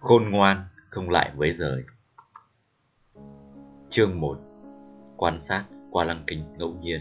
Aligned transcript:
Khôn 0.00 0.30
ngoan 0.30 0.64
không 0.90 1.10
lại 1.10 1.32
với 1.36 1.52
rời. 1.52 1.84
Chương 3.88 4.20
1 4.20 4.38
Quan 5.16 5.38
sát 5.38 5.64
qua 5.90 6.04
lăng 6.04 6.24
kính 6.26 6.44
ngẫu 6.58 6.74
nhiên. 6.80 7.00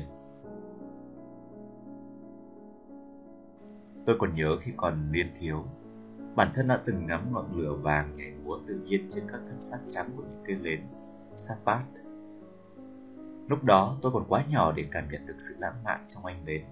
Tôi 4.05 4.15
còn 4.19 4.35
nhớ 4.35 4.57
khi 4.61 4.71
còn 4.77 5.11
niên 5.11 5.27
thiếu, 5.39 5.65
Bản 6.35 6.51
thân 6.55 6.67
đã 6.67 6.81
từng 6.85 7.05
ngắm 7.05 7.33
ngọn 7.33 7.61
lửa 7.61 7.73
vàng 7.73 8.15
nhảy 8.15 8.33
múa 8.43 8.59
tự 8.67 8.79
nhiên 8.85 9.05
trên 9.09 9.23
các 9.31 9.41
thân 9.47 9.63
xác 9.63 9.79
trắng 9.89 10.09
của 10.15 10.23
những 10.23 10.43
cây 10.47 10.55
nến 10.61 10.81
Sapat. 11.37 11.85
Lúc 13.47 13.63
đó 13.63 13.97
tôi 14.01 14.11
còn 14.11 14.25
quá 14.29 14.45
nhỏ 14.49 14.71
để 14.71 14.85
cảm 14.91 15.11
nhận 15.11 15.25
được 15.25 15.37
sự 15.39 15.55
lãng 15.59 15.83
mạn 15.83 16.05
trong 16.09 16.25
anh 16.25 16.45
nến 16.45 16.63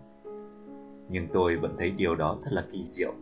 Nhưng 1.10 1.28
tôi 1.34 1.58
vẫn 1.58 1.76
thấy 1.78 1.92
điều 1.92 2.16
đó 2.16 2.38
thật 2.44 2.52
là 2.54 2.66
kỳ 2.72 2.84
diệu 2.86 3.14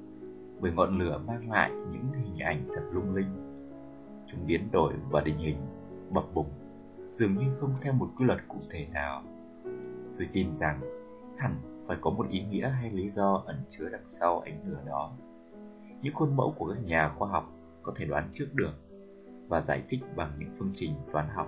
bởi 0.59 0.71
ngọn 0.71 0.99
lửa 0.99 1.21
mang 1.27 1.51
lại 1.51 1.71
những 1.91 2.23
hình 2.23 2.39
ảnh 2.39 2.67
thật 2.73 2.83
lung 2.91 3.15
linh. 3.15 3.55
Chúng 4.27 4.47
biến 4.47 4.71
đổi 4.71 4.93
và 5.11 5.21
định 5.21 5.37
hình, 5.37 5.57
bập 6.09 6.33
bùng, 6.33 6.49
dường 7.13 7.37
như 7.37 7.45
không 7.59 7.73
theo 7.81 7.93
một 7.93 8.09
quy 8.17 8.25
luật 8.25 8.39
cụ 8.47 8.57
thể 8.69 8.87
nào. 8.93 9.23
Tôi 10.17 10.27
tin 10.33 10.55
rằng 10.55 10.79
hẳn 11.37 11.55
phải 11.87 11.97
có 12.01 12.09
một 12.09 12.29
ý 12.29 12.43
nghĩa 12.43 12.69
hay 12.69 12.91
lý 12.91 13.09
do 13.09 13.43
ẩn 13.45 13.55
chứa 13.69 13.89
đằng 13.89 14.07
sau 14.07 14.39
ánh 14.39 14.69
lửa 14.69 14.81
đó. 14.85 15.11
Những 16.01 16.13
khuôn 16.13 16.35
mẫu 16.35 16.53
của 16.57 16.73
các 16.73 16.85
nhà 16.85 17.09
khoa 17.17 17.27
học 17.27 17.51
có 17.83 17.93
thể 17.95 18.05
đoán 18.05 18.29
trước 18.33 18.47
được 18.53 18.73
và 19.47 19.61
giải 19.61 19.83
thích 19.89 19.99
bằng 20.15 20.31
những 20.39 20.49
phương 20.59 20.71
trình 20.73 20.91
toán 21.11 21.27
học. 21.35 21.47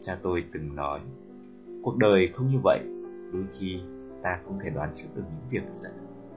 Cha 0.00 0.18
tôi 0.22 0.44
từng 0.52 0.76
nói, 0.76 1.00
cuộc 1.82 1.96
đời 1.96 2.28
không 2.28 2.50
như 2.50 2.58
vậy, 2.64 2.80
đôi 3.32 3.44
khi 3.50 3.80
ta 4.22 4.38
không 4.44 4.58
thể 4.62 4.70
đoán 4.70 4.92
trước 4.96 5.08
được 5.14 5.24
những 5.28 5.50
việc 5.50 5.62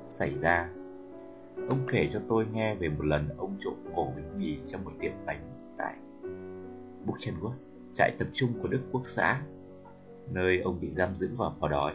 xảy 0.10 0.36
ra 0.36 0.70
Ông 1.70 1.80
kể 1.88 2.08
cho 2.12 2.20
tôi 2.28 2.46
nghe 2.54 2.76
về 2.76 2.90
một 2.90 3.06
lần 3.06 3.30
ông 3.38 3.56
trộm 3.60 3.74
ổ 3.96 4.06
bánh 4.16 4.38
mì 4.38 4.58
trong 4.68 4.84
một 4.84 4.92
tiệm 5.00 5.12
bánh 5.26 5.40
tại 5.78 5.96
Buchenwald, 7.06 7.54
trại 7.96 8.12
tập 8.20 8.28
trung 8.34 8.50
của 8.62 8.68
Đức 8.68 8.82
Quốc 8.92 9.02
xã, 9.06 9.42
nơi 10.32 10.62
ông 10.62 10.80
bị 10.82 10.94
giam 10.94 11.16
giữ 11.16 11.30
và 11.38 11.50
bỏ 11.60 11.68
đói. 11.68 11.94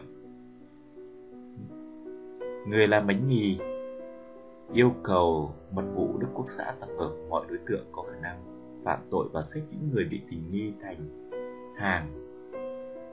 Người 2.67 2.87
làm 2.87 3.07
bánh 3.07 3.27
mì 3.27 3.57
yêu 4.73 4.91
cầu 5.03 5.53
mật 5.71 5.85
vụ 5.95 6.17
Đức 6.17 6.27
Quốc 6.33 6.45
xã 6.49 6.73
tập 6.79 6.89
hợp 6.99 7.11
mọi 7.29 7.45
đối 7.49 7.57
tượng 7.67 7.85
có 7.91 8.03
khả 8.03 8.19
năng 8.21 8.43
phạm 8.83 8.99
tội 9.11 9.27
và 9.33 9.41
xếp 9.41 9.61
những 9.71 9.89
người 9.93 10.05
bị 10.05 10.21
tình 10.31 10.51
nghi 10.51 10.73
thành 10.81 10.97
hàng. 11.77 12.05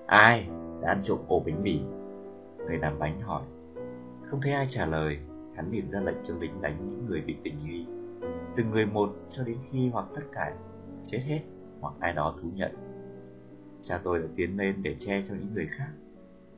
Ai 0.06 0.48
đã 0.82 0.88
ăn 0.88 1.00
trộm 1.04 1.18
ổ 1.28 1.40
bánh 1.40 1.62
mì? 1.62 1.80
Người 2.66 2.78
làm 2.78 2.98
bánh 2.98 3.20
hỏi. 3.20 3.42
Không 4.26 4.40
thấy 4.42 4.52
ai 4.52 4.66
trả 4.70 4.86
lời 4.86 5.18
hắn 5.56 5.70
liền 5.70 5.90
ra 5.90 6.00
lệnh 6.00 6.16
cho 6.24 6.34
lính 6.40 6.62
đánh 6.62 6.76
những 6.90 7.06
người 7.06 7.20
bị 7.20 7.36
tình 7.42 7.58
nghi. 7.64 7.86
Từng 8.56 8.70
người 8.70 8.86
một 8.86 9.16
cho 9.30 9.44
đến 9.44 9.56
khi 9.70 9.88
hoặc 9.88 10.06
tất 10.14 10.22
cả 10.32 10.56
chết 11.06 11.20
hết 11.26 11.40
hoặc 11.80 11.94
ai 12.00 12.12
đó 12.12 12.34
thú 12.42 12.48
nhận. 12.54 12.74
Cha 13.82 14.00
tôi 14.04 14.18
đã 14.18 14.26
tiến 14.36 14.56
lên 14.56 14.82
để 14.82 14.96
che 14.98 15.22
cho 15.28 15.34
những 15.34 15.54
người 15.54 15.66
khác. 15.66 15.88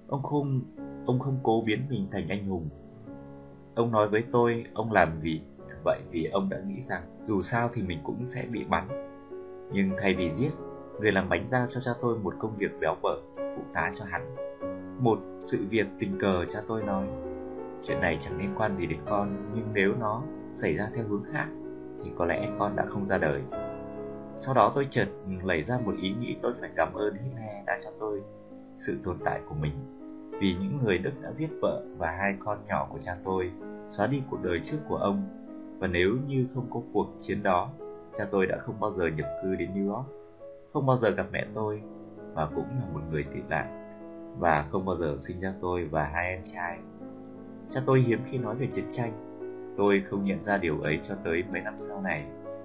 Ông 0.08 0.22
không 0.22 0.62
ông 1.06 1.18
không 1.18 1.38
cố 1.42 1.62
biến 1.66 1.80
mình 1.90 2.06
thành 2.12 2.28
anh 2.28 2.46
hùng. 2.46 2.68
Ông 3.74 3.92
nói 3.92 4.08
với 4.08 4.24
tôi, 4.32 4.64
ông 4.74 4.92
làm 4.92 5.20
vì 5.20 5.40
vậy 5.84 6.00
vì 6.10 6.24
ông 6.24 6.48
đã 6.48 6.60
nghĩ 6.66 6.80
rằng 6.80 7.02
dù 7.28 7.42
sao 7.42 7.70
thì 7.72 7.82
mình 7.82 7.98
cũng 8.04 8.28
sẽ 8.28 8.46
bị 8.50 8.64
bắn. 8.64 8.88
Nhưng 9.72 9.90
thay 9.98 10.14
vì 10.14 10.34
giết, 10.34 10.50
người 11.00 11.12
làm 11.12 11.28
bánh 11.28 11.46
giao 11.46 11.66
cho 11.70 11.80
cha 11.80 11.90
tôi 12.00 12.18
một 12.18 12.34
công 12.38 12.56
việc 12.56 12.70
béo 12.80 12.96
bở, 13.02 13.20
phụ 13.36 13.62
tá 13.74 13.90
cho 13.94 14.04
hắn. 14.04 14.36
Một 15.00 15.18
sự 15.42 15.66
việc 15.70 15.86
tình 15.98 16.18
cờ 16.18 16.44
cha 16.48 16.60
tôi 16.68 16.82
nói. 16.82 17.06
Chuyện 17.84 18.00
này 18.00 18.18
chẳng 18.20 18.38
liên 18.38 18.54
quan 18.58 18.76
gì 18.76 18.86
đến 18.86 18.98
con, 19.06 19.52
Nhưng 19.54 19.68
nếu 19.72 19.94
nó 20.00 20.22
xảy 20.54 20.76
ra 20.76 20.88
theo 20.94 21.04
hướng 21.08 21.24
khác, 21.32 21.46
Thì 22.02 22.10
có 22.18 22.26
lẽ 22.26 22.48
con 22.58 22.76
đã 22.76 22.84
không 22.86 23.04
ra 23.04 23.18
đời. 23.18 23.42
Sau 24.38 24.54
đó 24.54 24.72
tôi 24.74 24.86
chợt 24.90 25.08
lấy 25.42 25.62
ra 25.62 25.78
một 25.78 25.94
ý 26.02 26.14
nghĩ 26.20 26.36
tôi 26.42 26.52
phải 26.60 26.70
cảm 26.76 26.94
ơn 26.94 27.14
Hitler 27.14 27.66
đã 27.66 27.78
cho 27.84 27.90
tôi 28.00 28.22
sự 28.78 28.98
tồn 29.04 29.16
tại 29.24 29.40
của 29.48 29.54
mình. 29.54 29.72
Vì 30.40 30.54
những 30.54 30.78
người 30.84 30.98
Đức 30.98 31.12
đã 31.22 31.32
giết 31.32 31.50
vợ 31.62 31.82
và 31.98 32.10
hai 32.10 32.36
con 32.44 32.58
nhỏ 32.68 32.88
của 32.92 32.98
cha 32.98 33.16
tôi, 33.24 33.50
Xóa 33.90 34.06
đi 34.06 34.22
cuộc 34.30 34.42
đời 34.42 34.60
trước 34.64 34.78
của 34.88 34.96
ông. 34.96 35.28
Và 35.78 35.86
nếu 35.86 36.16
như 36.26 36.46
không 36.54 36.66
có 36.70 36.80
cuộc 36.92 37.08
chiến 37.20 37.42
đó, 37.42 37.70
Cha 38.18 38.24
tôi 38.30 38.46
đã 38.46 38.58
không 38.58 38.80
bao 38.80 38.92
giờ 38.92 39.06
nhập 39.06 39.26
cư 39.42 39.54
đến 39.54 39.70
New 39.74 39.94
York, 39.94 40.06
Không 40.72 40.86
bao 40.86 40.96
giờ 40.96 41.10
gặp 41.10 41.26
mẹ 41.32 41.46
tôi 41.54 41.82
Và 42.34 42.48
cũng 42.54 42.68
là 42.68 42.86
một 42.92 43.00
người 43.10 43.24
tị 43.24 43.40
nạn, 43.48 43.66
Và 44.38 44.66
không 44.70 44.84
bao 44.84 44.96
giờ 44.96 45.16
sinh 45.18 45.40
ra 45.40 45.54
tôi 45.60 45.84
và 45.84 46.04
hai 46.04 46.28
em 46.28 46.42
trai. 46.44 46.78
Cha 47.70 47.80
tôi 47.86 48.00
hiếm 48.00 48.18
khi 48.26 48.38
nói 48.38 48.54
về 48.56 48.66
chiến 48.66 48.84
tranh. 48.90 49.12
Tôi 49.76 50.00
không 50.00 50.24
nhận 50.24 50.42
ra 50.42 50.58
điều 50.58 50.80
ấy 50.80 51.00
cho 51.04 51.14
tới 51.24 51.44
mấy 51.52 51.60
năm 51.60 51.74
sau 51.78 52.02
này. 52.02 52.24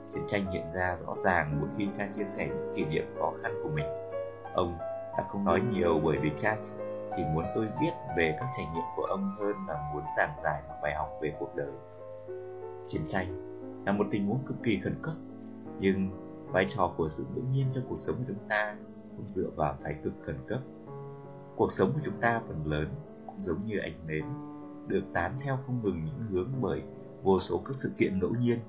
Chiến 0.09 0.23
tranh 0.27 0.51
hiện 0.51 0.69
ra 0.73 0.97
rõ 1.05 1.15
ràng 1.15 1.61
một 1.61 1.67
khi 1.77 1.87
cha 1.93 2.07
chia 2.11 2.25
sẻ 2.25 2.47
những 2.47 2.73
kỷ 2.75 2.85
niệm 2.85 3.05
khó 3.19 3.33
khăn 3.43 3.51
của 3.63 3.69
mình. 3.69 3.85
Ông 4.53 4.77
đã 5.17 5.23
không 5.27 5.45
nói 5.45 5.61
nhiều 5.71 6.01
bởi 6.03 6.17
vì 6.17 6.31
cha 6.37 6.57
chỉ 7.15 7.23
muốn 7.33 7.45
tôi 7.55 7.67
biết 7.81 7.91
về 8.17 8.35
các 8.39 8.47
trải 8.57 8.65
nghiệm 8.73 8.83
của 8.95 9.03
ông 9.03 9.35
hơn 9.39 9.55
là 9.67 9.91
muốn 9.93 10.03
giảng 10.17 10.35
giải 10.43 10.61
một 10.67 10.75
bài 10.81 10.95
học 10.95 11.09
về 11.21 11.33
cuộc 11.39 11.55
đời. 11.55 11.71
Chiến 12.87 13.01
tranh 13.07 13.27
là 13.85 13.91
một 13.91 14.05
tình 14.11 14.27
huống 14.27 14.39
cực 14.45 14.57
kỳ 14.63 14.79
khẩn 14.83 14.95
cấp, 15.01 15.13
nhưng 15.79 16.09
vai 16.51 16.65
trò 16.69 16.93
của 16.97 17.09
sự 17.09 17.25
ngẫu 17.35 17.43
nhiên 17.53 17.67
trong 17.73 17.83
cuộc 17.89 17.99
sống 17.99 18.15
của 18.15 18.23
chúng 18.27 18.49
ta 18.49 18.75
cũng 19.17 19.27
dựa 19.27 19.49
vào 19.55 19.77
thái 19.83 19.95
cực 20.03 20.13
khẩn 20.25 20.37
cấp. 20.47 20.59
Cuộc 21.55 21.73
sống 21.73 21.91
của 21.93 21.99
chúng 22.03 22.21
ta 22.21 22.41
phần 22.47 22.61
lớn 22.65 22.87
cũng 23.25 23.41
giống 23.41 23.65
như 23.65 23.77
ánh 23.79 24.07
nến 24.07 24.23
được 24.93 25.03
tán 25.13 25.31
theo 25.41 25.57
không 25.65 25.79
ngừng 25.83 26.05
những 26.05 26.27
hướng 26.31 26.49
bởi 26.61 26.83
vô 27.23 27.39
số 27.39 27.61
các 27.65 27.75
sự 27.75 27.91
kiện 27.97 28.19
ngẫu 28.19 28.29
nhiên, 28.29 28.59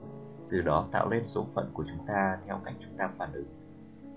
từ 0.51 0.61
đó 0.61 0.89
tạo 0.93 1.09
nên 1.11 1.27
số 1.27 1.47
phận 1.55 1.71
của 1.73 1.85
chúng 1.89 2.07
ta 2.07 2.39
theo 2.47 2.61
cách 2.65 2.75
chúng 2.81 2.99
ta 2.99 3.11
phản 3.19 3.33
ứng. 3.33 3.47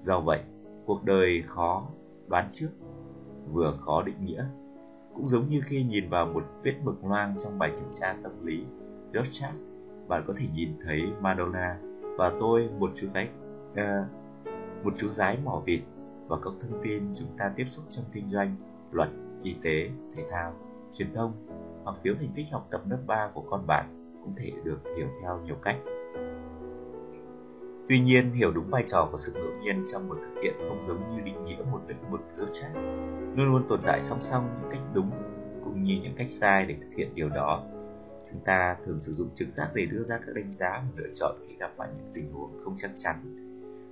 Do 0.02 0.20
vậy, 0.20 0.42
cuộc 0.86 1.04
đời 1.04 1.44
khó 1.48 1.88
đoán 2.28 2.50
trước, 2.54 2.70
vừa 3.52 3.78
khó 3.82 4.04
định 4.04 4.26
nghĩa. 4.26 4.46
Cũng 5.16 5.28
giống 5.28 5.50
như 5.50 5.62
khi 5.66 5.84
nhìn 5.84 6.10
vào 6.10 6.26
một 6.26 6.44
vết 6.64 6.76
mực 6.84 7.06
loang 7.06 7.36
trong 7.44 7.60
bài 7.60 7.72
kiểm 7.76 7.90
tra 7.94 8.16
tâm 8.24 8.46
lý 8.46 8.64
Rorschach, 9.14 9.56
bạn 10.08 10.24
có 10.28 10.34
thể 10.38 10.46
nhìn 10.56 10.70
thấy 10.86 11.02
Madonna 11.22 11.80
và 12.18 12.32
tôi 12.40 12.70
một 12.80 12.92
chú 12.96 13.08
giấy 13.08 13.30
uh, 13.72 14.08
một 14.84 14.94
chú 14.98 15.10
giái 15.10 15.38
mỏ 15.44 15.62
vịt 15.66 15.82
và 16.28 16.38
các 16.44 16.54
thông 16.60 16.84
tin 16.84 17.04
chúng 17.20 17.38
ta 17.38 17.54
tiếp 17.56 17.66
xúc 17.70 17.86
trong 17.92 18.06
kinh 18.14 18.30
doanh, 18.30 18.56
luật, 18.92 19.10
y 19.44 19.56
tế, 19.64 19.90
thể 20.16 20.26
thao, 20.30 20.54
truyền 20.94 21.14
thông 21.14 21.47
hoặc 21.88 21.98
phiếu 22.04 22.16
thành 22.16 22.32
tích 22.36 22.46
học 22.52 22.68
tập 22.72 22.82
lớp 22.90 22.98
3 23.08 23.30
của 23.34 23.42
con 23.50 23.68
bạn 23.68 23.86
cũng 24.24 24.36
thể 24.36 24.52
được 24.64 24.80
hiểu 24.98 25.08
theo 25.22 25.40
nhiều 25.46 25.56
cách. 25.62 25.76
Tuy 27.90 28.00
nhiên, 28.00 28.32
hiểu 28.32 28.52
đúng 28.52 28.70
vai 28.70 28.84
trò 28.88 29.10
của 29.12 29.18
sự 29.18 29.32
ngẫu 29.34 29.52
nhiên 29.62 29.86
trong 29.92 30.10
một 30.10 30.16
sự 30.18 30.30
kiện 30.44 30.54
không 30.70 30.88
giống 30.88 31.16
như 31.16 31.22
định 31.22 31.46
nghĩa 31.46 31.58
một 31.72 31.82
lĩnh 31.88 32.12
vực 32.12 32.22
rốt 32.36 32.50
rác, 32.54 32.72
luôn 33.36 33.52
luôn 33.52 33.64
tồn 33.70 33.80
tại 33.86 34.04
song 34.04 34.20
song 34.22 34.50
những 34.62 34.72
cách 34.72 34.82
đúng 34.94 35.12
cũng 35.64 35.84
như 35.84 36.00
những 36.04 36.14
cách 36.16 36.28
sai 36.28 36.66
để 36.66 36.76
thực 36.82 36.98
hiện 36.98 37.16
điều 37.16 37.30
đó. 37.30 37.64
Chúng 38.32 38.40
ta 38.46 38.78
thường 38.86 39.02
sử 39.02 39.14
dụng 39.14 39.30
trực 39.36 39.50
giác 39.50 39.68
để 39.74 39.86
đưa 39.86 40.04
ra 40.04 40.20
các 40.26 40.36
đánh 40.36 40.54
giá 40.54 40.70
và 40.70 40.92
lựa 40.96 41.14
chọn 41.16 41.36
khi 41.48 41.56
gặp 41.60 41.72
phải 41.78 41.90
những 41.98 42.12
tình 42.14 42.34
huống 42.34 42.64
không 42.64 42.76
chắc 42.80 42.92
chắn. 42.98 43.16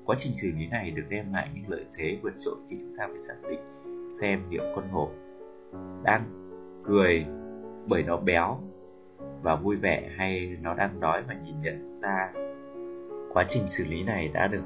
Quá 0.06 0.16
trình 0.20 0.36
xử 0.36 0.52
lý 0.58 0.68
này 0.68 0.92
được 0.92 1.04
đem 1.10 1.34
lại 1.34 1.50
những 1.54 1.70
lợi 1.70 1.86
thế 1.96 2.20
vượt 2.24 2.34
trội 2.40 2.56
khi 2.70 2.78
chúng 2.80 2.96
ta 2.98 3.08
phải 3.08 3.22
xác 3.22 3.36
định 3.50 3.60
xem 4.12 4.50
liệu 4.50 4.64
con 4.76 4.90
hổ 4.90 5.10
đang 6.04 6.24
cười 6.84 7.26
bởi 7.88 8.04
nó 8.04 8.18
béo 8.18 8.60
và 9.42 9.56
vui 9.56 9.76
vẻ 9.76 10.10
hay 10.18 10.58
nó 10.62 10.74
đang 10.74 11.00
đói 11.00 11.24
và 11.28 11.34
nhìn 11.46 11.62
nhận 11.62 12.00
ta. 12.02 12.34
Quá 13.34 13.46
trình 13.50 13.68
xử 13.68 13.86
lý 13.86 14.04
này 14.04 14.30
đã 14.34 14.48
được, 14.48 14.64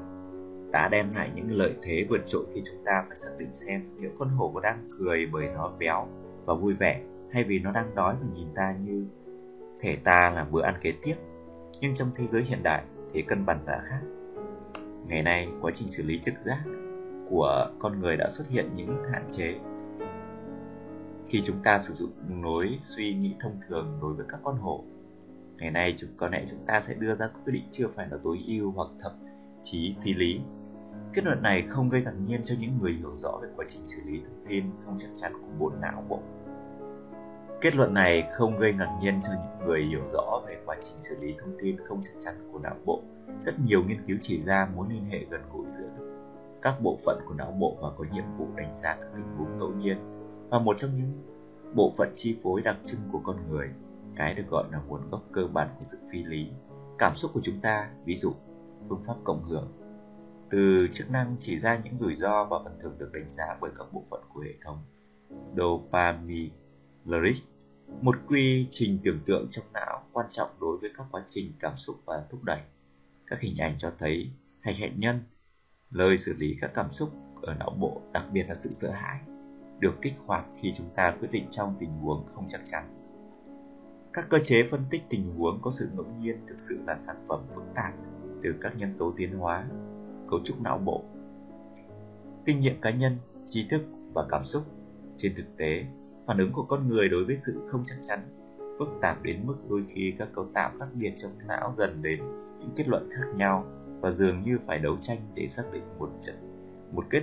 đã 0.72 0.88
đem 0.88 1.14
lại 1.14 1.30
những 1.34 1.50
lợi 1.50 1.74
thế 1.82 2.06
vượt 2.08 2.20
trội 2.26 2.44
khi 2.54 2.62
chúng 2.66 2.84
ta 2.84 3.04
phải 3.08 3.16
xác 3.16 3.30
định 3.38 3.54
xem 3.54 3.82
liệu 4.00 4.10
con 4.18 4.28
hổ 4.28 4.50
có 4.54 4.60
đang 4.60 4.88
cười 4.98 5.26
bởi 5.32 5.48
nó 5.54 5.72
béo 5.78 6.06
và 6.44 6.54
vui 6.54 6.74
vẻ 6.74 7.00
hay 7.32 7.44
vì 7.44 7.58
nó 7.58 7.72
đang 7.72 7.94
đói 7.94 8.14
và 8.20 8.26
nhìn 8.34 8.48
ta 8.54 8.74
như 8.84 9.06
thể 9.80 9.96
ta 10.04 10.30
là 10.34 10.44
bữa 10.44 10.62
ăn 10.62 10.74
kế 10.80 10.92
tiếp. 11.02 11.14
Nhưng 11.80 11.94
trong 11.94 12.10
thế 12.16 12.26
giới 12.26 12.42
hiện 12.42 12.62
đại 12.62 12.82
thì 13.12 13.22
cân 13.22 13.46
bằng 13.46 13.60
đã 13.66 13.80
khác. 13.84 14.00
Ngày 15.06 15.22
nay, 15.22 15.48
quá 15.60 15.70
trình 15.74 15.90
xử 15.90 16.02
lý 16.02 16.20
trực 16.24 16.38
giác 16.38 16.60
của 17.30 17.70
con 17.78 18.00
người 18.00 18.16
đã 18.16 18.28
xuất 18.30 18.48
hiện 18.48 18.70
những 18.74 18.96
hạn 19.12 19.22
chế 19.30 19.54
khi 21.30 21.42
chúng 21.44 21.62
ta 21.64 21.78
sử 21.78 21.94
dụng 21.94 22.42
lối 22.42 22.76
suy 22.80 23.14
nghĩ 23.14 23.34
thông 23.40 23.60
thường 23.68 23.98
đối 24.02 24.14
với 24.14 24.26
các 24.28 24.40
con 24.42 24.56
hổ. 24.56 24.84
Ngày 25.58 25.70
nay, 25.70 25.94
chúng, 25.98 26.10
có 26.16 26.28
lẽ 26.28 26.44
chúng 26.50 26.66
ta 26.66 26.80
sẽ 26.80 26.94
đưa 26.94 27.14
ra 27.14 27.26
quyết 27.26 27.52
định 27.52 27.64
chưa 27.70 27.88
phải 27.96 28.08
là 28.10 28.16
tối 28.24 28.38
ưu 28.46 28.72
hoặc 28.72 28.88
thậm 29.00 29.12
chí 29.62 29.94
phi 30.02 30.14
lý. 30.14 30.40
Kết 31.12 31.24
luận 31.24 31.42
này 31.42 31.62
không 31.68 31.88
gây 31.88 32.02
ngạc 32.02 32.14
nhiên 32.26 32.40
cho 32.44 32.54
những 32.60 32.78
người 32.80 32.92
hiểu 32.92 33.16
rõ 33.16 33.38
về 33.42 33.48
quá 33.56 33.66
trình 33.68 33.86
xử 33.86 33.98
lý 34.06 34.20
thông 34.24 34.44
tin 34.48 34.64
không 34.84 34.98
chắc 34.98 35.08
chắn 35.16 35.32
của 35.32 35.48
bộ 35.58 35.72
não 35.80 36.04
bộ. 36.08 36.20
Kết 37.60 37.76
luận 37.76 37.94
này 37.94 38.28
không 38.32 38.58
gây 38.58 38.72
ngạc 38.72 38.98
nhiên 39.02 39.20
cho 39.22 39.32
những 39.32 39.68
người 39.68 39.82
hiểu 39.82 40.02
rõ 40.12 40.42
về 40.46 40.56
quá 40.66 40.76
trình 40.82 41.00
xử 41.00 41.16
lý 41.20 41.34
thông 41.38 41.56
tin 41.62 41.76
không 41.88 42.02
chắc 42.04 42.14
chắn 42.20 42.34
của 42.52 42.58
não 42.58 42.76
bộ. 42.84 43.02
Rất 43.42 43.60
nhiều 43.60 43.82
nghiên 43.86 44.06
cứu 44.06 44.16
chỉ 44.22 44.40
ra 44.40 44.68
mối 44.76 44.86
liên 44.90 45.04
hệ 45.10 45.24
gần 45.30 45.40
gũi 45.52 45.66
giữa 45.70 45.90
các 46.62 46.74
bộ 46.82 46.98
phận 47.06 47.20
của 47.28 47.34
não 47.34 47.50
bộ 47.50 47.76
và 47.80 47.88
có 47.98 48.04
nhiệm 48.12 48.24
vụ 48.38 48.48
đánh 48.56 48.74
giá 48.74 48.96
các 49.00 49.08
tình 49.14 49.36
huống 49.36 49.58
ngẫu 49.58 49.72
nhiên 49.72 50.19
và 50.50 50.58
một 50.58 50.78
trong 50.78 50.96
những 50.96 51.22
bộ 51.74 51.92
phận 51.98 52.12
chi 52.16 52.38
phối 52.42 52.62
đặc 52.62 52.76
trưng 52.84 53.00
của 53.12 53.20
con 53.24 53.36
người 53.50 53.68
cái 54.16 54.34
được 54.34 54.44
gọi 54.50 54.64
là 54.72 54.78
nguồn 54.78 55.10
gốc 55.10 55.22
cơ 55.32 55.46
bản 55.46 55.68
của 55.78 55.84
sự 55.84 55.98
phi 56.10 56.24
lý 56.24 56.46
cảm 57.00 57.16
xúc 57.16 57.30
của 57.34 57.40
chúng 57.42 57.60
ta, 57.60 57.90
ví 58.04 58.16
dụ 58.16 58.32
phương 58.88 59.04
pháp 59.06 59.14
cộng 59.24 59.44
hưởng, 59.44 59.72
từ 60.50 60.88
chức 60.92 61.10
năng 61.10 61.36
chỉ 61.40 61.58
ra 61.58 61.80
những 61.84 61.98
rủi 61.98 62.16
ro 62.16 62.44
và 62.44 62.58
phần 62.64 62.78
thưởng 62.82 62.98
được 62.98 63.12
đánh 63.12 63.30
giá 63.30 63.56
bởi 63.60 63.70
các 63.78 63.92
bộ 63.92 64.04
phận 64.10 64.20
của 64.34 64.40
hệ 64.40 64.54
thống. 64.64 64.78
Dopaminergic, 65.56 67.44
một 68.00 68.16
quy 68.28 68.68
trình 68.72 68.98
tưởng 69.04 69.20
tượng 69.26 69.48
trong 69.50 69.64
não 69.72 70.02
quan 70.12 70.26
trọng 70.30 70.50
đối 70.60 70.78
với 70.78 70.90
các 70.96 71.06
quá 71.10 71.24
trình 71.28 71.52
cảm 71.60 71.76
xúc 71.76 71.96
và 72.04 72.24
thúc 72.30 72.44
đẩy. 72.44 72.60
Các 73.26 73.40
hình 73.40 73.56
ảnh 73.56 73.74
cho 73.78 73.92
thấy 73.98 74.30
hành 74.60 74.74
hẹn 74.74 75.00
nhân, 75.00 75.20
lời 75.90 76.18
xử 76.18 76.34
lý 76.38 76.56
các 76.60 76.70
cảm 76.74 76.92
xúc 76.92 77.10
ở 77.42 77.54
não 77.54 77.70
bộ, 77.80 78.00
đặc 78.12 78.24
biệt 78.32 78.44
là 78.48 78.54
sự 78.54 78.72
sợ 78.72 78.90
hãi, 78.90 79.20
được 79.80 80.02
kích 80.02 80.12
hoạt 80.26 80.44
khi 80.56 80.72
chúng 80.76 80.90
ta 80.96 81.16
quyết 81.20 81.28
định 81.32 81.46
trong 81.50 81.74
tình 81.78 81.90
huống 81.90 82.26
không 82.34 82.46
chắc 82.48 82.60
chắn. 82.66 82.84
Các 84.12 84.26
cơ 84.28 84.38
chế 84.44 84.62
phân 84.70 84.84
tích 84.90 85.02
tình 85.08 85.34
huống 85.36 85.58
có 85.62 85.70
sự 85.70 85.88
ngẫu 85.94 86.06
nhiên 86.20 86.36
thực 86.48 86.56
sự 86.58 86.80
là 86.86 86.96
sản 86.96 87.16
phẩm 87.28 87.40
phức 87.54 87.64
tạp 87.74 87.94
từ 88.42 88.54
các 88.60 88.76
nhân 88.76 88.94
tố 88.98 89.12
tiến 89.16 89.38
hóa, 89.38 89.64
cấu 90.30 90.40
trúc 90.44 90.60
não 90.60 90.78
bộ, 90.78 91.04
kinh 92.44 92.60
nghiệm 92.60 92.80
cá 92.80 92.90
nhân, 92.90 93.16
trí 93.48 93.68
thức 93.68 93.82
và 94.14 94.26
cảm 94.28 94.44
xúc. 94.44 94.62
Trên 95.16 95.34
thực 95.36 95.56
tế, 95.56 95.84
phản 96.26 96.38
ứng 96.38 96.52
của 96.52 96.62
con 96.62 96.88
người 96.88 97.08
đối 97.08 97.24
với 97.24 97.36
sự 97.36 97.68
không 97.68 97.82
chắc 97.86 97.96
chắn 98.02 98.20
phức 98.80 98.88
tạp 99.00 99.22
đến 99.22 99.40
mức 99.46 99.56
đôi 99.68 99.84
khi 99.88 100.14
các 100.18 100.28
cấu 100.34 100.46
tạo 100.54 100.70
khác 100.78 100.86
biệt 100.94 101.14
trong 101.16 101.30
não 101.46 101.74
dần 101.78 102.02
đến 102.02 102.20
những 102.58 102.70
kết 102.76 102.88
luận 102.88 103.08
khác 103.12 103.26
nhau 103.36 103.64
và 104.00 104.10
dường 104.10 104.42
như 104.42 104.58
phải 104.66 104.78
đấu 104.78 104.96
tranh 105.02 105.18
để 105.34 105.48
xác 105.48 105.62
định 105.72 105.82
một 105.98 106.10
trận 106.22 106.34
một 106.92 107.04
kết 107.10 107.22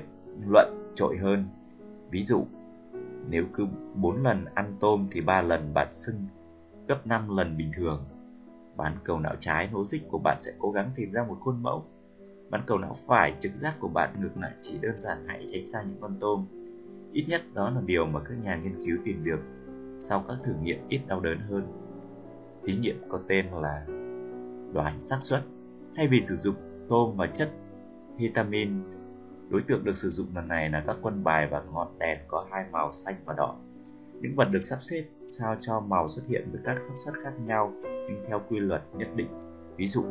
luận 0.49 0.93
trội 0.95 1.17
hơn. 1.17 1.45
Ví 2.09 2.23
dụ, 2.23 2.45
nếu 3.29 3.45
cứ 3.53 3.67
4 3.95 4.23
lần 4.23 4.45
ăn 4.55 4.73
tôm 4.79 5.07
thì 5.11 5.21
3 5.21 5.41
lần 5.41 5.73
bạn 5.73 5.93
sưng 5.93 6.15
gấp 6.87 7.07
5 7.07 7.37
lần 7.37 7.57
bình 7.57 7.71
thường. 7.73 8.05
Bán 8.77 8.97
cầu 9.03 9.19
não 9.19 9.35
trái 9.39 9.67
hố 9.67 9.79
logic 9.79 10.09
của 10.09 10.17
bạn 10.17 10.37
sẽ 10.41 10.51
cố 10.59 10.71
gắng 10.71 10.91
tìm 10.95 11.11
ra 11.11 11.23
một 11.23 11.37
khuôn 11.39 11.63
mẫu. 11.63 11.85
Bán 12.49 12.61
cầu 12.65 12.77
não 12.77 12.93
phải 13.07 13.35
trực 13.39 13.51
giác 13.55 13.75
của 13.79 13.87
bạn 13.87 14.21
ngược 14.21 14.37
lại 14.37 14.51
chỉ 14.61 14.77
đơn 14.81 14.99
giản 14.99 15.17
hãy 15.27 15.47
tránh 15.49 15.65
xa 15.65 15.83
những 15.83 16.01
con 16.01 16.15
tôm. 16.19 16.45
Ít 17.11 17.25
nhất 17.27 17.41
đó 17.53 17.69
là 17.69 17.81
điều 17.85 18.05
mà 18.05 18.19
các 18.19 18.35
nhà 18.43 18.55
nghiên 18.55 18.83
cứu 18.85 18.97
tìm 19.05 19.23
được 19.23 19.39
sau 20.01 20.23
các 20.27 20.37
thử 20.43 20.53
nghiệm 20.61 20.79
ít 20.89 21.01
đau 21.07 21.19
đớn 21.19 21.39
hơn. 21.39 21.63
Thí 22.65 22.75
nghiệm 22.75 23.01
có 23.09 23.19
tên 23.27 23.45
là 23.61 23.85
đoán 24.73 25.03
xác 25.03 25.19
suất. 25.21 25.43
Thay 25.95 26.07
vì 26.07 26.21
sử 26.21 26.35
dụng 26.35 26.55
tôm 26.89 27.17
và 27.17 27.27
chất 27.27 27.51
vitamin, 28.17 28.69
đối 29.49 29.61
tượng 29.61 29.83
được 29.83 29.97
sử 29.97 30.11
dụng 30.11 30.27
lần 30.35 30.47
này 30.47 30.69
là 30.69 30.83
các 30.87 30.97
quân 31.01 31.23
bài 31.23 31.47
và 31.51 31.63
ngọn 31.73 31.99
đèn 31.99 32.17
có 32.27 32.45
hai 32.51 32.65
màu 32.71 32.91
xanh 32.91 33.15
và 33.25 33.33
đỏ. 33.37 33.55
Những 34.13 34.35
vật 34.35 34.47
được 34.51 34.61
sắp 34.63 34.79
xếp 34.81 35.03
sao 35.29 35.55
cho 35.61 35.79
màu 35.79 36.09
xuất 36.09 36.23
hiện 36.27 36.49
với 36.51 36.61
các 36.65 36.77
sắp 36.81 36.93
xếp 37.05 37.11
khác 37.23 37.33
nhau 37.45 37.73
nhưng 37.83 38.25
theo 38.27 38.41
quy 38.49 38.59
luật 38.59 38.81
nhất 38.93 39.07
định. 39.15 39.27
Ví 39.75 39.87
dụ, 39.87 40.03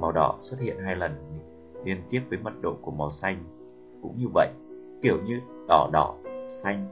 màu 0.00 0.12
đỏ 0.12 0.38
xuất 0.40 0.60
hiện 0.60 0.76
hai 0.84 0.96
lần 0.96 1.40
liên 1.84 2.02
tiếp 2.10 2.22
với 2.28 2.38
mật 2.38 2.52
độ 2.62 2.76
của 2.82 2.90
màu 2.90 3.10
xanh. 3.10 3.36
Cũng 4.02 4.18
như 4.18 4.26
vậy, 4.34 4.48
kiểu 5.02 5.16
như 5.24 5.40
đỏ 5.68 5.90
đỏ, 5.92 6.14
xanh, 6.48 6.88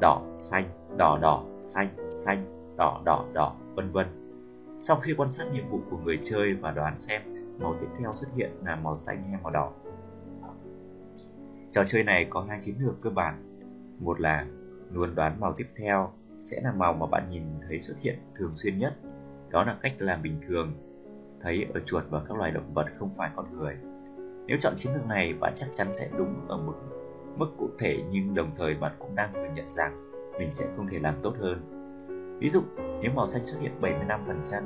đỏ, 0.00 0.22
xanh, 0.38 0.64
đỏ 0.96 1.18
đỏ, 1.22 1.44
xanh, 1.62 1.88
xanh, 2.12 2.44
đỏ 2.76 3.02
đỏ 3.04 3.24
đỏ, 3.32 3.56
vân 3.74 3.92
vân. 3.92 4.06
Sau 4.80 4.96
khi 4.96 5.14
quan 5.16 5.30
sát 5.30 5.44
nhiệm 5.52 5.68
vụ 5.70 5.80
của 5.90 5.96
người 5.96 6.18
chơi 6.22 6.54
và 6.54 6.70
đoán 6.70 6.98
xem 6.98 7.22
màu 7.58 7.76
tiếp 7.80 7.86
theo 7.98 8.14
xuất 8.14 8.28
hiện 8.36 8.50
là 8.64 8.76
màu 8.76 8.96
xanh 8.96 9.22
hay 9.30 9.40
màu 9.42 9.52
đỏ. 9.52 9.72
Trò 11.78 11.84
chơi 11.86 12.04
này 12.04 12.26
có 12.30 12.46
hai 12.48 12.58
chiến 12.60 12.74
lược 12.78 13.00
cơ 13.00 13.10
bản. 13.10 13.34
Một 13.98 14.20
là 14.20 14.46
luôn 14.92 15.14
đoán 15.14 15.40
màu 15.40 15.52
tiếp 15.52 15.66
theo 15.76 16.12
sẽ 16.42 16.60
là 16.62 16.72
màu 16.72 16.94
mà 16.94 17.06
bạn 17.06 17.26
nhìn 17.30 17.42
thấy 17.68 17.80
xuất 17.80 17.94
hiện 18.00 18.18
thường 18.34 18.52
xuyên 18.54 18.78
nhất. 18.78 18.94
Đó 19.50 19.64
là 19.64 19.76
cách 19.82 19.92
làm 19.98 20.22
bình 20.22 20.38
thường, 20.46 20.72
thấy 21.42 21.66
ở 21.74 21.80
chuột 21.86 22.04
và 22.10 22.20
các 22.28 22.36
loài 22.36 22.50
động 22.50 22.74
vật 22.74 22.86
không 22.94 23.10
phải 23.16 23.30
con 23.36 23.52
người. 23.52 23.74
Nếu 24.46 24.58
chọn 24.60 24.74
chiến 24.78 24.92
lược 24.94 25.06
này, 25.06 25.34
bạn 25.40 25.52
chắc 25.56 25.68
chắn 25.74 25.92
sẽ 25.92 26.08
đúng 26.18 26.48
ở 26.48 26.56
một 26.56 26.74
mức 27.36 27.46
cụ 27.58 27.68
thể 27.78 28.02
nhưng 28.10 28.34
đồng 28.34 28.50
thời 28.56 28.74
bạn 28.74 28.92
cũng 28.98 29.14
đang 29.14 29.34
thừa 29.34 29.48
nhận 29.54 29.70
rằng 29.70 30.10
mình 30.38 30.54
sẽ 30.54 30.66
không 30.76 30.88
thể 30.88 30.98
làm 30.98 31.14
tốt 31.22 31.34
hơn. 31.40 31.58
Ví 32.40 32.48
dụ, 32.48 32.60
nếu 33.02 33.12
màu 33.14 33.26
xanh 33.26 33.46
xuất 33.46 33.60
hiện 33.60 33.72
75%, 33.80 34.62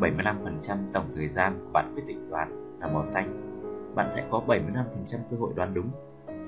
75% 0.00 0.76
tổng 0.92 1.12
thời 1.14 1.28
gian 1.28 1.58
của 1.64 1.72
bạn 1.72 1.92
quyết 1.94 2.04
định 2.06 2.30
đoán 2.30 2.78
là 2.80 2.86
màu 2.86 3.04
xanh, 3.04 3.52
bạn 3.94 4.10
sẽ 4.10 4.24
có 4.30 4.42
75% 4.46 4.84
cơ 5.30 5.36
hội 5.36 5.52
đoán 5.56 5.74
đúng. 5.74 5.90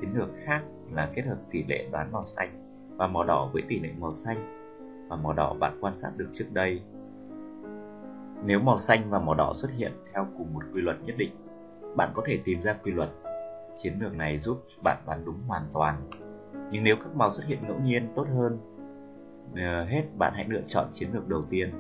Chiến 0.01 0.11
lược 0.15 0.29
khác 0.45 0.63
là 0.93 1.11
kết 1.15 1.23
hợp 1.27 1.39
tỷ 1.51 1.65
lệ 1.69 1.87
đoán 1.93 2.13
màu 2.13 2.25
xanh 2.25 2.49
và 2.97 3.07
màu 3.07 3.25
đỏ 3.25 3.51
với 3.53 3.63
tỷ 3.69 3.81
lệ 3.81 3.89
màu 3.99 4.13
xanh 4.13 4.65
và 5.09 5.17
màu 5.17 5.33
đỏ 5.33 5.55
bạn 5.55 5.79
quan 5.81 5.95
sát 5.95 6.11
được 6.17 6.29
trước 6.33 6.47
đây. 6.53 6.83
Nếu 8.45 8.61
màu 8.61 8.79
xanh 8.79 9.11
và 9.11 9.19
màu 9.19 9.35
đỏ 9.35 9.53
xuất 9.55 9.71
hiện 9.77 9.93
theo 10.13 10.27
cùng 10.39 10.55
một 10.55 10.63
quy 10.75 10.81
luật 10.81 10.97
nhất 11.05 11.15
định, 11.19 11.31
bạn 11.97 12.11
có 12.15 12.23
thể 12.27 12.39
tìm 12.45 12.63
ra 12.63 12.73
quy 12.73 12.93
luật. 12.93 13.09
Chiến 13.77 13.95
lược 14.01 14.15
này 14.15 14.39
giúp 14.39 14.63
bạn 14.83 14.99
đoán 15.07 15.25
đúng 15.25 15.39
hoàn 15.47 15.63
toàn. 15.73 16.11
Nhưng 16.71 16.85
nếu 16.85 16.97
các 16.97 17.17
màu 17.17 17.35
xuất 17.35 17.47
hiện 17.47 17.59
ngẫu 17.69 17.81
nhiên 17.81 18.13
tốt 18.15 18.27
hơn 18.35 18.59
ờ, 19.57 19.85
hết, 19.85 20.03
bạn 20.19 20.33
hãy 20.37 20.47
lựa 20.49 20.63
chọn 20.69 20.87
chiến 20.93 21.09
lược 21.13 21.29
đầu 21.29 21.45
tiên. 21.51 21.71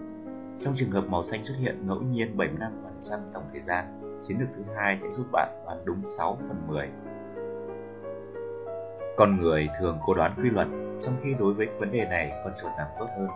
Trong 0.60 0.75
trường 0.76 0.90
hợp 0.90 1.05
màu 1.08 1.22
xanh 1.22 1.44
xuất 1.44 1.55
hiện 1.58 1.87
ngẫu 1.87 2.00
nhiên 2.00 2.37
75% 2.37 2.60
tổng 3.32 3.44
thời 3.52 3.60
gian, 3.60 3.84
chiến 4.22 4.38
lược 4.40 4.49
thứ 4.56 4.62
hai 4.76 4.99
sẽ 4.99 5.10
giúp 5.10 5.26
bạn 5.32 5.62
đoán 5.64 5.84
đúng 5.84 6.06
6 6.06 6.38
phần 6.49 6.67
10. 6.67 6.88
Con 9.16 9.38
người 9.38 9.69
thường 9.81 9.99
cố 10.06 10.14
đoán 10.14 10.34
quy 10.43 10.50
luật, 10.50 10.69
trong 11.00 11.16
khi 11.20 11.34
đối 11.38 11.55
với 11.55 11.66
vấn 11.78 11.93
đề 11.93 12.06
này 12.06 12.32
con 12.44 12.52
chuột 12.62 12.72
làm 12.78 12.88
tốt 12.99 13.06
hơn. 13.19 13.28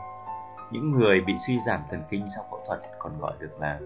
Những 0.71 0.91
người 0.91 1.21
bị 1.21 1.35
suy 1.47 1.61
giảm 1.61 1.81
thần 1.91 2.03
kinh 2.11 2.29
sau 2.29 2.45
phẫu 2.51 2.61
thuật 2.67 2.81
còn 2.99 3.21
gọi 3.21 3.33
được 3.39 3.61
là 3.61 3.81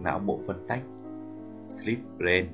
não 0.00 0.18
bộ 0.18 0.40
phân 0.46 0.66
tách, 0.68 0.82
sleep 1.70 1.98
brain, 2.18 2.46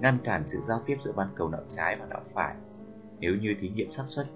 ngăn 0.00 0.18
cản 0.24 0.44
sự 0.46 0.58
giao 0.64 0.80
tiếp 0.86 0.96
giữa 1.02 1.12
ban 1.12 1.28
cầu 1.34 1.48
não 1.48 1.62
trái 1.70 1.96
và 1.96 2.06
não 2.06 2.20
phải. 2.34 2.54
Nếu 3.18 3.34
như 3.42 3.54
thí 3.60 3.68
nghiệm 3.68 3.90
xác 3.90 4.04
suất 4.08 4.26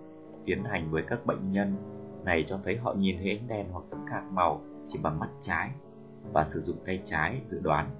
tiến 0.45 0.65
hành 0.65 0.91
với 0.91 1.03
các 1.03 1.27
bệnh 1.27 1.53
nhân 1.53 1.77
này 2.25 2.45
cho 2.49 2.59
thấy 2.65 2.77
họ 2.77 2.95
nhìn 2.95 3.17
thấy 3.19 3.31
ánh 3.31 3.49
đèn 3.49 3.67
hoặc 3.73 3.85
tấm 3.91 4.07
cạc 4.11 4.25
màu 4.33 4.61
chỉ 4.89 4.99
bằng 5.03 5.19
mắt 5.19 5.29
trái 5.41 5.71
và 6.33 6.45
sử 6.45 6.61
dụng 6.61 6.77
tay 6.87 7.01
trái 7.05 7.41
dự 7.47 7.61
đoán 7.61 7.91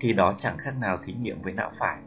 thì 0.00 0.12
đó 0.12 0.34
chẳng 0.38 0.58
khác 0.58 0.74
nào 0.80 0.98
thí 1.04 1.12
nghiệm 1.12 1.42
với 1.42 1.52
não 1.52 1.70
phải. 1.78 1.98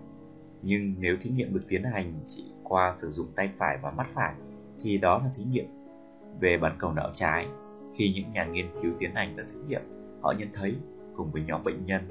Nhưng 0.62 0.96
nếu 1.00 1.18
thí 1.22 1.30
nghiệm 1.30 1.54
được 1.54 1.64
tiến 1.68 1.84
hành 1.84 2.14
chỉ 2.28 2.46
qua 2.64 2.94
sử 2.94 3.12
dụng 3.12 3.28
tay 3.36 3.50
phải 3.58 3.78
và 3.82 3.92
mắt 3.92 4.08
phải 4.14 4.34
thì 4.82 4.98
đó 4.98 5.22
là 5.24 5.30
thí 5.36 5.44
nghiệm 5.44 5.66
về 6.40 6.58
bán 6.58 6.76
cầu 6.80 6.94
não 6.94 7.12
trái. 7.14 7.48
Khi 7.96 8.14
những 8.16 8.32
nhà 8.32 8.46
nghiên 8.46 8.66
cứu 8.82 8.92
tiến 9.00 9.16
hành 9.16 9.34
các 9.38 9.46
thí 9.54 9.60
nghiệm, 9.68 9.82
họ 10.22 10.34
nhận 10.38 10.48
thấy 10.54 10.76
cùng 11.16 11.32
với 11.32 11.44
nhóm 11.48 11.64
bệnh 11.64 11.86
nhân, 11.86 12.02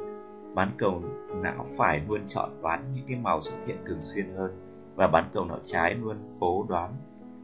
bán 0.55 0.70
cầu 0.79 1.02
não 1.43 1.67
phải 1.76 2.00
luôn 2.08 2.21
chọn 2.28 2.50
đoán 2.62 2.85
những 2.95 3.04
cái 3.09 3.19
màu 3.23 3.42
xuất 3.42 3.57
hiện 3.66 3.76
thường 3.87 4.02
xuyên 4.02 4.35
hơn 4.37 4.50
và 4.95 5.07
bán 5.07 5.30
cầu 5.33 5.45
não 5.45 5.59
trái 5.64 5.95
luôn 5.95 6.16
cố 6.40 6.66
đoán, 6.69 6.95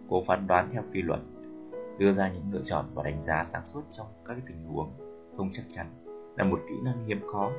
cố 0.08 0.22
phán 0.26 0.46
đoán 0.46 0.68
theo 0.72 0.82
quy 0.92 1.02
luật, 1.02 1.20
đưa 1.98 2.12
ra 2.12 2.32
những 2.32 2.52
lựa 2.52 2.62
chọn 2.64 2.84
và 2.94 3.02
đánh 3.02 3.20
giá 3.20 3.44
sáng 3.44 3.62
suốt 3.66 3.82
trong 3.92 4.06
các 4.24 4.36
tình 4.46 4.64
huống 4.64 4.90
không 5.36 5.50
chắc 5.52 5.62
chắn 5.70 5.86
là 6.36 6.44
một 6.44 6.60
kỹ 6.68 6.74
năng 6.84 7.06
hiếm 7.06 7.20
có 7.32 7.52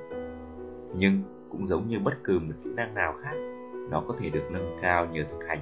nhưng 0.97 1.23
cũng 1.51 1.65
giống 1.65 1.87
như 1.87 1.99
bất 1.99 2.13
cứ 2.23 2.39
một 2.39 2.53
kỹ 2.63 2.69
năng 2.75 2.93
nào 2.93 3.13
khác, 3.21 3.35
nó 3.89 4.03
có 4.07 4.15
thể 4.19 4.29
được 4.29 4.43
nâng 4.51 4.75
cao 4.81 5.05
nhờ 5.05 5.23
thực 5.29 5.47
hành. 5.47 5.59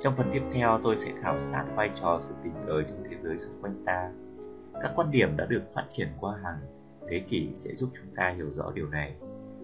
Trong 0.00 0.14
phần 0.16 0.30
tiếp 0.32 0.42
theo, 0.52 0.80
tôi 0.82 0.96
sẽ 0.96 1.12
khảo 1.22 1.38
sát 1.38 1.64
vai 1.76 1.90
trò 1.94 2.20
sự 2.22 2.34
tình 2.42 2.52
cờ 2.66 2.82
trong 2.82 3.04
thế 3.10 3.16
giới 3.20 3.38
xung 3.38 3.62
quanh 3.62 3.82
ta. 3.86 4.10
Các 4.82 4.92
quan 4.96 5.10
điểm 5.10 5.36
đã 5.36 5.46
được 5.46 5.62
phát 5.74 5.84
triển 5.90 6.08
qua 6.20 6.36
hàng 6.42 6.58
thế 7.08 7.18
kỷ 7.18 7.48
sẽ 7.56 7.74
giúp 7.74 7.90
chúng 7.94 8.14
ta 8.16 8.28
hiểu 8.28 8.50
rõ 8.52 8.72
điều 8.74 8.88
này 8.88 9.14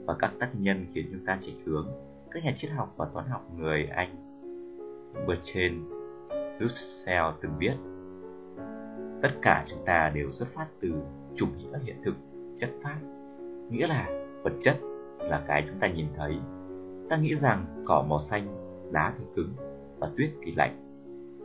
và 0.06 0.14
các 0.18 0.32
tác 0.38 0.48
nhân 0.52 0.86
khiến 0.94 1.08
chúng 1.12 1.26
ta 1.26 1.38
chệch 1.42 1.64
hướng 1.66 1.88
các 2.30 2.44
nhà 2.44 2.52
triết 2.56 2.70
học 2.70 2.94
và 2.96 3.06
toán 3.14 3.26
học 3.26 3.46
người 3.56 3.84
anh. 3.84 4.08
Bertrand 5.26 5.82
Russell 6.60 7.26
từng 7.40 7.52
viết, 7.58 7.74
tất 9.22 9.30
cả 9.42 9.64
chúng 9.66 9.84
ta 9.86 10.10
đều 10.14 10.30
xuất 10.30 10.48
phát 10.48 10.66
từ 10.80 10.92
chủ 11.36 11.46
nghĩa 11.58 11.78
hiện 11.84 11.96
thực, 12.04 12.14
chất 12.58 12.70
pháp 12.82 12.98
nghĩa 13.70 13.86
là 13.86 14.08
vật 14.42 14.52
chất 14.62 14.76
là 15.22 15.44
cái 15.46 15.64
chúng 15.68 15.78
ta 15.78 15.88
nhìn 15.88 16.06
thấy. 16.16 16.34
Ta 17.08 17.16
nghĩ 17.16 17.34
rằng 17.34 17.84
cỏ 17.86 18.04
màu 18.08 18.18
xanh 18.18 18.46
đá 18.92 19.12
thì 19.18 19.24
cứng 19.36 19.52
và 19.98 20.10
tuyết 20.16 20.30
thì 20.42 20.52
lạnh. 20.56 20.76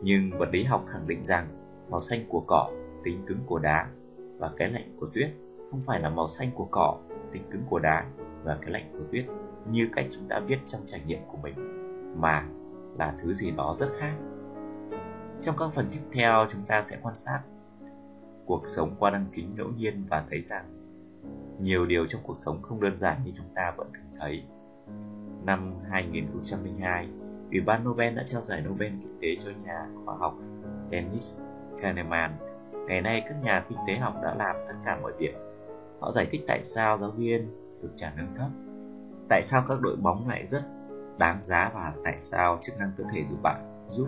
Nhưng 0.04 0.38
vật 0.38 0.50
lý 0.52 0.64
học 0.64 0.86
khẳng 0.88 1.08
định 1.08 1.26
rằng 1.26 1.48
màu 1.90 2.02
xanh 2.02 2.20
của 2.30 2.44
cỏ 2.48 2.70
tính 3.04 3.24
cứng 3.28 3.40
của 3.46 3.60
đá 3.60 3.88
và 4.38 4.52
cái 4.58 4.70
lạnh 4.70 4.98
của 5.00 5.08
tuyết 5.14 5.30
không 5.72 5.82
phải 5.82 6.00
là 6.00 6.10
màu 6.10 6.28
xanh 6.28 6.50
của 6.56 6.68
cỏ 6.72 6.98
tính 7.32 7.44
cứng 7.52 7.64
của 7.70 7.80
đá 7.80 8.06
và 8.44 8.58
cái 8.62 8.72
lạnh 8.72 8.90
của 8.94 9.06
tuyết 9.12 9.26
như 9.72 9.90
cách 9.94 10.06
chúng 10.12 10.28
ta 10.30 10.40
viết 10.40 10.58
trong 10.68 10.82
trải 10.88 11.02
nghiệm 11.08 11.20
của 11.28 11.38
mình, 11.38 11.56
mà 12.22 12.48
là 12.98 13.16
thứ 13.22 13.34
gì 13.34 13.52
đó 13.52 13.76
rất 13.80 13.90
khác. 14.00 14.16
Trong 15.42 15.56
các 15.60 15.70
phần 15.74 15.88
tiếp 15.92 16.00
theo, 16.14 16.48
chúng 16.52 16.66
ta 16.68 16.82
sẽ 16.82 16.98
quan 17.02 17.16
sát 17.16 17.40
cuộc 18.46 18.68
sống 18.68 18.96
qua 19.00 19.10
đăng 19.10 19.26
kính 19.32 19.56
ngẫu 19.56 19.68
nhiên 19.78 20.06
và 20.10 20.26
thấy 20.30 20.42
rằng 20.42 20.75
nhiều 21.60 21.86
điều 21.86 22.06
trong 22.06 22.22
cuộc 22.24 22.38
sống 22.38 22.62
không 22.62 22.82
đơn 22.82 22.98
giản 22.98 23.18
như 23.26 23.32
chúng 23.38 23.54
ta 23.56 23.74
vẫn 23.78 23.88
thường 23.94 24.16
thấy. 24.20 24.44
Năm 25.46 25.74
2002, 25.90 27.08
Ủy 27.52 27.62
ban 27.62 27.84
Nobel 27.84 28.16
đã 28.16 28.24
trao 28.28 28.42
giải 28.42 28.62
Nobel 28.62 28.92
Kinh 29.02 29.20
tế 29.22 29.36
cho 29.46 29.52
nhà 29.66 29.88
khoa 30.06 30.16
học 30.18 30.36
Dennis 30.92 31.38
Kahneman. 31.80 32.32
Ngày 32.88 33.02
nay, 33.02 33.24
các 33.30 33.36
nhà 33.44 33.66
kinh 33.70 33.78
tế 33.88 33.98
học 33.98 34.14
đã 34.24 34.36
làm 34.36 34.56
tất 34.68 34.74
cả 34.86 35.00
mọi 35.02 35.14
việc. 35.20 35.34
Họ 36.00 36.12
giải 36.12 36.28
thích 36.32 36.42
tại 36.48 36.64
sao 36.64 36.98
giáo 36.98 37.12
viên 37.12 37.48
được 37.82 37.92
trả 37.96 38.14
lương 38.18 38.36
thấp, 38.36 38.50
tại 39.30 39.44
sao 39.44 39.64
các 39.68 39.82
đội 39.82 39.96
bóng 39.96 40.30
lại 40.30 40.46
rất 40.46 40.64
đáng 41.18 41.40
giá 41.44 41.72
và 41.74 41.94
tại 42.04 42.16
sao 42.18 42.60
chức 42.62 42.78
năng 42.78 42.92
cơ 42.98 43.04
thể 43.14 43.24
giúp 43.30 43.38
bạn 43.44 43.88
giúp 43.92 44.08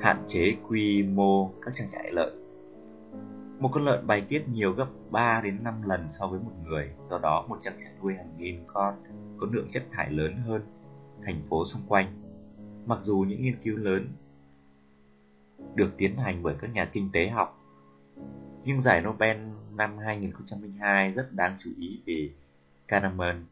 hạn 0.00 0.22
chế 0.26 0.56
quy 0.68 1.02
mô 1.02 1.50
các 1.62 1.74
trang 1.74 1.88
trại 1.92 2.12
lợi. 2.12 2.30
Một 3.62 3.70
con 3.72 3.84
lợn 3.84 4.06
bài 4.06 4.20
tiết 4.28 4.48
nhiều 4.48 4.72
gấp 4.72 4.86
3 5.10 5.40
đến 5.44 5.64
5 5.64 5.82
lần 5.82 6.06
so 6.10 6.26
với 6.26 6.40
một 6.40 6.52
người, 6.64 6.90
do 7.10 7.18
đó 7.18 7.46
một 7.48 7.58
trang 7.60 7.74
trại 7.78 7.92
nuôi 8.02 8.14
hàng 8.14 8.36
nghìn 8.36 8.64
con 8.66 8.94
có 9.40 9.46
lượng 9.52 9.66
chất 9.70 9.84
thải 9.90 10.10
lớn 10.10 10.36
hơn 10.36 10.62
thành 11.22 11.42
phố 11.44 11.64
xung 11.64 11.82
quanh. 11.88 12.06
Mặc 12.86 12.98
dù 13.02 13.24
những 13.28 13.42
nghiên 13.42 13.56
cứu 13.62 13.76
lớn 13.76 14.08
được 15.74 15.94
tiến 15.96 16.16
hành 16.16 16.42
bởi 16.42 16.54
các 16.58 16.72
nhà 16.74 16.84
kinh 16.84 17.12
tế 17.12 17.28
học, 17.28 17.58
nhưng 18.64 18.80
giải 18.80 19.02
Nobel 19.02 19.38
năm 19.70 19.98
2002 19.98 21.12
rất 21.12 21.32
đáng 21.32 21.56
chú 21.60 21.70
ý 21.78 22.00
vì 22.04 22.32
Kahneman 22.88 23.46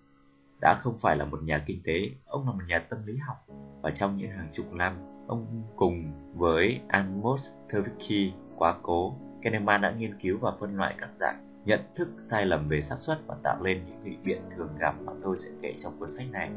đã 0.61 0.81
không 0.83 0.99
phải 0.99 1.17
là 1.17 1.25
một 1.25 1.43
nhà 1.43 1.63
kinh 1.67 1.81
tế, 1.85 2.11
ông 2.27 2.47
là 2.47 2.53
một 2.53 2.63
nhà 2.69 2.79
tâm 2.79 3.07
lý 3.07 3.17
học 3.17 3.37
và 3.83 3.91
trong 3.91 4.17
những 4.17 4.31
hàng 4.31 4.49
chục 4.53 4.73
năm, 4.73 4.93
ông 5.27 5.63
cùng 5.77 6.13
với 6.35 6.81
Amos 6.89 7.53
Tversky 7.73 8.33
quá 8.57 8.75
cố, 8.83 9.17
Kahneman 9.43 9.81
đã 9.81 9.91
nghiên 9.91 10.19
cứu 10.19 10.39
và 10.41 10.53
phân 10.61 10.77
loại 10.77 10.95
các 10.99 11.11
dạng 11.15 11.51
nhận 11.65 11.81
thức 11.95 12.09
sai 12.23 12.47
lầm 12.47 12.69
về 12.69 12.83
xác 12.83 13.01
suất 13.01 13.19
và 13.27 13.37
tạo 13.43 13.63
lên 13.63 13.83
những 13.87 14.03
nghị 14.05 14.17
biện 14.25 14.43
thường 14.57 14.69
gặp 14.79 14.95
mà 15.05 15.13
tôi 15.23 15.39
sẽ 15.39 15.51
kể 15.63 15.75
trong 15.79 15.99
cuốn 15.99 16.11
sách 16.11 16.27
này. 16.33 16.51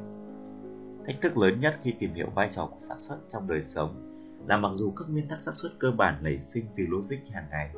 Thách 1.08 1.22
thức 1.22 1.38
lớn 1.38 1.60
nhất 1.60 1.80
khi 1.82 1.92
tìm 2.00 2.14
hiểu 2.14 2.28
vai 2.36 2.50
trò 2.52 2.66
của 2.66 2.80
xác 2.80 2.96
suất 3.00 3.18
trong 3.30 3.48
đời 3.48 3.62
sống 3.62 4.10
là 4.48 4.58
mặc 4.58 4.72
dù 4.74 4.92
các 4.92 5.10
nguyên 5.10 5.28
tắc 5.28 5.42
xác 5.42 5.52
suất 5.56 5.72
cơ 5.80 5.92
bản 5.92 6.24
nảy 6.24 6.40
sinh 6.40 6.66
từ 6.78 6.84
logic 6.90 7.18
hàng 7.32 7.48
ngày, 7.52 7.72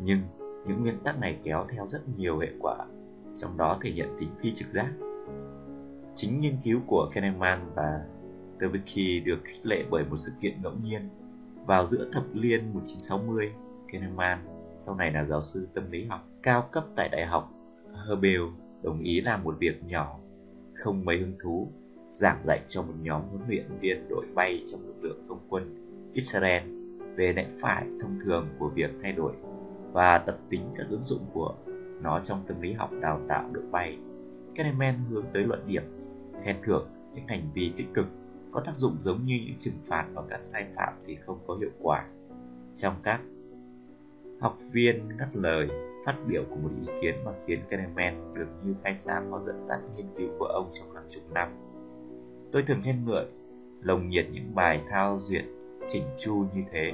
nhưng 0.00 0.20
những 0.66 0.82
nguyên 0.82 0.98
tắc 1.04 1.20
này 1.20 1.38
kéo 1.42 1.66
theo 1.68 1.86
rất 1.86 2.08
nhiều 2.16 2.38
hệ 2.38 2.48
quả, 2.60 2.76
trong 3.38 3.56
đó 3.56 3.78
thể 3.82 3.90
hiện 3.90 4.08
tính 4.18 4.30
phi 4.40 4.54
trực 4.54 4.68
giác. 4.72 4.92
Chính 6.14 6.40
nghiên 6.40 6.56
cứu 6.64 6.80
của 6.86 7.10
Kahneman 7.14 7.60
và 7.74 8.04
Tversky 8.58 9.20
được 9.20 9.38
khích 9.44 9.66
lệ 9.66 9.84
bởi 9.90 10.04
một 10.04 10.16
sự 10.16 10.32
kiện 10.40 10.62
ngẫu 10.62 10.72
nhiên. 10.82 11.08
Vào 11.66 11.86
giữa 11.86 12.08
thập 12.12 12.24
niên 12.32 12.74
1960, 12.74 13.52
Kahneman, 13.94 14.38
sau 14.76 14.94
này 14.94 15.12
là 15.12 15.24
giáo 15.24 15.42
sư 15.42 15.68
tâm 15.74 15.90
lý 15.90 16.04
học 16.04 16.20
cao 16.42 16.68
cấp 16.72 16.84
tại 16.96 17.08
Đại 17.08 17.26
học 17.26 17.50
Hebel, 18.08 18.40
đồng 18.82 19.00
ý 19.00 19.20
làm 19.20 19.44
một 19.44 19.56
việc 19.58 19.84
nhỏ, 19.84 20.18
không 20.74 21.04
mấy 21.04 21.18
hứng 21.18 21.38
thú, 21.42 21.68
giảng 22.12 22.42
dạy 22.44 22.60
cho 22.68 22.82
một 22.82 22.94
nhóm 23.00 23.22
huấn 23.30 23.42
luyện 23.48 23.78
viên 23.80 24.08
đội 24.08 24.26
bay 24.34 24.64
trong 24.70 24.86
lực 24.86 25.02
lượng 25.02 25.24
không 25.28 25.46
quân 25.48 25.74
Israel 26.12 26.62
về 27.16 27.32
lẽ 27.32 27.46
phải 27.60 27.86
thông 28.00 28.20
thường 28.24 28.48
của 28.58 28.68
việc 28.68 28.90
thay 29.02 29.12
đổi 29.12 29.32
và 29.92 30.18
tập 30.18 30.38
tính 30.50 30.62
các 30.76 30.86
ứng 30.90 31.04
dụng 31.04 31.26
của 31.32 31.54
nó 32.02 32.20
trong 32.24 32.42
tâm 32.46 32.60
lý 32.60 32.72
học 32.72 32.90
đào 33.00 33.20
tạo 33.28 33.50
đội 33.52 33.64
bay. 33.70 33.98
Kahneman 34.54 34.94
hướng 35.10 35.24
tới 35.34 35.44
luận 35.44 35.66
điểm 35.66 35.82
khen 36.42 36.56
thưởng 36.62 36.88
những 37.14 37.26
hành 37.28 37.42
vi 37.54 37.72
tích 37.76 37.88
cực 37.94 38.06
có 38.52 38.60
tác 38.60 38.76
dụng 38.76 38.96
giống 39.00 39.24
như 39.24 39.40
những 39.46 39.58
trừng 39.60 39.78
phạt 39.86 40.06
và 40.14 40.22
các 40.30 40.42
sai 40.42 40.66
phạm 40.76 40.92
thì 41.06 41.16
không 41.26 41.38
có 41.46 41.56
hiệu 41.60 41.70
quả. 41.82 42.06
Trong 42.78 42.94
các 43.02 43.20
học 44.44 44.58
viên 44.72 45.08
ngắt 45.18 45.36
lời 45.36 45.68
phát 46.04 46.14
biểu 46.26 46.42
của 46.50 46.56
một 46.56 46.68
ý 46.80 46.92
kiến 47.00 47.14
mà 47.24 47.32
khiến 47.46 47.60
Kahneman 47.70 48.34
được 48.34 48.46
như 48.64 48.74
khai 48.84 48.96
sáng 48.96 49.30
và 49.30 49.38
dẫn 49.46 49.64
dắt 49.64 49.80
nghiên 49.96 50.06
cứu 50.16 50.28
của 50.38 50.44
ông 50.44 50.70
trong 50.74 50.94
hàng 50.94 51.04
chục 51.10 51.22
năm. 51.32 51.48
Tôi 52.52 52.62
thường 52.62 52.82
khen 52.82 53.04
ngợi 53.06 53.26
lồng 53.82 54.08
nhiệt 54.08 54.26
những 54.32 54.54
bài 54.54 54.80
thao 54.88 55.20
duyệt 55.20 55.44
chỉnh 55.88 56.02
chu 56.18 56.46
như 56.54 56.62
thế, 56.72 56.92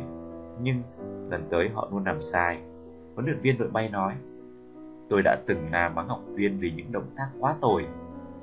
nhưng 0.62 0.82
lần 1.30 1.48
tới 1.50 1.68
họ 1.68 1.88
luôn 1.92 2.04
làm 2.04 2.22
sai. 2.22 2.58
Huấn 3.14 3.26
luyện 3.26 3.40
viên 3.40 3.58
đội 3.58 3.68
bay 3.68 3.88
nói, 3.88 4.14
tôi 5.08 5.22
đã 5.22 5.42
từng 5.46 5.70
làm 5.72 5.94
mắng 5.94 6.08
học 6.08 6.22
viên 6.34 6.58
vì 6.60 6.70
những 6.70 6.92
động 6.92 7.10
tác 7.16 7.28
quá 7.40 7.54
tồi, 7.60 7.86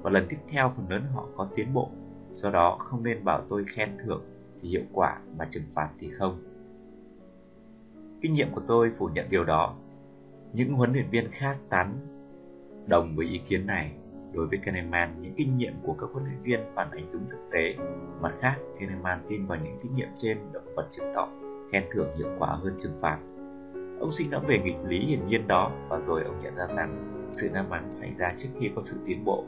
và 0.01 0.09
lần 0.09 0.25
tiếp 0.29 0.37
theo 0.49 0.71
phần 0.75 0.89
lớn 0.89 1.01
họ 1.15 1.25
có 1.35 1.47
tiến 1.55 1.73
bộ. 1.73 1.89
Do 2.33 2.49
đó 2.49 2.77
không 2.79 3.03
nên 3.03 3.23
bảo 3.23 3.41
tôi 3.49 3.63
khen 3.67 3.89
thưởng 4.05 4.21
thì 4.61 4.69
hiệu 4.69 4.83
quả 4.93 5.19
mà 5.37 5.47
trừng 5.49 5.63
phạt 5.73 5.89
thì 5.99 6.09
không. 6.09 6.46
Kinh 8.21 8.33
nghiệm 8.33 8.51
của 8.51 8.61
tôi 8.67 8.91
phủ 8.97 9.09
nhận 9.13 9.29
điều 9.29 9.45
đó. 9.45 9.75
Những 10.53 10.73
huấn 10.73 10.93
luyện 10.93 11.09
viên 11.09 11.31
khác 11.31 11.57
tán 11.69 11.99
đồng 12.87 13.15
với 13.15 13.25
ý 13.25 13.37
kiến 13.37 13.67
này 13.67 13.91
Đối 14.33 14.47
với 14.47 14.59
Kahneman, 14.63 15.21
những 15.21 15.33
kinh 15.35 15.57
nghiệm 15.57 15.73
của 15.83 15.93
các 15.93 16.09
huấn 16.13 16.25
luyện 16.25 16.41
viên 16.43 16.59
phản 16.75 16.91
ánh 16.91 17.11
đúng 17.11 17.29
thực 17.29 17.49
tế. 17.51 17.75
Mặt 18.21 18.33
khác, 18.39 18.55
Kahneman 18.79 19.19
tin 19.27 19.45
vào 19.45 19.57
những 19.63 19.77
kinh 19.81 19.95
nghiệm 19.95 20.07
trên 20.17 20.37
động 20.53 20.75
vật 20.75 20.87
chứng 20.91 21.11
tỏ 21.15 21.27
khen 21.71 21.83
thưởng 21.91 22.11
hiệu 22.17 22.27
quả 22.39 22.49
hơn 22.49 22.73
trừng 22.79 22.99
phạt. 23.01 23.17
Ông 23.99 24.11
sinh 24.11 24.29
đã 24.29 24.39
về 24.39 24.59
nghịch 24.59 24.77
lý 24.87 24.99
hiển 24.99 25.27
nhiên 25.27 25.47
đó 25.47 25.71
và 25.89 25.99
rồi 25.99 26.23
ông 26.23 26.41
nhận 26.43 26.55
ra 26.55 26.67
rằng 26.75 27.13
sự 27.33 27.49
nam 27.53 27.69
mắng 27.69 27.93
xảy 27.93 28.13
ra 28.13 28.33
trước 28.37 28.49
khi 28.59 28.71
có 28.75 28.81
sự 28.81 28.97
tiến 29.05 29.25
bộ. 29.25 29.43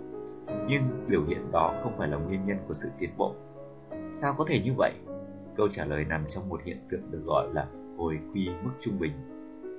Nhưng 0.68 1.06
biểu 1.08 1.24
hiện 1.28 1.52
đó 1.52 1.80
không 1.84 1.98
phải 1.98 2.08
là 2.08 2.18
nguyên 2.18 2.46
nhân 2.46 2.58
của 2.68 2.74
sự 2.74 2.90
tiến 3.00 3.10
bộ. 3.18 3.36
Sao 4.14 4.34
có 4.38 4.46
thể 4.48 4.60
như 4.60 4.72
vậy? 4.78 4.94
Câu 5.56 5.68
trả 5.68 5.86
lời 5.86 6.06
nằm 6.06 6.26
trong 6.30 6.50
một 6.50 6.62
hiện 6.64 6.78
tượng 6.90 7.12
được 7.12 7.22
gọi 7.26 7.48
là 7.54 7.68
hồi 8.00 8.20
quy 8.34 8.50
mức 8.64 8.72
trung 8.80 9.00
bình. 9.00 9.12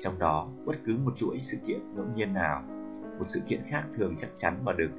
Trong 0.01 0.19
đó, 0.19 0.49
bất 0.65 0.77
cứ 0.85 0.99
một 1.05 1.13
chuỗi 1.17 1.41
sự 1.41 1.57
kiện 1.67 1.81
ngẫu 1.95 2.05
nhiên 2.15 2.35
nào 2.35 2.63
một 3.19 3.25
sự 3.25 3.41
kiện 3.47 3.61
khác 3.67 3.83
thường 3.95 4.15
chắc 4.19 4.31
chắn 4.37 4.57
và 4.65 4.73
được 4.73 4.91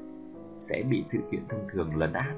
sẽ 0.62 0.84
bị 0.90 1.04
sự 1.08 1.20
kiện 1.32 1.48
thông 1.50 1.68
thường 1.70 1.96
lấn 1.96 2.14
át. 2.14 2.36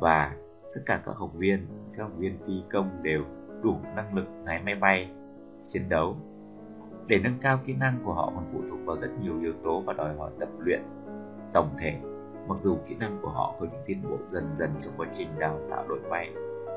Và 0.00 0.36
tất 0.74 0.80
cả 0.86 1.00
các 1.06 1.16
học 1.16 1.30
viên 1.34 1.66
các 1.96 2.02
học 2.02 2.12
viên 2.18 2.38
phi 2.46 2.62
công 2.70 3.02
đều 3.02 3.24
đủ 3.62 3.76
năng 3.96 4.14
lực 4.14 4.26
lái 4.44 4.62
máy 4.62 4.74
bay 4.74 5.10
chiến 5.66 5.88
đấu. 5.88 6.16
Để 7.06 7.18
nâng 7.18 7.38
cao 7.40 7.58
kỹ 7.64 7.74
năng 7.74 7.94
của 8.04 8.12
họ 8.12 8.32
còn 8.34 8.44
phụ 8.52 8.60
thuộc 8.70 8.78
vào 8.84 8.96
rất 8.96 9.08
nhiều 9.22 9.40
yếu 9.40 9.52
tố 9.64 9.80
và 9.80 9.92
đòi 9.92 10.16
hỏi 10.16 10.30
tập 10.40 10.48
luyện 10.58 10.82
tổng 11.52 11.76
thể. 11.80 12.00
Mặc 12.48 12.60
dù 12.60 12.76
kỹ 12.86 12.94
năng 12.94 13.18
của 13.22 13.30
họ 13.30 13.54
có 13.60 13.66
những 13.72 13.82
tiến 13.86 14.02
bộ 14.10 14.16
dần 14.30 14.44
dần 14.56 14.70
trong 14.80 14.92
quá 14.96 15.06
trình 15.12 15.28
đào 15.38 15.60
tạo 15.70 15.88
đội 15.88 16.00
bay 16.10 16.32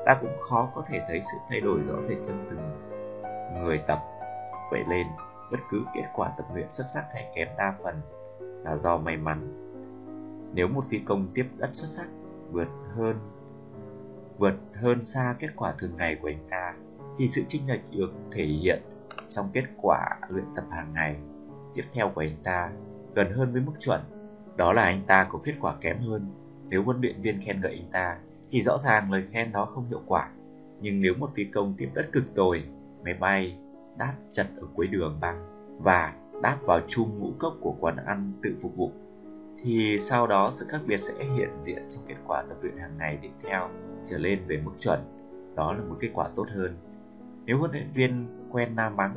ta 0.06 0.18
cũng 0.20 0.40
khó 0.40 0.70
có 0.74 0.82
thể 0.86 1.00
thấy 1.08 1.20
sự 1.32 1.38
thay 1.48 1.60
đổi 1.60 1.80
rõ 1.88 2.02
rệt 2.02 2.18
trong 2.24 2.46
từng 2.50 2.91
người 3.54 3.78
tập 3.86 3.98
vậy 4.70 4.84
lên 4.88 5.06
bất 5.50 5.60
cứ 5.70 5.84
kết 5.94 6.04
quả 6.14 6.32
tập 6.36 6.46
luyện 6.54 6.72
xuất 6.72 6.84
sắc 6.94 7.04
hay 7.12 7.32
kém 7.34 7.48
đa 7.58 7.74
phần 7.82 8.00
là 8.40 8.76
do 8.76 8.98
may 8.98 9.16
mắn. 9.16 9.58
Nếu 10.54 10.68
một 10.68 10.84
phi 10.90 10.98
công 10.98 11.26
tiếp 11.34 11.46
đất 11.56 11.70
xuất 11.72 11.88
sắc 11.88 12.06
vượt 12.50 12.68
hơn 12.96 13.16
vượt 14.38 14.54
hơn 14.74 15.04
xa 15.04 15.34
kết 15.38 15.48
quả 15.56 15.74
thường 15.78 15.96
ngày 15.96 16.16
của 16.22 16.28
anh 16.28 16.48
ta 16.50 16.74
thì 17.18 17.28
sự 17.28 17.42
chênh 17.48 17.68
lệch 17.68 17.80
được 17.90 18.12
thể 18.30 18.44
hiện 18.44 18.82
trong 19.30 19.50
kết 19.52 19.64
quả 19.82 20.18
luyện 20.28 20.44
tập 20.54 20.64
hàng 20.70 20.92
ngày 20.94 21.16
tiếp 21.74 21.84
theo 21.92 22.10
của 22.14 22.20
anh 22.20 22.36
ta 22.44 22.70
gần 23.14 23.30
hơn 23.30 23.52
với 23.52 23.62
mức 23.62 23.72
chuẩn. 23.80 24.00
Đó 24.56 24.72
là 24.72 24.82
anh 24.82 25.02
ta 25.06 25.26
có 25.30 25.38
kết 25.44 25.54
quả 25.60 25.74
kém 25.80 25.98
hơn. 25.98 26.26
Nếu 26.68 26.82
huấn 26.82 27.00
luyện 27.00 27.22
viên 27.22 27.40
khen 27.40 27.60
ngợi 27.60 27.72
anh 27.72 27.90
ta 27.92 28.18
thì 28.50 28.62
rõ 28.62 28.78
ràng 28.78 29.12
lời 29.12 29.24
khen 29.30 29.52
đó 29.52 29.64
không 29.64 29.88
hiệu 29.88 30.00
quả. 30.06 30.28
Nhưng 30.80 31.00
nếu 31.00 31.14
một 31.18 31.30
phi 31.34 31.44
công 31.44 31.74
tiếp 31.78 31.88
đất 31.94 32.08
cực 32.12 32.34
tồi, 32.34 32.64
máy 33.04 33.14
bay 33.14 33.58
đáp 33.96 34.14
chật 34.32 34.46
ở 34.60 34.66
cuối 34.74 34.86
đường 34.86 35.18
băng 35.20 35.46
và 35.78 36.14
đáp 36.42 36.58
vào 36.62 36.80
chung 36.88 37.18
ngũ 37.18 37.32
cốc 37.38 37.54
của 37.60 37.74
quán 37.80 37.96
ăn 37.96 38.32
tự 38.42 38.56
phục 38.62 38.76
vụ. 38.76 38.92
Thì 39.62 39.98
sau 39.98 40.26
đó 40.26 40.50
sự 40.52 40.66
khác 40.68 40.80
biệt 40.86 40.98
sẽ 40.98 41.14
hiện 41.36 41.50
diện 41.66 41.88
trong 41.90 42.04
kết 42.08 42.16
quả 42.26 42.42
tập 42.48 42.56
luyện 42.62 42.76
hàng 42.76 42.98
ngày 42.98 43.18
tiếp 43.22 43.30
theo 43.42 43.68
trở 44.06 44.18
lên 44.18 44.38
về 44.46 44.60
mức 44.64 44.72
chuẩn. 44.78 45.00
Đó 45.54 45.72
là 45.72 45.84
một 45.84 45.96
kết 46.00 46.10
quả 46.14 46.28
tốt 46.36 46.46
hơn. 46.54 46.76
Nếu 47.44 47.58
huấn 47.58 47.70
luyện 47.70 47.92
viên 47.94 48.26
quen 48.50 48.76
nam 48.76 48.96
mắng, 48.96 49.14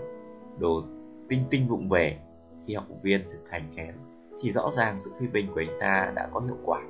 đồ 0.60 0.84
tinh 1.30 1.39
tinh 1.50 1.68
vụng 1.68 1.89
về 1.89 2.20
khi 2.65 2.74
học 2.74 2.86
viên 3.04 3.22
thực 3.32 3.50
hành 3.50 3.63
kém, 3.75 3.96
thì 4.42 4.51
rõ 4.51 4.72
ràng 4.72 5.00
sự 5.00 5.12
phê 5.20 5.27
bình 5.34 5.48
của 5.54 5.62
anh 5.62 5.77
ta 5.80 6.12
đã 6.15 6.30
có 6.34 6.39
hiệu 6.39 6.58
quả. 6.65 6.82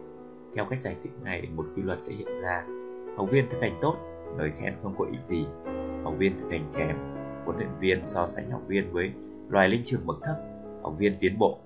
Theo 0.55 0.65
cách 0.65 0.79
giải 0.79 0.95
thích 1.01 1.11
này, 1.23 1.47
một 1.55 1.65
quy 1.75 1.81
luật 1.83 2.01
sẽ 2.01 2.13
hiện 2.13 2.37
ra. 2.41 2.65
Học 3.17 3.27
viên 3.31 3.49
thực 3.49 3.61
hành 3.61 3.77
tốt, 3.81 3.95
lời 4.37 4.51
khen 4.55 4.73
không 4.83 4.95
có 4.97 5.05
ích 5.05 5.25
gì 5.25 5.45
học 6.05 6.13
viên 6.17 6.39
thực 6.39 6.49
hành 6.51 6.71
kém 6.75 6.95
huấn 7.45 7.57
luyện 7.57 7.69
viên 7.79 8.05
so 8.05 8.27
sánh 8.27 8.51
học 8.51 8.61
viên 8.67 8.91
với 8.91 9.11
loài 9.49 9.69
linh 9.69 9.81
trưởng 9.85 10.05
bậc 10.05 10.17
thấp, 10.23 10.35
học 10.83 10.95
viên 10.97 11.17
tiến 11.19 11.39
bộ. 11.39 11.59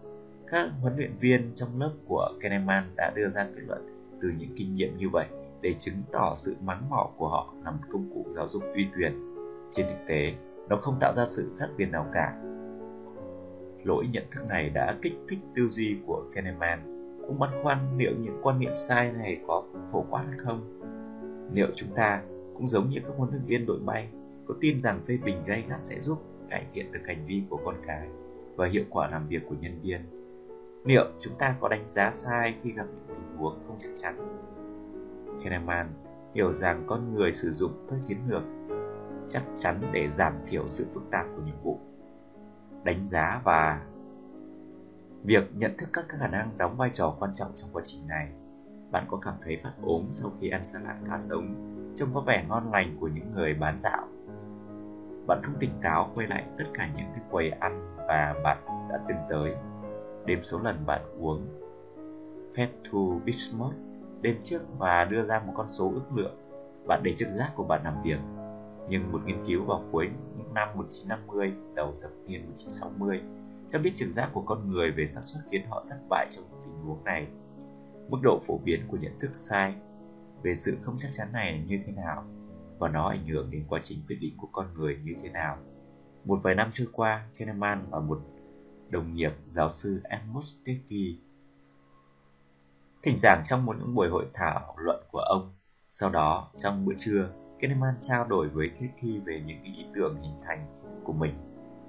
Các 0.47 0.69
huấn 0.81 0.97
luyện 0.97 1.11
viên 1.19 1.51
trong 1.55 1.81
lớp 1.81 1.91
của 2.07 2.29
Kahneman 2.41 2.83
đã 2.97 3.11
đưa 3.15 3.29
ra 3.29 3.47
kết 3.55 3.61
luận 3.67 4.09
từ 4.21 4.29
những 4.37 4.49
kinh 4.55 4.75
nghiệm 4.75 4.97
như 4.97 5.09
vậy 5.09 5.25
để 5.61 5.75
chứng 5.79 5.95
tỏ 6.11 6.33
sự 6.37 6.55
mắng 6.61 6.89
mỏ 6.89 7.09
của 7.17 7.27
họ 7.27 7.53
là 7.63 7.71
một 7.71 7.77
công 7.91 8.09
cụ 8.13 8.25
giáo 8.31 8.47
dục 8.49 8.63
uy 8.75 8.87
quyền. 8.97 9.35
Trên 9.71 9.85
thực 9.89 10.07
tế, 10.07 10.33
nó 10.69 10.75
không 10.75 10.97
tạo 10.99 11.13
ra 11.13 11.25
sự 11.25 11.51
khác 11.59 11.67
biệt 11.77 11.85
nào 11.85 12.05
cả. 12.13 12.33
Lỗi 13.83 14.07
nhận 14.11 14.23
thức 14.31 14.47
này 14.47 14.69
đã 14.69 14.95
kích 15.01 15.13
thích 15.29 15.39
tư 15.55 15.69
duy 15.69 15.97
của 16.05 16.23
Kahneman. 16.33 16.79
Ông 17.27 17.39
băn 17.39 17.49
khoăn 17.63 17.77
liệu 17.97 18.11
những 18.19 18.39
quan 18.41 18.59
niệm 18.59 18.71
sai 18.77 19.11
này 19.11 19.41
có 19.47 19.63
phổ 19.91 20.05
quát 20.09 20.23
hay 20.27 20.37
không? 20.37 20.81
Liệu 21.53 21.67
chúng 21.75 21.89
ta 21.95 22.21
cũng 22.53 22.67
giống 22.67 22.89
như 22.89 22.99
các 23.03 23.13
huấn 23.17 23.29
luyện 23.29 23.45
viên 23.45 23.65
đội 23.65 23.79
bay 23.85 24.07
có 24.49 24.55
tin 24.61 24.79
rằng 24.79 24.99
phê 25.07 25.17
bình 25.25 25.43
gay 25.45 25.63
gắt 25.69 25.79
sẽ 25.79 26.01
giúp 26.01 26.17
cải 26.49 26.65
thiện 26.73 26.91
được 26.91 27.01
hành 27.05 27.25
vi 27.25 27.43
của 27.49 27.59
con 27.65 27.75
cái 27.87 28.07
và 28.55 28.67
hiệu 28.67 28.83
quả 28.89 29.07
làm 29.07 29.27
việc 29.27 29.41
của 29.49 29.55
nhân 29.59 29.79
viên. 29.81 30.01
Liệu 30.85 31.05
chúng 31.21 31.33
ta 31.39 31.55
có 31.59 31.69
đánh 31.69 31.89
giá 31.89 32.11
sai 32.11 32.55
khi 32.61 32.71
gặp 32.71 32.85
những 32.85 33.05
tình 33.07 33.37
huống 33.37 33.63
không 33.67 33.77
chắc 33.79 33.89
chắn? 33.97 34.43
Kahneman 35.43 35.87
hiểu 36.33 36.53
rằng 36.53 36.83
con 36.87 37.13
người 37.13 37.33
sử 37.33 37.53
dụng 37.53 37.87
các 37.89 37.99
chiến 38.03 38.17
lược 38.27 38.43
chắc 39.29 39.43
chắn 39.57 39.81
để 39.91 40.09
giảm 40.09 40.33
thiểu 40.47 40.69
sự 40.69 40.85
phức 40.93 41.03
tạp 41.11 41.25
của 41.35 41.41
nhiệm 41.41 41.63
vụ. 41.63 41.79
Đánh 42.83 43.05
giá 43.05 43.41
và 43.43 43.85
Việc 45.23 45.55
nhận 45.55 45.77
thức 45.77 45.89
các 45.93 46.05
khả 46.09 46.27
năng 46.27 46.57
đóng 46.57 46.77
vai 46.77 46.89
trò 46.93 47.15
quan 47.19 47.31
trọng 47.35 47.51
trong 47.57 47.69
quá 47.73 47.83
trình 47.85 48.07
này. 48.07 48.29
Bạn 48.91 49.05
có 49.09 49.17
cảm 49.17 49.33
thấy 49.41 49.57
phát 49.63 49.73
ốm 49.81 50.05
sau 50.13 50.31
khi 50.41 50.49
ăn 50.49 50.65
salad 50.65 50.97
cá 51.09 51.19
sống, 51.19 51.55
trông 51.95 52.09
có 52.13 52.21
vẻ 52.21 52.45
ngon 52.49 52.71
lành 52.71 52.97
của 52.99 53.07
những 53.07 53.33
người 53.33 53.53
bán 53.53 53.79
dạo. 53.79 54.07
Bạn 55.29 55.43
không 55.43 55.55
tỉnh 55.59 55.71
táo 55.81 56.11
quay 56.15 56.27
lại 56.27 56.45
tất 56.57 56.63
cả 56.73 56.89
những 56.97 57.07
cái 57.15 57.23
quầy 57.31 57.49
ăn 57.49 57.95
và 57.97 58.35
bạn 58.43 58.57
đã 58.89 58.99
từng 59.07 59.17
tới. 59.29 59.55
Đếm 60.25 60.43
số 60.43 60.59
lần 60.59 60.85
bạn 60.85 61.01
uống 61.19 61.47
Petru 62.57 63.19
Bismuth 63.25 63.75
đêm 64.21 64.35
trước 64.43 64.59
và 64.77 65.05
đưa 65.05 65.23
ra 65.23 65.39
một 65.39 65.53
con 65.55 65.69
số 65.69 65.91
ước 65.93 66.15
lượng. 66.15 66.37
Bạn 66.87 67.01
để 67.03 67.13
trực 67.17 67.29
giác 67.29 67.51
của 67.55 67.63
bạn 67.63 67.81
làm 67.83 68.03
việc. 68.03 68.19
Nhưng 68.89 69.11
một 69.11 69.21
nghiên 69.25 69.45
cứu 69.45 69.63
vào 69.63 69.83
cuối 69.91 70.09
những 70.37 70.53
năm 70.53 70.67
1950, 70.75 71.53
đầu 71.75 71.93
thập 72.01 72.11
niên 72.27 72.41
1960 72.41 73.21
cho 73.69 73.79
biết 73.79 73.91
trực 73.95 74.09
giác 74.09 74.29
của 74.33 74.41
con 74.41 74.71
người 74.71 74.91
về 74.91 75.07
xác 75.07 75.21
suất 75.23 75.43
khiến 75.51 75.61
họ 75.69 75.83
thất 75.89 75.97
bại 76.09 76.27
trong 76.31 76.45
tình 76.63 76.73
huống 76.85 77.03
này. 77.03 77.27
Mức 78.09 78.17
độ 78.21 78.39
phổ 78.47 78.57
biến 78.57 78.79
của 78.87 78.97
nhận 78.97 79.19
thức 79.19 79.31
sai 79.33 79.75
về 80.43 80.55
sự 80.55 80.77
không 80.81 80.97
chắc 80.99 81.09
chắn 81.13 81.27
này 81.33 81.63
như 81.67 81.79
thế 81.85 81.91
nào 81.91 82.23
và 82.79 82.89
nó 82.89 83.09
ảnh 83.09 83.27
hưởng 83.27 83.51
đến 83.51 83.65
quá 83.69 83.79
trình 83.83 83.99
quyết 84.07 84.17
định 84.21 84.33
của 84.37 84.47
con 84.51 84.73
người 84.73 84.97
như 85.03 85.13
thế 85.23 85.29
nào. 85.29 85.57
Một 86.25 86.39
vài 86.43 86.55
năm 86.55 86.69
trôi 86.73 86.87
qua, 86.91 87.27
Kahneman 87.37 87.85
và 87.89 87.99
một 87.99 88.21
đồng 88.89 89.13
nghiệp 89.13 89.31
giáo 89.47 89.69
sư 89.69 90.01
Amos 90.03 90.55
Tversky 90.65 91.19
thỉnh 93.03 93.17
giảng 93.19 93.43
trong 93.45 93.65
một 93.65 93.75
những 93.79 93.95
buổi 93.95 94.09
hội 94.09 94.25
thảo 94.33 94.75
luận 94.77 95.03
của 95.11 95.19
ông. 95.19 95.53
Sau 95.91 96.09
đó, 96.09 96.51
trong 96.57 96.85
bữa 96.85 96.93
trưa, 96.97 97.29
Kahneman 97.59 97.93
trao 98.03 98.27
đổi 98.27 98.49
với 98.49 98.69
Tversky 98.69 99.19
về 99.19 99.41
những 99.45 99.63
ý 99.63 99.85
tưởng 99.95 100.21
hình 100.21 100.41
thành 100.43 100.65
của 101.03 101.13
mình 101.13 101.33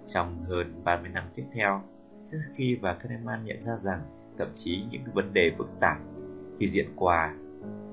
trong 0.09 0.45
hơn 0.45 0.85
30 0.85 1.11
năm 1.11 1.25
tiếp 1.35 1.45
theo, 1.53 1.83
Tversky 2.31 2.75
và 2.75 2.95
Kahneman 2.95 3.45
nhận 3.45 3.63
ra 3.63 3.77
rằng 3.77 4.01
thậm 4.39 4.49
chí 4.57 4.85
những 4.91 5.03
vấn 5.15 5.35
đề 5.35 5.53
phức 5.59 5.69
tạp 5.81 5.99
khi 6.61 6.69
diễn 6.69 6.89
qua 6.97 7.35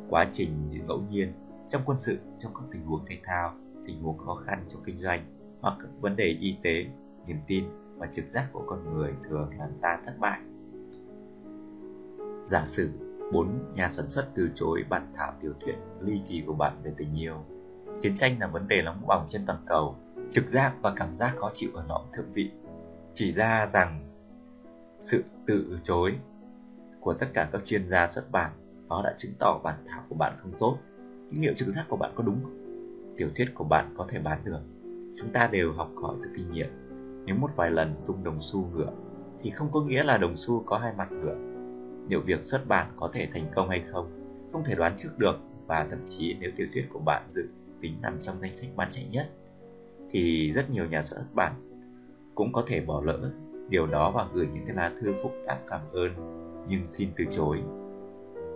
quá 0.10 0.30
trình 0.32 0.68
diễn 0.68 0.88
ngẫu 0.88 1.01
nhiên 1.12 1.34
trong 1.69 1.81
quân 1.86 1.97
sự, 1.97 2.17
trong 2.38 2.53
các 2.53 2.63
tình 2.71 2.86
huống 2.86 3.05
thể 3.05 3.19
thao, 3.24 3.53
tình 3.86 4.01
huống 4.01 4.17
khó 4.17 4.36
khăn 4.45 4.65
trong 4.67 4.83
kinh 4.86 5.00
doanh 5.00 5.19
hoặc 5.62 5.77
các 5.81 5.89
vấn 6.00 6.15
đề 6.15 6.25
y 6.25 6.57
tế, 6.63 6.86
niềm 7.25 7.38
tin 7.47 7.65
và 7.97 8.07
trực 8.13 8.27
giác 8.27 8.50
của 8.51 8.63
con 8.67 8.93
người 8.93 9.13
thường 9.24 9.50
làm 9.59 9.69
ta 9.81 10.00
thất 10.05 10.13
bại. 10.19 10.39
Giả 12.45 12.65
sử 12.65 12.91
bốn 13.33 13.74
nhà 13.75 13.89
sản 13.89 14.09
xuất 14.09 14.29
từ 14.36 14.50
chối 14.55 14.83
bản 14.89 15.13
thảo 15.15 15.33
tiểu 15.41 15.53
thuyết 15.62 15.75
ly 16.01 16.21
kỳ 16.27 16.43
của 16.47 16.53
bạn 16.53 16.81
về 16.83 16.93
tình 16.97 17.19
yêu. 17.19 17.36
Chiến 18.00 18.15
tranh 18.17 18.39
là 18.39 18.47
vấn 18.47 18.67
đề 18.67 18.81
nóng 18.81 19.07
bỏng 19.07 19.25
trên 19.29 19.45
toàn 19.45 19.63
cầu 19.65 19.95
trực 20.31 20.47
giác 20.47 20.74
và 20.81 20.93
cảm 20.95 21.15
giác 21.15 21.36
khó 21.38 21.51
chịu 21.53 21.69
ở 21.74 21.83
lõm 21.89 22.01
thượng 22.15 22.33
vị 22.33 22.51
chỉ 23.13 23.31
ra 23.31 23.67
rằng 23.67 24.03
sự 25.01 25.24
từ 25.45 25.79
chối 25.83 26.15
của 27.00 27.13
tất 27.13 27.27
cả 27.33 27.50
các 27.51 27.62
chuyên 27.65 27.89
gia 27.89 28.07
xuất 28.07 28.31
bản 28.31 28.51
nó 28.88 29.01
đã 29.03 29.13
chứng 29.17 29.31
tỏ 29.39 29.59
bản 29.63 29.86
thảo 29.88 30.03
của 30.09 30.15
bạn 30.15 30.33
không 30.38 30.51
tốt 30.59 30.77
những 31.31 31.41
liệu 31.41 31.53
trực 31.53 31.69
giác 31.69 31.86
của 31.89 31.98
bạn 31.98 32.12
có 32.15 32.24
đúng 32.24 32.39
không? 32.43 32.57
tiểu 33.17 33.29
thuyết 33.36 33.48
của 33.53 33.63
bạn 33.63 33.93
có 33.98 34.05
thể 34.10 34.19
bán 34.19 34.39
được. 34.43 34.60
Chúng 35.17 35.29
ta 35.34 35.50
đều 35.51 35.72
học 35.72 35.91
hỏi 35.96 36.15
từ 36.24 36.29
kinh 36.36 36.51
nghiệm. 36.51 36.69
Nếu 37.25 37.36
một 37.36 37.51
vài 37.55 37.72
lần 37.72 37.93
tung 38.07 38.24
đồng 38.24 38.38
xu 38.41 38.69
ngựa, 38.74 38.93
thì 39.41 39.50
không 39.50 39.69
có 39.72 39.81
nghĩa 39.81 40.03
là 40.03 40.17
đồng 40.17 40.36
xu 40.36 40.63
có 40.65 40.77
hai 40.77 40.93
mặt 40.98 41.12
ngựa. 41.12 41.36
Liệu 42.10 42.22
việc 42.22 42.43
xuất 42.43 42.67
bản 42.67 42.91
có 42.96 43.10
thể 43.13 43.27
thành 43.34 43.46
công 43.55 43.69
hay 43.69 43.84
không 43.91 44.17
không 44.51 44.63
thể 44.63 44.75
đoán 44.75 44.93
trước 44.98 45.10
được. 45.17 45.39
Và 45.67 45.88
thậm 45.89 46.00
chí 46.07 46.36
nếu 46.39 46.51
tiểu 46.55 46.67
thuyết 46.74 46.86
của 46.93 47.00
bạn 47.00 47.24
dự 47.29 47.48
tính 47.81 47.98
nằm 48.01 48.17
trong 48.22 48.39
danh 48.39 48.55
sách 48.55 48.69
bán 48.75 48.91
chạy 48.91 49.05
nhất, 49.12 49.29
thì 50.12 50.51
rất 50.53 50.69
nhiều 50.69 50.86
nhà 50.86 51.03
xuất 51.03 51.24
bản 51.34 51.53
cũng 52.36 52.53
có 52.53 52.63
thể 52.67 52.81
bỏ 52.81 53.01
lỡ. 53.01 53.31
Điều 53.69 53.88
đó 53.88 54.12
và 54.12 54.27
gửi 54.34 54.48
những 54.53 54.65
cái 54.65 54.75
lá 54.75 54.91
thư 55.01 55.13
phúc 55.24 55.31
đáp 55.48 55.57
cảm 55.67 55.81
ơn. 55.91 56.12
Nhưng 56.69 56.88
xin 56.88 57.10
từ 57.17 57.25
chối. 57.31 57.62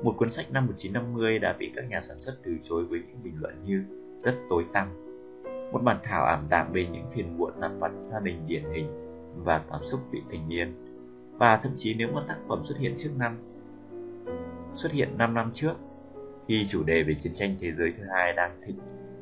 Một 0.03 0.13
cuốn 0.17 0.29
sách 0.29 0.51
năm 0.51 0.65
1950 0.65 1.39
đã 1.39 1.53
bị 1.59 1.71
các 1.75 1.89
nhà 1.89 2.01
sản 2.01 2.19
xuất 2.19 2.37
từ 2.43 2.57
chối 2.63 2.85
với 2.85 2.99
những 3.07 3.23
bình 3.23 3.33
luận 3.39 3.65
như 3.65 3.83
rất 4.21 4.35
tối 4.49 4.65
tăm. 4.73 4.87
Một 5.71 5.83
bản 5.83 5.97
thảo 6.03 6.25
ảm 6.25 6.47
đạm 6.49 6.71
về 6.73 6.87
những 6.91 7.11
phiền 7.11 7.37
muộn 7.37 7.51
lăn 7.57 7.79
vặt 7.79 7.91
gia 8.03 8.19
đình 8.19 8.47
điển 8.47 8.63
hình 8.73 8.87
và 9.35 9.63
cảm 9.71 9.83
xúc 9.83 9.99
vị 10.11 10.21
thành 10.31 10.49
niên. 10.49 10.73
Và 11.31 11.57
thậm 11.57 11.71
chí 11.77 11.93
nếu 11.93 12.07
một 12.11 12.21
tác 12.27 12.37
phẩm 12.47 12.63
xuất 12.63 12.77
hiện 12.77 12.95
trước 12.97 13.11
năm 13.17 13.37
xuất 14.75 14.91
hiện 14.91 15.17
5 15.17 15.33
năm 15.33 15.51
trước 15.53 15.73
khi 16.47 16.65
chủ 16.69 16.83
đề 16.83 17.03
về 17.03 17.15
chiến 17.19 17.33
tranh 17.35 17.55
thế 17.59 17.71
giới 17.71 17.93
thứ 17.97 18.03
hai 18.09 18.33
đang 18.33 18.61
thịnh 18.65 18.79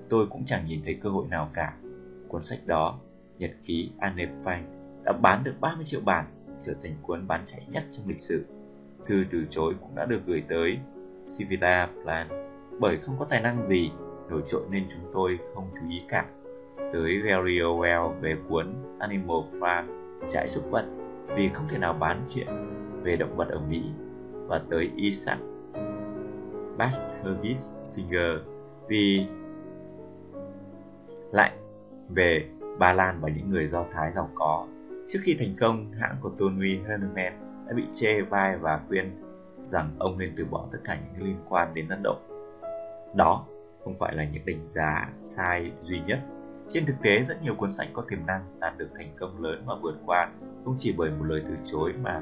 tôi 0.10 0.28
cũng 0.30 0.46
chẳng 0.46 0.68
nhìn 0.68 0.82
thấy 0.86 0.94
cơ 0.94 1.10
hội 1.10 1.28
nào 1.30 1.50
cả 1.54 1.74
Cuốn 2.30 2.44
sách 2.44 2.60
đó, 2.66 3.00
Nhật 3.38 3.52
ký 3.66 3.92
Anne 4.00 4.26
Frank, 4.44 4.64
đã 5.04 5.12
bán 5.12 5.44
được 5.44 5.54
30 5.60 5.86
triệu 5.88 6.02
bản, 6.02 6.26
trở 6.62 6.74
thành 6.84 6.96
cuốn 7.02 7.28
bán 7.28 7.44
chạy 7.46 7.66
nhất 7.70 7.84
trong 7.92 8.08
lịch 8.08 8.22
sử. 8.22 8.46
Thư 9.10 9.26
từ 9.32 9.46
chối 9.50 9.76
cũng 9.82 9.96
đã 9.96 10.06
được 10.06 10.22
gửi 10.26 10.44
tới 10.50 10.80
Sivida 11.28 11.90
Plan, 12.04 12.28
bởi 12.80 12.98
không 12.98 13.16
có 13.20 13.26
tài 13.26 13.42
năng 13.42 13.64
gì 13.64 13.92
nổi 14.30 14.42
trội 14.48 14.62
nên 14.70 14.86
chúng 14.90 15.12
tôi 15.14 15.40
không 15.56 15.70
chú 15.74 15.90
ý 15.90 16.02
cả. 16.10 16.26
Tới 16.92 17.18
Gary 17.18 17.60
Orwell 17.60 18.10
về 18.22 18.36
cuốn 18.50 18.74
Animal 19.00 19.38
Farm, 19.60 19.84
trại 20.30 20.48
súc 20.48 20.72
vật, 20.72 20.86
vì 21.36 21.50
không 21.50 21.68
thể 21.70 21.78
nào 21.78 21.94
bán 21.94 22.26
chuyện 22.30 22.48
về 23.04 23.16
động 23.16 23.36
vật 23.36 23.48
ở 23.50 23.62
Mỹ, 23.70 23.84
và 24.48 24.62
tới 24.70 24.92
Isaac 24.96 25.40
Bashevis 26.78 27.74
Singer 27.86 28.38
vì 28.88 29.28
lại 31.32 31.52
về 32.10 32.50
Ba 32.80 32.94
Lan 32.94 33.22
và 33.22 33.30
những 33.30 33.50
người 33.50 33.68
Do 33.68 33.86
Thái 33.92 34.12
giàu 34.16 34.30
có. 34.36 34.68
Trước 35.10 35.20
khi 35.24 35.36
thành 35.40 35.56
công, 35.60 35.92
hãng 35.92 36.16
của 36.22 36.30
Tony 36.38 36.78
Herman 36.88 37.49
đã 37.70 37.76
bị 37.76 37.84
chê 37.94 38.22
vai 38.22 38.58
và 38.58 38.80
khuyên 38.88 39.24
rằng 39.64 39.96
ông 40.00 40.18
nên 40.18 40.34
từ 40.38 40.46
bỏ 40.46 40.66
tất 40.72 40.78
cả 40.84 40.98
những 41.14 41.28
liên 41.28 41.38
quan 41.50 41.74
đến 41.74 41.90
Ấn 41.90 42.04
Độ. 42.04 42.18
Đó 43.16 43.46
không 43.84 43.96
phải 44.00 44.16
là 44.16 44.24
những 44.24 44.46
đánh 44.46 44.62
giá 44.62 45.10
sai 45.26 45.72
duy 45.82 46.02
nhất. 46.08 46.20
Trên 46.72 46.86
thực 46.86 46.96
tế, 47.02 47.24
rất 47.24 47.44
nhiều 47.44 47.56
cuốn 47.56 47.72
sách 47.72 47.88
có 47.94 48.04
tiềm 48.10 48.26
năng 48.26 48.60
đạt 48.60 48.78
được 48.78 48.90
thành 48.96 49.10
công 49.20 49.44
lớn 49.44 49.64
và 49.66 49.76
vượt 49.82 49.96
qua 50.06 50.30
không 50.66 50.76
chỉ 50.80 50.94
bởi 50.98 51.10
một 51.10 51.24
lời 51.24 51.44
từ 51.48 51.54
chối 51.66 51.94
mà 52.04 52.22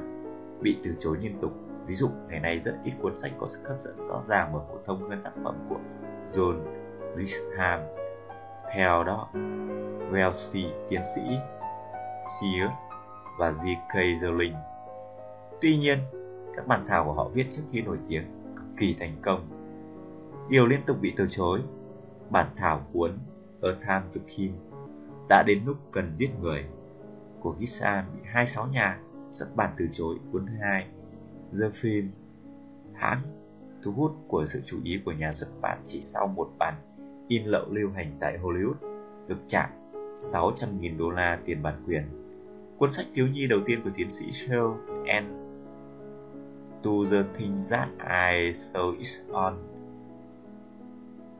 bị 0.60 0.76
từ 0.84 0.90
chối 0.98 1.16
liên 1.20 1.38
tục. 1.40 1.52
Ví 1.86 1.94
dụ, 1.94 2.08
ngày 2.28 2.40
nay 2.40 2.60
rất 2.60 2.74
ít 2.84 2.92
cuốn 3.02 3.16
sách 3.16 3.32
có 3.38 3.46
sức 3.46 3.60
hấp 3.68 3.76
dẫn 3.84 4.08
rõ 4.08 4.22
ràng 4.28 4.50
và 4.52 4.60
phổ 4.68 4.78
thông 4.84 5.10
hơn 5.10 5.20
tác 5.24 5.32
phẩm 5.44 5.54
của 5.68 5.78
John 6.32 6.60
Grisham 7.14 7.80
theo 8.74 9.04
đó, 9.04 9.28
Wellesley 10.12 10.70
tiến 10.88 11.02
sĩ 11.14 11.22
Sears 12.40 12.72
và 13.38 13.50
J.K. 13.50 13.94
Rowling. 14.20 14.54
Tuy 15.60 15.76
nhiên, 15.76 15.98
các 16.56 16.66
bản 16.66 16.80
thảo 16.86 17.04
của 17.04 17.12
họ 17.12 17.28
viết 17.28 17.46
trước 17.52 17.62
khi 17.70 17.82
nổi 17.82 17.98
tiếng 18.08 18.24
cực 18.56 18.66
kỳ 18.76 18.94
thành 18.98 19.16
công. 19.22 19.48
Điều 20.48 20.66
liên 20.66 20.80
tục 20.86 20.96
bị 21.00 21.12
từ 21.16 21.26
chối. 21.30 21.60
Bản 22.30 22.46
thảo 22.56 22.86
cuốn 22.92 23.10
A 23.62 23.68
Time 23.72 24.02
to 24.14 24.20
Kill 24.36 24.54
đã 25.28 25.42
đến 25.46 25.62
lúc 25.66 25.76
cần 25.92 26.10
giết 26.14 26.30
người 26.40 26.64
của 27.40 27.54
Gibson 27.58 28.04
bị 28.14 28.20
26 28.24 28.66
nhà 28.66 28.98
xuất 29.34 29.56
bản 29.56 29.70
từ 29.78 29.88
chối 29.92 30.16
cuốn 30.32 30.46
thứ 30.46 30.52
hai. 30.62 30.86
The 31.52 31.68
Film 31.68 32.08
hãng 32.94 33.18
thu 33.82 33.92
hút 33.92 34.12
của 34.28 34.46
sự 34.46 34.62
chú 34.66 34.78
ý 34.84 35.00
của 35.04 35.12
nhà 35.12 35.32
xuất 35.32 35.48
bản 35.60 35.78
chỉ 35.86 36.02
sau 36.02 36.26
một 36.26 36.50
bản 36.58 36.74
in 37.28 37.44
lậu 37.44 37.66
lưu 37.70 37.90
hành 37.90 38.16
tại 38.20 38.38
Hollywood 38.42 38.74
được 39.28 39.38
trả 39.46 39.70
600.000 40.18 40.98
đô 40.98 41.10
la 41.10 41.38
tiền 41.44 41.62
bản 41.62 41.82
quyền. 41.86 42.02
Cuốn 42.78 42.90
sách 42.90 43.06
thiếu 43.14 43.26
nhi 43.26 43.46
đầu 43.46 43.60
tiên 43.66 43.80
của 43.84 43.90
tiến 43.96 44.10
sĩ 44.10 44.26
Cheryl 44.32 44.70
N. 45.22 45.37
To 46.82 46.90
the 47.10 47.22
Things 47.34 47.72
That 47.72 47.88
I 47.98 48.52
Saw 48.52 48.98
it 48.98 49.08
On 49.32 49.54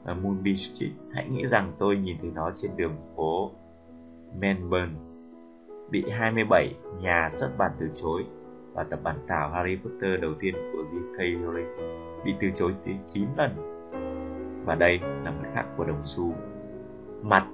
Moonbeam 0.05 0.57
Street 0.57 0.93
Hãy 1.13 1.29
nghĩ 1.29 1.47
rằng 1.47 1.73
tôi 1.79 1.97
nhìn 1.97 2.17
thấy 2.21 2.31
nó 2.35 2.51
trên 2.57 2.71
đường 2.77 2.97
phố 3.17 3.51
Melbourne, 4.41 4.95
bị 5.91 6.05
27 6.11 6.75
nhà 7.01 7.29
xuất 7.31 7.51
bản 7.59 7.73
từ 7.81 7.89
chối 7.95 8.25
và 8.73 8.85
tập 8.85 9.01
bản 9.03 9.17
thảo 9.29 9.51
Harry 9.51 9.77
Potter 9.77 10.21
đầu 10.21 10.35
tiên 10.41 10.55
của 10.73 10.83
J.K. 10.83 11.19
Rowling 11.19 11.99
bị 12.25 12.35
từ 12.41 12.49
chối 12.57 12.75
tới 12.85 12.95
9 13.09 13.29
lần 13.37 13.51
và 14.65 14.75
đây 14.75 14.99
là 14.99 15.31
mặt 15.31 15.51
khác 15.55 15.65
của 15.77 15.85
đồng 15.85 16.03
xu. 16.05 16.35
Mặt 17.23 17.47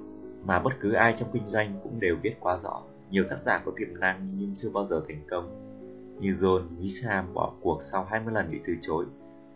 mà 0.45 0.61
bất 0.61 0.73
cứ 0.81 0.93
ai 0.93 1.13
trong 1.17 1.29
kinh 1.33 1.49
doanh 1.49 1.81
cũng 1.83 2.01
đều 2.01 2.17
biết 2.23 2.35
quá 2.41 2.59
rõ. 2.63 2.83
Nhiều 3.11 3.25
tác 3.31 3.41
giả 3.41 3.63
có 3.65 3.73
tiềm 3.77 4.01
năng 4.01 4.27
nhưng 4.39 4.55
chưa 4.57 4.71
bao 4.75 4.87
giờ 4.87 5.03
thành 5.09 5.21
công. 5.31 5.74
Như 6.21 6.31
John 6.31 6.63
Grisham 6.79 7.35
bỏ 7.35 7.53
cuộc 7.61 7.79
sau 7.83 8.07
20 8.11 8.35
lần 8.35 8.51
bị 8.51 8.61
từ 8.67 8.75
chối, 8.81 9.05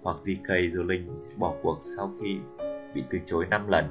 hoặc 0.02 0.16
J.K. 0.16 0.46
Rowling 0.46 1.20
sẽ 1.20 1.30
bỏ 1.36 1.54
cuộc 1.62 1.78
sau 1.82 2.12
khi 2.22 2.38
bị 2.94 3.02
từ 3.10 3.18
chối 3.26 3.46
5 3.50 3.68
lần. 3.68 3.84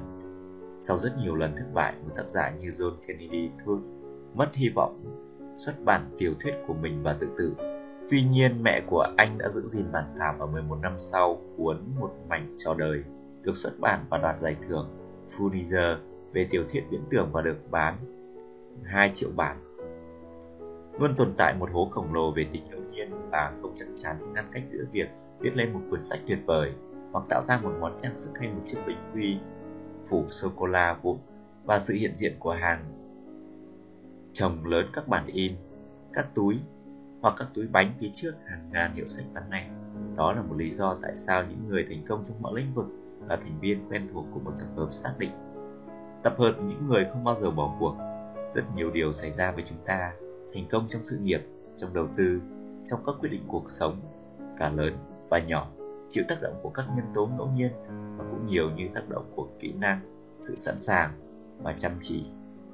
Sau 0.82 0.98
rất 0.98 1.18
nhiều 1.18 1.34
lần 1.34 1.56
thất 1.56 1.66
bại, 1.74 1.94
một 2.06 2.12
tác 2.16 2.28
giả 2.28 2.50
như 2.50 2.68
John 2.68 2.92
Kennedy 3.06 3.50
thôi 3.64 3.78
mất 4.34 4.50
hy 4.54 4.68
vọng 4.68 5.04
xuất 5.58 5.84
bản 5.84 6.14
tiểu 6.18 6.34
thuyết 6.40 6.54
của 6.66 6.74
mình 6.74 7.02
và 7.02 7.12
tự 7.12 7.26
tử. 7.38 7.54
Tuy 8.10 8.22
nhiên, 8.22 8.62
mẹ 8.62 8.80
của 8.86 9.06
anh 9.16 9.38
đã 9.38 9.48
giữ 9.48 9.66
gìn 9.66 9.92
bản 9.92 10.04
thảo 10.18 10.36
ở 10.38 10.46
11 10.46 10.76
năm 10.82 10.92
sau 10.98 11.40
cuốn 11.56 11.76
Một 12.00 12.10
mảnh 12.28 12.54
cho 12.58 12.74
đời 12.74 13.02
được 13.42 13.56
xuất 13.56 13.72
bản 13.80 14.04
và 14.10 14.18
đoạt 14.18 14.38
giải 14.38 14.56
thưởng 14.68 14.88
Pulitzer 15.38 15.96
về 16.32 16.46
tiểu 16.50 16.64
thuyết 16.72 16.82
viễn 16.90 17.02
tưởng 17.10 17.28
và 17.32 17.42
được 17.42 17.70
bán 17.70 17.94
2 18.84 19.10
triệu 19.14 19.30
bản. 19.36 19.56
Luôn 20.98 21.14
tồn 21.16 21.34
tại 21.36 21.54
một 21.54 21.70
hố 21.72 21.88
khổng 21.90 22.14
lồ 22.14 22.30
về 22.30 22.44
tính 22.52 22.64
ngẫu 22.70 22.80
nhiên 22.92 23.10
và 23.30 23.52
không 23.62 23.72
chắc 23.76 23.88
chắn 23.96 24.32
ngăn 24.34 24.44
cách 24.52 24.62
giữa 24.68 24.84
việc 24.92 25.08
viết 25.40 25.56
lên 25.56 25.72
một 25.72 25.80
cuốn 25.90 26.02
sách 26.02 26.20
tuyệt 26.26 26.38
vời 26.46 26.72
hoặc 27.12 27.24
tạo 27.28 27.42
ra 27.42 27.60
một 27.62 27.72
món 27.80 27.98
trang 27.98 28.16
sức 28.16 28.30
hay 28.38 28.48
một 28.48 28.62
chiếc 28.66 28.78
bình 28.86 28.98
quy 29.14 29.38
phủ 30.08 30.24
sô-cô-la 30.28 30.96
vụn 31.02 31.18
và 31.64 31.78
sự 31.78 31.94
hiện 31.94 32.14
diện 32.14 32.32
của 32.38 32.52
hàng 32.52 32.84
chồng 34.32 34.64
lớn 34.64 34.86
các 34.92 35.08
bản 35.08 35.26
in, 35.26 35.52
các 36.12 36.26
túi 36.34 36.58
hoặc 37.20 37.34
các 37.38 37.48
túi 37.54 37.66
bánh 37.66 37.92
phía 38.00 38.10
trước 38.14 38.32
hàng 38.46 38.70
ngàn 38.72 38.94
hiệu 38.94 39.08
sách 39.08 39.24
bán 39.34 39.50
này. 39.50 39.70
Đó 40.16 40.32
là 40.32 40.42
một 40.42 40.54
lý 40.56 40.70
do 40.70 40.96
tại 41.02 41.16
sao 41.16 41.44
những 41.48 41.68
người 41.68 41.86
thành 41.88 42.04
công 42.08 42.24
trong 42.28 42.42
mọi 42.42 42.52
lĩnh 42.60 42.74
vực 42.74 42.86
là 43.28 43.36
thành 43.36 43.60
viên 43.60 43.88
quen 43.90 44.08
thuộc 44.12 44.24
của 44.32 44.40
một 44.40 44.52
tập 44.58 44.68
hợp 44.76 44.88
xác 44.92 45.12
định. 45.18 45.30
Tập 46.22 46.34
hợp 46.38 46.54
những 46.58 46.88
người 46.88 47.06
không 47.12 47.24
bao 47.24 47.36
giờ 47.40 47.50
bỏ 47.50 47.76
cuộc. 47.80 47.96
Rất 48.54 48.62
nhiều 48.76 48.90
điều 48.90 49.12
xảy 49.12 49.32
ra 49.32 49.52
với 49.52 49.64
chúng 49.66 49.78
ta, 49.86 50.12
thành 50.54 50.64
công 50.70 50.86
trong 50.90 51.04
sự 51.04 51.18
nghiệp, 51.18 51.40
trong 51.76 51.94
đầu 51.94 52.08
tư, 52.16 52.40
trong 52.86 53.00
các 53.06 53.14
quyết 53.20 53.28
định 53.32 53.44
cuộc 53.48 53.72
sống, 53.72 54.00
cả 54.58 54.68
lớn 54.68 54.94
và 55.28 55.38
nhỏ, 55.38 55.70
chịu 56.10 56.24
tác 56.28 56.42
động 56.42 56.60
của 56.62 56.70
các 56.70 56.86
nhân 56.96 57.06
tố 57.14 57.26
ngẫu 57.26 57.48
nhiên 57.56 57.72
và 58.18 58.24
cũng 58.30 58.46
nhiều 58.46 58.70
như 58.70 58.88
tác 58.94 59.08
động 59.08 59.32
của 59.36 59.48
kỹ 59.58 59.72
năng, 59.72 60.00
sự 60.42 60.56
sẵn 60.56 60.80
sàng 60.80 61.10
và 61.62 61.74
chăm 61.78 61.92
chỉ. 62.02 62.24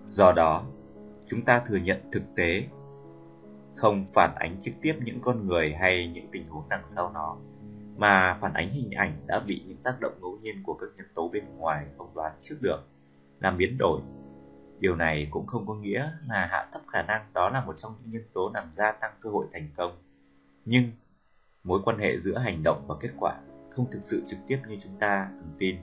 Do 0.06 0.32
đó, 0.32 0.64
chúng 1.26 1.42
ta 1.42 1.62
thừa 1.66 1.76
nhận 1.76 1.98
thực 2.12 2.22
tế 2.36 2.64
không 3.76 4.06
phản 4.14 4.34
ánh 4.34 4.56
trực 4.62 4.74
tiếp 4.82 4.94
những 5.04 5.20
con 5.20 5.46
người 5.46 5.72
hay 5.72 6.08
những 6.08 6.26
tình 6.32 6.46
huống 6.46 6.68
đằng 6.68 6.82
sau 6.86 7.10
nó 7.14 7.36
mà 7.96 8.38
phản 8.40 8.52
ánh 8.52 8.70
hình 8.70 8.90
ảnh 8.90 9.12
đã 9.26 9.40
bị 9.40 9.62
những 9.66 9.76
tác 9.76 10.00
động 10.00 10.12
ngẫu 10.20 10.38
nhiên 10.42 10.62
của 10.62 10.74
các 10.74 10.86
nhân 10.96 11.06
tố 11.14 11.28
bên 11.28 11.44
ngoài 11.56 11.86
không 11.98 12.14
đoán 12.14 12.32
trước 12.42 12.56
được 12.60 12.80
làm 13.40 13.58
biến 13.58 13.78
đổi 13.78 14.00
điều 14.80 14.96
này 14.96 15.28
cũng 15.30 15.46
không 15.46 15.66
có 15.66 15.74
nghĩa 15.74 16.10
là 16.28 16.48
hạ 16.50 16.68
thấp 16.72 16.82
khả 16.88 17.02
năng 17.02 17.22
đó 17.32 17.48
là 17.48 17.64
một 17.64 17.74
trong 17.78 17.94
những 18.00 18.12
nhân 18.12 18.22
tố 18.32 18.50
làm 18.54 18.70
gia 18.74 18.92
tăng 18.92 19.12
cơ 19.20 19.30
hội 19.30 19.46
thành 19.52 19.68
công. 19.76 19.92
Nhưng 20.64 20.90
mối 21.64 21.80
quan 21.84 21.98
hệ 21.98 22.18
giữa 22.18 22.38
hành 22.38 22.62
động 22.62 22.84
và 22.86 22.94
kết 23.00 23.10
quả 23.18 23.36
không 23.70 23.90
thực 23.90 24.00
sự 24.02 24.22
trực 24.26 24.38
tiếp 24.46 24.58
như 24.68 24.76
chúng 24.82 24.98
ta 25.00 25.28
thường 25.30 25.54
tin. 25.58 25.76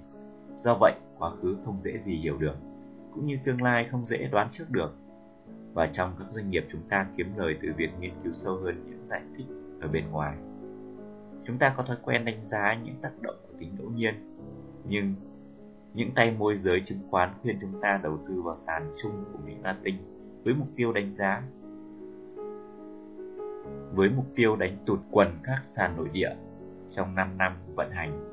Do 0.59 0.77
vậy, 0.79 0.93
quá 1.17 1.31
khứ 1.41 1.57
không 1.65 1.81
dễ 1.81 1.97
gì 1.97 2.15
hiểu 2.15 2.37
được, 2.37 2.55
cũng 3.13 3.25
như 3.25 3.37
tương 3.43 3.61
lai 3.61 3.85
không 3.85 4.05
dễ 4.05 4.27
đoán 4.31 4.49
trước 4.51 4.69
được. 4.69 4.95
Và 5.73 5.87
trong 5.87 6.15
các 6.19 6.27
doanh 6.29 6.49
nghiệp 6.49 6.65
chúng 6.71 6.81
ta 6.89 7.07
kiếm 7.17 7.37
lời 7.37 7.57
từ 7.61 7.69
việc 7.77 7.89
nghiên 7.99 8.13
cứu 8.23 8.33
sâu 8.33 8.57
hơn 8.57 8.83
những 8.85 9.07
giải 9.07 9.21
thích 9.37 9.45
ở 9.81 9.87
bên 9.87 10.11
ngoài. 10.11 10.37
Chúng 11.45 11.57
ta 11.57 11.73
có 11.77 11.83
thói 11.83 11.97
quen 12.01 12.25
đánh 12.25 12.41
giá 12.41 12.77
những 12.83 12.95
tác 13.01 13.21
động 13.21 13.35
của 13.47 13.53
tính 13.59 13.75
ngẫu 13.79 13.89
nhiên, 13.89 14.37
nhưng 14.85 15.15
những 15.93 16.11
tay 16.15 16.31
môi 16.31 16.57
giới 16.57 16.81
chứng 16.85 16.99
khoán 17.09 17.33
khuyên 17.41 17.57
chúng 17.61 17.81
ta 17.81 17.99
đầu 18.03 18.19
tư 18.27 18.41
vào 18.41 18.55
sàn 18.55 18.93
chung 18.97 19.25
của 19.33 19.39
Mỹ 19.45 19.53
Latin 19.63 19.95
với 20.43 20.53
mục 20.53 20.67
tiêu 20.75 20.93
đánh 20.93 21.13
giá 21.13 21.43
với 23.93 24.09
mục 24.09 24.25
tiêu 24.35 24.55
đánh 24.55 24.77
tụt 24.85 24.99
quần 25.11 25.39
các 25.43 25.61
sàn 25.63 25.97
nội 25.97 26.09
địa 26.13 26.35
trong 26.89 27.15
5 27.15 27.37
năm 27.37 27.53
vận 27.75 27.91
hành. 27.91 28.31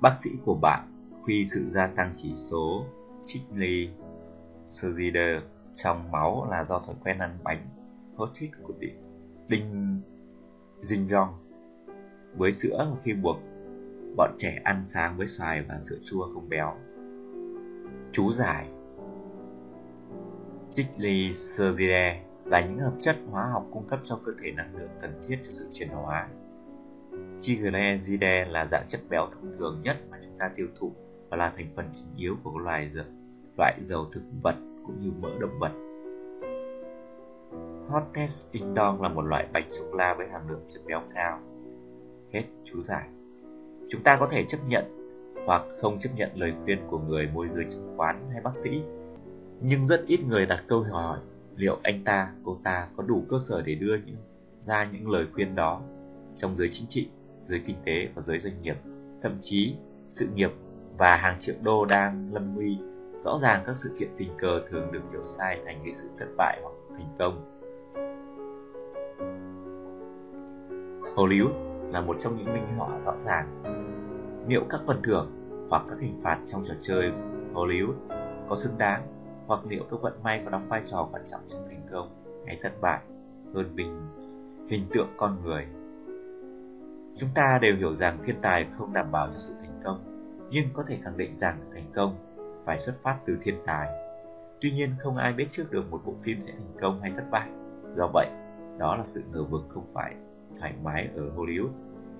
Bác 0.00 0.16
sĩ 0.16 0.30
của 0.44 0.58
bạn 0.62 0.88
khuy 1.22 1.44
sự 1.44 1.68
gia 1.68 1.86
tăng 1.86 2.12
chỉ 2.16 2.34
số 2.34 2.84
triglyceride 3.24 5.40
trong 5.74 6.10
máu 6.10 6.46
là 6.50 6.64
do 6.64 6.78
thói 6.78 6.94
quen 7.04 7.18
ăn 7.18 7.38
bánh 7.44 7.66
hot 8.16 8.28
chít 8.32 8.50
của 8.62 8.74
đinh, 8.80 8.96
đinh 9.48 10.00
dinh 10.82 11.08
rong 11.08 11.28
với 12.36 12.52
sữa 12.52 12.96
khi 13.02 13.14
buộc 13.14 13.36
bọn 14.16 14.34
trẻ 14.38 14.60
ăn 14.64 14.82
sáng 14.84 15.16
với 15.16 15.26
xoài 15.26 15.62
và 15.62 15.80
sữa 15.80 15.98
chua 16.04 16.28
không 16.34 16.48
béo. 16.48 16.76
Chú 18.12 18.32
giải 18.32 18.68
Triglyceride 20.72 22.22
là 22.44 22.60
những 22.60 22.78
hợp 22.78 22.92
chất 23.00 23.16
hóa 23.30 23.44
học 23.52 23.66
cung 23.72 23.88
cấp 23.88 24.00
cho 24.04 24.20
cơ 24.24 24.32
thể 24.42 24.52
năng 24.52 24.76
lượng 24.76 24.90
cần 25.00 25.22
thiết 25.28 25.38
cho 25.44 25.52
sự 25.52 25.68
chuyển 25.72 25.88
hóa. 25.88 26.28
Triglyceride 27.40 28.44
là 28.44 28.66
dạng 28.66 28.88
chất 28.88 29.00
béo 29.10 29.26
thông 29.32 29.58
thường 29.58 29.80
nhất 29.82 29.96
mà 30.10 30.18
chúng 30.24 30.38
ta 30.38 30.50
tiêu 30.56 30.66
thụ 30.78 30.92
và 31.28 31.36
là 31.36 31.52
thành 31.56 31.66
phần 31.76 31.90
chính 31.94 32.16
yếu 32.16 32.36
của 32.42 32.58
loài 32.58 32.90
loại 33.56 33.78
dầu 33.80 34.06
thực 34.12 34.22
vật 34.42 34.54
cũng 34.86 35.00
như 35.00 35.10
mỡ 35.20 35.30
động 35.40 35.58
vật. 35.58 35.72
Hot 37.88 38.02
test 38.14 38.46
Ding 38.52 38.74
là 38.74 39.08
một 39.08 39.22
loại 39.22 39.46
bánh 39.52 39.70
sô 39.70 39.94
la 39.94 40.14
với 40.14 40.26
hàm 40.28 40.48
lượng 40.48 40.66
chất 40.68 40.80
béo 40.86 41.02
cao. 41.14 41.40
Hết 42.32 42.44
chú 42.64 42.82
giải. 42.82 43.08
Chúng 43.88 44.02
ta 44.02 44.16
có 44.20 44.28
thể 44.30 44.44
chấp 44.48 44.58
nhận 44.68 44.97
hoặc 45.48 45.62
không 45.80 46.00
chấp 46.00 46.10
nhận 46.16 46.30
lời 46.34 46.52
khuyên 46.64 46.78
của 46.90 46.98
người 46.98 47.28
môi 47.34 47.48
giới 47.54 47.64
chứng 47.70 47.94
khoán 47.96 48.30
hay 48.32 48.40
bác 48.44 48.56
sĩ. 48.56 48.82
Nhưng 49.60 49.86
rất 49.86 50.04
ít 50.06 50.20
người 50.28 50.46
đặt 50.46 50.64
câu 50.68 50.80
hỏi 50.90 51.18
liệu 51.56 51.78
anh 51.82 52.04
ta, 52.04 52.32
cô 52.44 52.58
ta 52.64 52.88
có 52.96 53.02
đủ 53.02 53.24
cơ 53.28 53.38
sở 53.48 53.62
để 53.62 53.74
đưa 53.74 53.96
những, 54.06 54.16
ra 54.62 54.88
những 54.92 55.10
lời 55.10 55.26
khuyên 55.34 55.54
đó 55.54 55.80
trong 56.36 56.56
giới 56.56 56.68
chính 56.72 56.88
trị, 56.88 57.08
giới 57.44 57.60
kinh 57.66 57.76
tế 57.84 58.08
và 58.14 58.22
giới 58.22 58.38
doanh 58.38 58.56
nghiệp. 58.62 58.76
Thậm 59.22 59.38
chí, 59.42 59.74
sự 60.10 60.26
nghiệp 60.34 60.50
và 60.98 61.16
hàng 61.16 61.36
triệu 61.40 61.54
đô 61.62 61.84
đang 61.84 62.34
lâm 62.34 62.54
nguy 62.54 62.78
Rõ 63.18 63.38
ràng 63.38 63.62
các 63.66 63.76
sự 63.76 63.90
kiện 63.98 64.08
tình 64.16 64.30
cờ 64.38 64.60
thường 64.70 64.92
được 64.92 65.02
hiểu 65.12 65.26
sai 65.26 65.58
thành 65.64 65.80
cái 65.84 65.94
sự 65.94 66.08
thất 66.18 66.26
bại 66.36 66.60
hoặc 66.62 66.72
thành 66.90 67.16
công. 67.18 67.44
Hollywood 71.16 71.52
là 71.90 72.00
một 72.00 72.16
trong 72.20 72.36
những 72.36 72.54
minh 72.54 72.66
họa 72.76 72.98
rõ 73.04 73.16
ràng. 73.18 73.62
Liệu 74.48 74.64
các 74.70 74.80
phần 74.86 75.00
thưởng 75.02 75.37
hoặc 75.70 75.82
các 75.88 75.98
hình 76.00 76.20
phạt 76.22 76.38
trong 76.46 76.64
trò 76.68 76.74
chơi 76.82 77.12
Hollywood 77.54 77.94
có 78.48 78.56
xứng 78.56 78.78
đáng 78.78 79.02
hoặc 79.46 79.60
liệu 79.68 79.82
các 79.90 80.00
vận 80.02 80.22
may 80.22 80.40
có 80.44 80.50
đóng 80.50 80.68
vai 80.68 80.82
trò 80.86 81.08
quan 81.12 81.22
trọng 81.26 81.40
trong 81.48 81.66
thành 81.68 81.86
công 81.90 82.24
hay 82.46 82.58
thất 82.62 82.72
bại 82.80 83.00
hơn 83.54 83.76
bình 83.76 84.08
hình 84.68 84.84
tượng 84.92 85.08
con 85.16 85.40
người. 85.44 85.66
Chúng 87.16 87.28
ta 87.34 87.58
đều 87.62 87.76
hiểu 87.76 87.94
rằng 87.94 88.18
thiên 88.24 88.36
tài 88.42 88.66
không 88.78 88.92
đảm 88.92 89.12
bảo 89.12 89.28
cho 89.28 89.38
sự 89.38 89.54
thành 89.60 89.80
công, 89.84 90.04
nhưng 90.50 90.68
có 90.72 90.84
thể 90.88 90.98
khẳng 91.02 91.16
định 91.16 91.36
rằng 91.36 91.58
thành 91.74 91.92
công 91.94 92.16
phải 92.64 92.78
xuất 92.78 92.94
phát 93.02 93.18
từ 93.26 93.38
thiên 93.42 93.54
tài. 93.66 93.88
Tuy 94.60 94.70
nhiên 94.70 94.90
không 94.98 95.16
ai 95.16 95.32
biết 95.32 95.46
trước 95.50 95.70
được 95.70 95.90
một 95.90 96.00
bộ 96.04 96.14
phim 96.22 96.42
sẽ 96.42 96.52
thành 96.52 96.76
công 96.80 97.00
hay 97.00 97.12
thất 97.16 97.24
bại. 97.30 97.48
Do 97.96 98.10
vậy, 98.14 98.28
đó 98.78 98.96
là 98.96 99.02
sự 99.06 99.22
ngờ 99.32 99.44
vực 99.44 99.62
không 99.68 99.86
phải 99.94 100.14
thoải 100.60 100.74
mái 100.82 101.08
ở 101.16 101.30
Hollywood. 101.36 101.70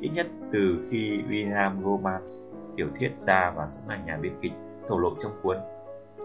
Ít 0.01 0.11
nhất 0.15 0.27
từ 0.53 0.87
khi 0.91 1.23
William 1.29 1.83
Gomans 1.83 2.45
tiểu 2.77 2.89
thuyết 2.99 3.19
ra 3.19 3.53
và 3.57 3.69
cũng 3.75 3.89
là 3.89 3.99
nhà 4.07 4.17
biên 4.17 4.33
kịch 4.41 4.53
thổ 4.89 4.99
lộ 4.99 5.15
trong 5.21 5.33
cuốn 5.43 5.57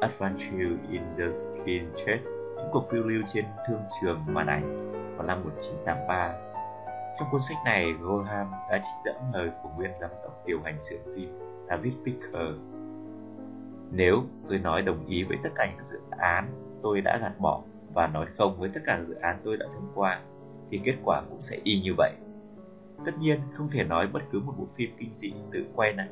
Adventure 0.02 0.78
in 0.90 1.02
the 1.18 1.32
Skin 1.32 1.84
Trade, 1.96 2.22
những 2.56 2.70
cuộc 2.72 2.84
phiêu 2.92 3.04
lưu 3.04 3.22
trên 3.28 3.46
thương 3.68 3.82
trường 4.02 4.20
màn 4.28 4.48
ảnh 4.48 4.92
vào 5.18 5.28
năm 5.28 5.44
1983. 5.44 6.34
Trong 7.20 7.28
cuốn 7.32 7.42
sách 7.42 7.58
này, 7.66 7.94
Goham 7.94 8.52
đã 8.52 8.78
trích 8.78 9.06
dẫn 9.06 9.16
lời 9.34 9.50
của 9.64 9.70
nguyên 9.78 9.92
giám 9.98 10.10
đốc 10.24 10.44
điều 10.46 10.60
hành 10.66 10.82
xưởng 10.82 11.02
phim 11.16 11.30
David 11.70 11.94
Picker 12.06 12.56
nếu 13.96 14.24
tôi 14.50 14.60
nói 14.60 14.82
đồng 14.82 15.06
ý 15.08 15.24
với 15.24 15.38
tất 15.44 15.50
cả 15.56 15.68
những 15.76 15.86
dự 15.86 16.00
án 16.18 16.48
tôi 16.84 17.02
đã 17.02 17.18
gạt 17.22 17.40
bỏ 17.40 17.62
và 17.94 18.08
nói 18.08 18.26
không 18.26 18.60
với 18.60 18.70
tất 18.74 18.82
cả 18.86 19.02
dự 19.08 19.14
án 19.14 19.38
tôi 19.44 19.58
đã 19.58 19.66
thông 19.74 19.92
qua 19.96 20.20
thì 20.72 20.82
kết 20.84 20.96
quả 21.04 21.22
cũng 21.30 21.42
sẽ 21.42 21.58
y 21.64 21.82
như 21.82 21.94
vậy. 21.98 22.12
Tất 23.06 23.12
nhiên 23.20 23.40
không 23.52 23.70
thể 23.72 23.84
nói 23.84 24.08
bất 24.08 24.22
cứ 24.32 24.40
một 24.40 24.54
bộ 24.58 24.68
phim 24.76 24.90
kinh 24.98 25.14
dị 25.14 25.34
tự 25.52 25.66
quay 25.76 25.94
này 25.94 26.10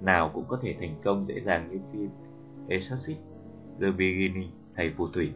nào 0.00 0.30
cũng 0.34 0.44
có 0.48 0.58
thể 0.62 0.76
thành 0.80 0.94
công 1.04 1.24
dễ 1.24 1.40
dàng 1.40 1.68
như 1.68 1.78
phim 1.92 2.10
Exorcist 2.68 3.20
The 3.80 3.90
Beginning 3.90 4.50
Thầy 4.74 4.90
Phù 4.90 5.08
Thủy. 5.08 5.32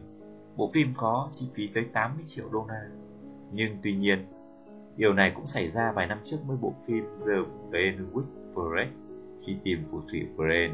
Bộ 0.55 0.69
phim 0.73 0.93
có 0.97 1.29
chi 1.33 1.47
phí 1.53 1.67
tới 1.67 1.85
80 1.93 2.23
triệu 2.27 2.49
đô 2.49 2.65
la. 2.69 2.81
Nhưng 3.51 3.77
tuy 3.83 3.95
nhiên, 3.95 4.25
điều 4.95 5.13
này 5.13 5.31
cũng 5.35 5.47
xảy 5.47 5.69
ra 5.69 5.91
vài 5.91 6.07
năm 6.07 6.17
trước 6.25 6.37
với 6.47 6.57
bộ 6.57 6.73
phim 6.87 7.05
The 7.27 7.33
Blairwitch 7.71 8.53
Project 8.53 8.91
khi 9.45 9.57
tìm 9.63 9.83
phù 9.85 10.01
thủy 10.11 10.27
Brain 10.35 10.71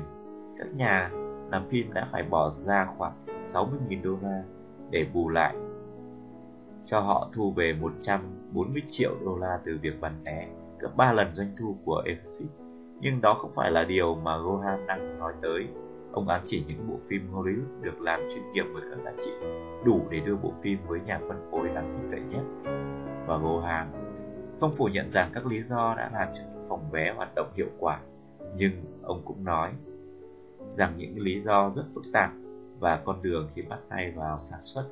các 0.57 0.75
nhà 0.75 1.09
làm 1.51 1.67
phim 1.69 1.93
đã 1.93 2.07
phải 2.11 2.23
bỏ 2.23 2.49
ra 2.49 2.87
khoảng 2.97 3.25
60.000 3.41 4.01
đô 4.03 4.17
la 4.21 4.43
để 4.89 5.05
bù 5.13 5.29
lại 5.29 5.55
cho 6.85 6.99
họ 6.99 7.29
thu 7.33 7.51
về 7.51 7.73
40 8.53 8.81
triệu 8.89 9.15
đô 9.25 9.37
la 9.37 9.59
từ 9.65 9.77
việc 9.81 10.01
bán 10.01 10.23
vé, 10.23 10.47
gấp 10.79 10.89
3 10.95 11.13
lần 11.13 11.31
doanh 11.33 11.55
thu 11.59 11.77
của 11.85 12.03
Exit. 12.05 12.47
Nhưng 13.01 13.21
đó 13.21 13.33
không 13.33 13.51
phải 13.55 13.71
là 13.71 13.83
điều 13.83 14.15
mà 14.15 14.37
Gohan 14.37 14.87
đang 14.87 15.19
nói 15.19 15.33
tới. 15.41 15.67
Ông 16.11 16.27
ám 16.27 16.41
chỉ 16.45 16.63
những 16.67 16.89
bộ 16.89 16.99
phim 17.09 17.33
Hollywood 17.33 17.81
được 17.81 18.01
làm 18.01 18.19
chuyên 18.33 18.51
nghiệp 18.51 18.65
với 18.73 18.83
các 18.91 18.99
giá 18.99 19.11
trị 19.19 19.31
đủ 19.85 20.01
để 20.09 20.19
đưa 20.19 20.35
bộ 20.35 20.53
phim 20.61 20.79
với 20.87 20.99
nhà 20.99 21.19
phân 21.27 21.47
phối 21.51 21.67
đáng 21.67 21.97
tin 21.97 22.11
cậy 22.11 22.21
nhất. 22.29 22.71
Và 23.27 23.37
Gohan 23.37 23.87
không 24.59 24.75
phủ 24.75 24.85
nhận 24.85 25.09
rằng 25.09 25.31
các 25.33 25.45
lý 25.45 25.63
do 25.63 25.95
đã 25.97 26.09
làm 26.13 26.27
cho 26.33 26.41
những 26.53 26.65
phòng 26.69 26.91
vé 26.91 27.13
hoạt 27.15 27.29
động 27.35 27.51
hiệu 27.55 27.69
quả, 27.79 27.99
nhưng 28.55 28.71
ông 29.03 29.21
cũng 29.25 29.43
nói 29.43 29.71
rằng 30.69 30.93
những 30.97 31.19
lý 31.19 31.39
do 31.39 31.71
rất 31.75 31.83
phức 31.95 32.03
tạp 32.13 32.31
và 32.79 33.01
con 33.05 33.21
đường 33.21 33.49
khi 33.55 33.61
bắt 33.61 33.79
tay 33.89 34.11
vào 34.11 34.39
sản 34.39 34.59
xuất 34.63 34.85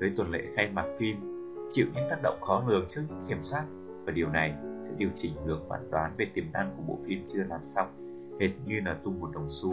tới 0.00 0.12
tuần 0.16 0.30
lễ 0.30 0.42
khai 0.56 0.70
mạc 0.72 0.86
phim 0.98 1.33
chịu 1.74 1.86
những 1.94 2.06
tác 2.10 2.22
động 2.22 2.38
khó 2.40 2.64
lường 2.68 2.86
trước 2.90 3.02
những 3.08 3.24
kiểm 3.28 3.38
soát 3.44 3.64
và 4.04 4.12
điều 4.12 4.28
này 4.28 4.54
sẽ 4.84 4.94
điều 4.98 5.08
chỉnh 5.16 5.32
hướng 5.44 5.68
phán 5.68 5.90
đoán 5.90 6.12
về 6.16 6.26
tiềm 6.34 6.44
năng 6.52 6.70
của 6.76 6.82
bộ 6.88 6.98
phim 7.06 7.26
chưa 7.28 7.44
làm 7.48 7.60
xong 7.64 7.88
hệt 8.40 8.50
như 8.66 8.80
là 8.84 8.94
tung 9.04 9.20
một 9.20 9.30
đồng 9.34 9.48
xu 9.50 9.72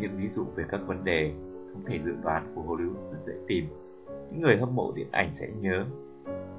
những 0.00 0.16
ví 0.16 0.28
dụ 0.28 0.44
về 0.56 0.64
các 0.68 0.80
vấn 0.86 1.04
đề 1.04 1.32
không 1.72 1.82
thể 1.86 1.98
dự 1.98 2.12
đoán 2.22 2.52
của 2.54 2.62
Hollywood 2.62 3.00
rất 3.00 3.18
dễ 3.20 3.34
tìm 3.46 3.64
những 4.30 4.40
người 4.40 4.56
hâm 4.56 4.74
mộ 4.74 4.92
điện 4.92 5.08
ảnh 5.12 5.34
sẽ 5.34 5.48
nhớ 5.60 5.84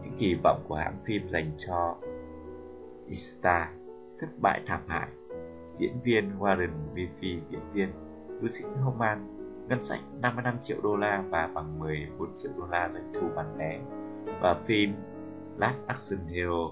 những 0.03 0.13
kỳ 0.17 0.35
vọng 0.43 0.65
của 0.67 0.75
hãng 0.75 0.97
phim 1.05 1.29
dành 1.29 1.51
cho 1.57 1.95
Ista 3.07 3.71
thất 4.19 4.27
bại 4.41 4.61
thảm 4.65 4.81
hại. 4.87 5.07
Diễn 5.67 5.93
viên 6.03 6.39
Warren 6.39 6.69
Beatty, 6.95 7.39
diễn 7.49 7.59
viên 7.73 7.89
Lucy 8.41 8.63
Hoffman 8.83 9.38
ngân 9.69 9.81
sách 9.81 9.99
55 10.21 10.57
triệu 10.63 10.77
đô 10.83 10.95
la 10.95 11.23
và 11.29 11.49
bằng 11.53 11.79
14 11.79 12.37
triệu 12.37 12.51
đô 12.57 12.67
la 12.67 12.89
doanh 12.93 13.13
thu 13.13 13.27
bán 13.35 13.57
vé. 13.57 13.79
Và 14.41 14.61
phim 14.65 14.93
Last 15.57 15.77
Action 15.87 16.27
Hero 16.27 16.71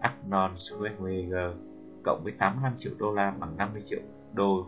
Arnold 0.00 0.54
Schwarzenegger 0.56 1.54
cộng 2.04 2.20
với 2.24 2.32
85 2.38 2.72
triệu 2.78 2.92
đô 2.98 3.12
la 3.12 3.30
bằng 3.30 3.56
50 3.56 3.82
triệu 3.82 4.00
đô. 4.32 4.66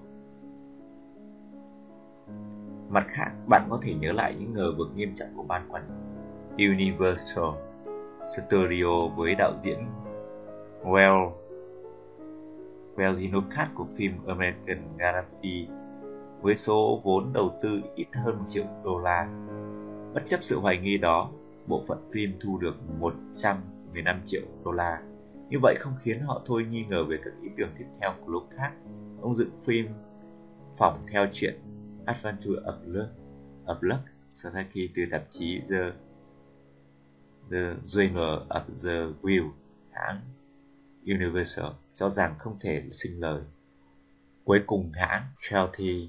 Mặt 2.88 3.04
khác, 3.08 3.30
bạn 3.46 3.66
có 3.70 3.78
thể 3.82 3.94
nhớ 3.94 4.12
lại 4.12 4.34
những 4.38 4.52
ngờ 4.52 4.72
vực 4.78 4.88
nghiêm 4.94 5.14
trọng 5.14 5.28
của 5.36 5.42
ban 5.42 5.68
quản 5.68 5.82
Universal 6.58 7.54
Studio 8.24 9.08
với 9.16 9.34
đạo 9.34 9.52
diễn 9.62 9.78
Well 10.82 11.30
Well 12.96 13.42
của 13.74 13.86
phim 13.96 14.12
American 14.26 14.98
Graffiti 14.98 15.83
với 16.44 16.54
số 16.54 17.00
vốn 17.04 17.32
đầu 17.32 17.58
tư 17.62 17.80
ít 17.94 18.06
hơn 18.14 18.38
1 18.38 18.44
triệu 18.48 18.64
đô 18.84 18.98
la. 18.98 19.28
Bất 20.14 20.22
chấp 20.26 20.40
sự 20.42 20.58
hoài 20.58 20.78
nghi 20.78 20.98
đó, 20.98 21.30
bộ 21.66 21.84
phận 21.88 22.10
phim 22.12 22.32
thu 22.40 22.58
được 22.58 22.74
115 22.98 24.20
triệu 24.24 24.42
đô 24.64 24.72
la. 24.72 25.02
Như 25.48 25.58
vậy 25.62 25.74
không 25.78 25.92
khiến 26.00 26.20
họ 26.20 26.42
thôi 26.46 26.66
nghi 26.70 26.84
ngờ 26.84 27.04
về 27.04 27.18
các 27.24 27.32
ý 27.42 27.48
tưởng 27.56 27.68
tiếp 27.78 27.84
theo 28.00 28.10
của 28.20 28.32
Lucas. 28.32 28.72
Ông 29.20 29.34
dựng 29.34 29.60
phim 29.60 29.86
phòng 30.76 31.02
theo 31.08 31.26
chuyện 31.32 31.60
Adventure 32.06 32.60
of 32.64 32.76
Luck, 32.86 33.10
of 33.66 33.76
Luck 33.80 34.02
khi 34.70 34.90
từ 34.94 35.02
tạp 35.10 35.22
chí 35.30 35.60
The 35.70 35.92
The 37.50 37.74
Journal 37.84 38.46
of 38.48 38.62
the 38.84 39.14
Wheel, 39.22 39.50
hãng 39.92 40.20
Universal 41.06 41.66
cho 41.94 42.08
rằng 42.08 42.34
không 42.38 42.56
thể 42.60 42.82
sinh 42.92 43.20
lời. 43.20 43.42
Cuối 44.44 44.62
cùng 44.66 44.92
hãng 44.94 45.22
Chelsea 45.40 46.08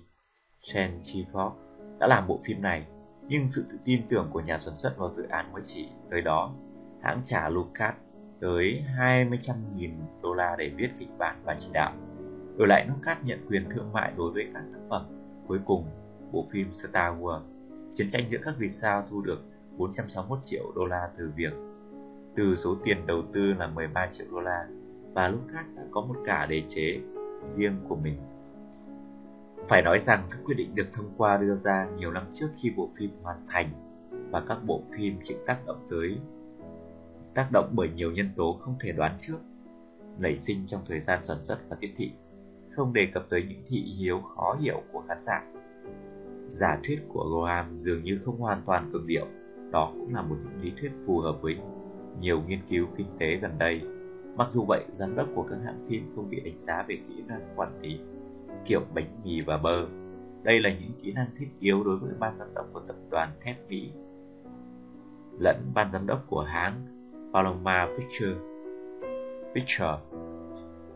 Chenchiford 0.65 1.51
đã 1.99 2.07
làm 2.07 2.27
bộ 2.27 2.39
phim 2.43 2.61
này, 2.61 2.85
nhưng 3.27 3.49
sự 3.49 3.65
tự 3.71 3.77
tin 3.85 4.07
tưởng 4.09 4.29
của 4.31 4.41
nhà 4.41 4.57
sản 4.57 4.77
xuất 4.77 4.97
vào 4.97 5.09
dự 5.09 5.27
án 5.29 5.53
mới 5.53 5.61
chỉ 5.65 5.89
tới 6.11 6.21
đó. 6.21 6.53
Hãng 7.01 7.21
trả 7.25 7.49
Lucas 7.49 7.93
tới 8.41 8.83
200.000 8.97 9.89
đô 10.23 10.33
la 10.33 10.55
để 10.57 10.71
viết 10.75 10.89
kịch 10.99 11.09
bản 11.17 11.41
và 11.43 11.55
chỉ 11.59 11.69
đạo. 11.73 11.93
Đổi 12.57 12.67
lại 12.67 12.85
Lucas 12.87 13.17
nhận 13.23 13.45
quyền 13.49 13.69
thương 13.69 13.93
mại 13.93 14.11
đối 14.17 14.31
với 14.31 14.47
các 14.53 14.63
tác 14.73 14.79
phẩm. 14.89 15.05
Cuối 15.47 15.59
cùng, 15.65 15.85
bộ 16.31 16.45
phim 16.51 16.73
Star 16.73 17.17
Wars, 17.19 17.41
chiến 17.93 18.09
tranh 18.09 18.23
giữa 18.29 18.39
các 18.43 18.53
vì 18.57 18.69
sao 18.69 19.03
thu 19.09 19.21
được 19.21 19.39
461 19.77 20.39
triệu 20.43 20.71
đô 20.75 20.85
la 20.85 21.09
từ 21.17 21.31
việc 21.35 21.53
từ 22.35 22.55
số 22.55 22.75
tiền 22.83 23.07
đầu 23.07 23.23
tư 23.33 23.53
là 23.53 23.67
13 23.67 24.07
triệu 24.11 24.27
đô 24.31 24.39
la 24.39 24.67
và 25.13 25.27
Lucas 25.27 25.65
đã 25.75 25.83
có 25.91 26.01
một 26.01 26.15
cả 26.25 26.45
đế 26.49 26.63
chế 26.67 26.99
riêng 27.47 27.77
của 27.89 27.95
mình. 27.95 28.17
Phải 29.67 29.81
nói 29.81 29.99
rằng 29.99 30.27
các 30.31 30.39
quyết 30.45 30.55
định 30.57 30.75
được 30.75 30.87
thông 30.93 31.13
qua 31.17 31.37
đưa 31.37 31.55
ra 31.55 31.87
nhiều 31.97 32.11
năm 32.11 32.23
trước 32.33 32.47
khi 32.61 32.71
bộ 32.77 32.89
phim 32.97 33.09
hoàn 33.23 33.37
thành 33.47 33.65
và 34.31 34.43
các 34.47 34.57
bộ 34.65 34.81
phim 34.97 35.19
chịu 35.23 35.37
tác 35.47 35.65
động 35.65 35.87
tới, 35.89 36.17
tác 37.35 37.47
động 37.51 37.71
bởi 37.71 37.89
nhiều 37.89 38.11
nhân 38.11 38.29
tố 38.35 38.59
không 38.61 38.75
thể 38.79 38.91
đoán 38.91 39.17
trước, 39.19 39.37
nảy 40.17 40.37
sinh 40.37 40.67
trong 40.67 40.81
thời 40.87 40.99
gian 40.99 41.19
sản 41.23 41.43
xuất 41.43 41.57
và 41.69 41.77
tiếp 41.79 41.93
thị, 41.97 42.11
không 42.71 42.93
đề 42.93 43.05
cập 43.05 43.25
tới 43.29 43.45
những 43.49 43.61
thị 43.67 43.77
hiếu 43.77 44.21
khó 44.21 44.57
hiểu 44.59 44.81
của 44.91 45.03
khán 45.07 45.21
giả. 45.21 45.43
Giả 46.51 46.79
thuyết 46.83 46.99
của 47.07 47.25
Graham 47.29 47.81
dường 47.81 48.03
như 48.03 48.21
không 48.25 48.39
hoàn 48.39 48.61
toàn 48.65 48.89
cường 48.93 49.07
điệu, 49.07 49.25
đó 49.71 49.91
cũng 49.93 50.13
là 50.13 50.21
một 50.21 50.35
lý 50.61 50.73
thuyết 50.79 50.91
phù 51.07 51.19
hợp 51.19 51.41
với 51.41 51.57
nhiều 52.19 52.41
nghiên 52.47 52.59
cứu 52.69 52.87
kinh 52.95 53.07
tế 53.19 53.35
gần 53.35 53.51
đây. 53.59 53.81
Mặc 54.35 54.49
dù 54.49 54.65
vậy, 54.67 54.83
giám 54.93 55.15
đốc 55.15 55.27
của 55.35 55.45
các 55.49 55.57
hãng 55.65 55.85
phim 55.89 56.11
không 56.15 56.29
bị 56.29 56.39
đánh 56.39 56.59
giá 56.59 56.85
về 56.87 56.95
kỹ 56.95 57.23
năng 57.27 57.41
quản 57.55 57.81
lý 57.81 57.99
kiểu 58.65 58.81
bánh 58.93 59.21
mì 59.23 59.41
và 59.41 59.57
bơ 59.57 59.85
đây 60.43 60.59
là 60.59 60.69
những 60.69 60.91
kỹ 60.99 61.13
năng 61.13 61.27
thiết 61.35 61.47
yếu 61.59 61.83
đối 61.83 61.97
với 61.97 62.11
ban 62.19 62.37
giám 62.39 62.53
đốc 62.55 62.65
của 62.73 62.81
tập 62.87 62.95
đoàn 63.09 63.29
thép 63.41 63.69
Mỹ 63.69 63.91
lẫn 65.39 65.71
ban 65.73 65.91
giám 65.91 66.07
đốc 66.07 66.23
của 66.27 66.41
hãng 66.41 66.95
Paloma 67.33 67.87
Picture. 67.97 68.41
Picture. 69.55 69.97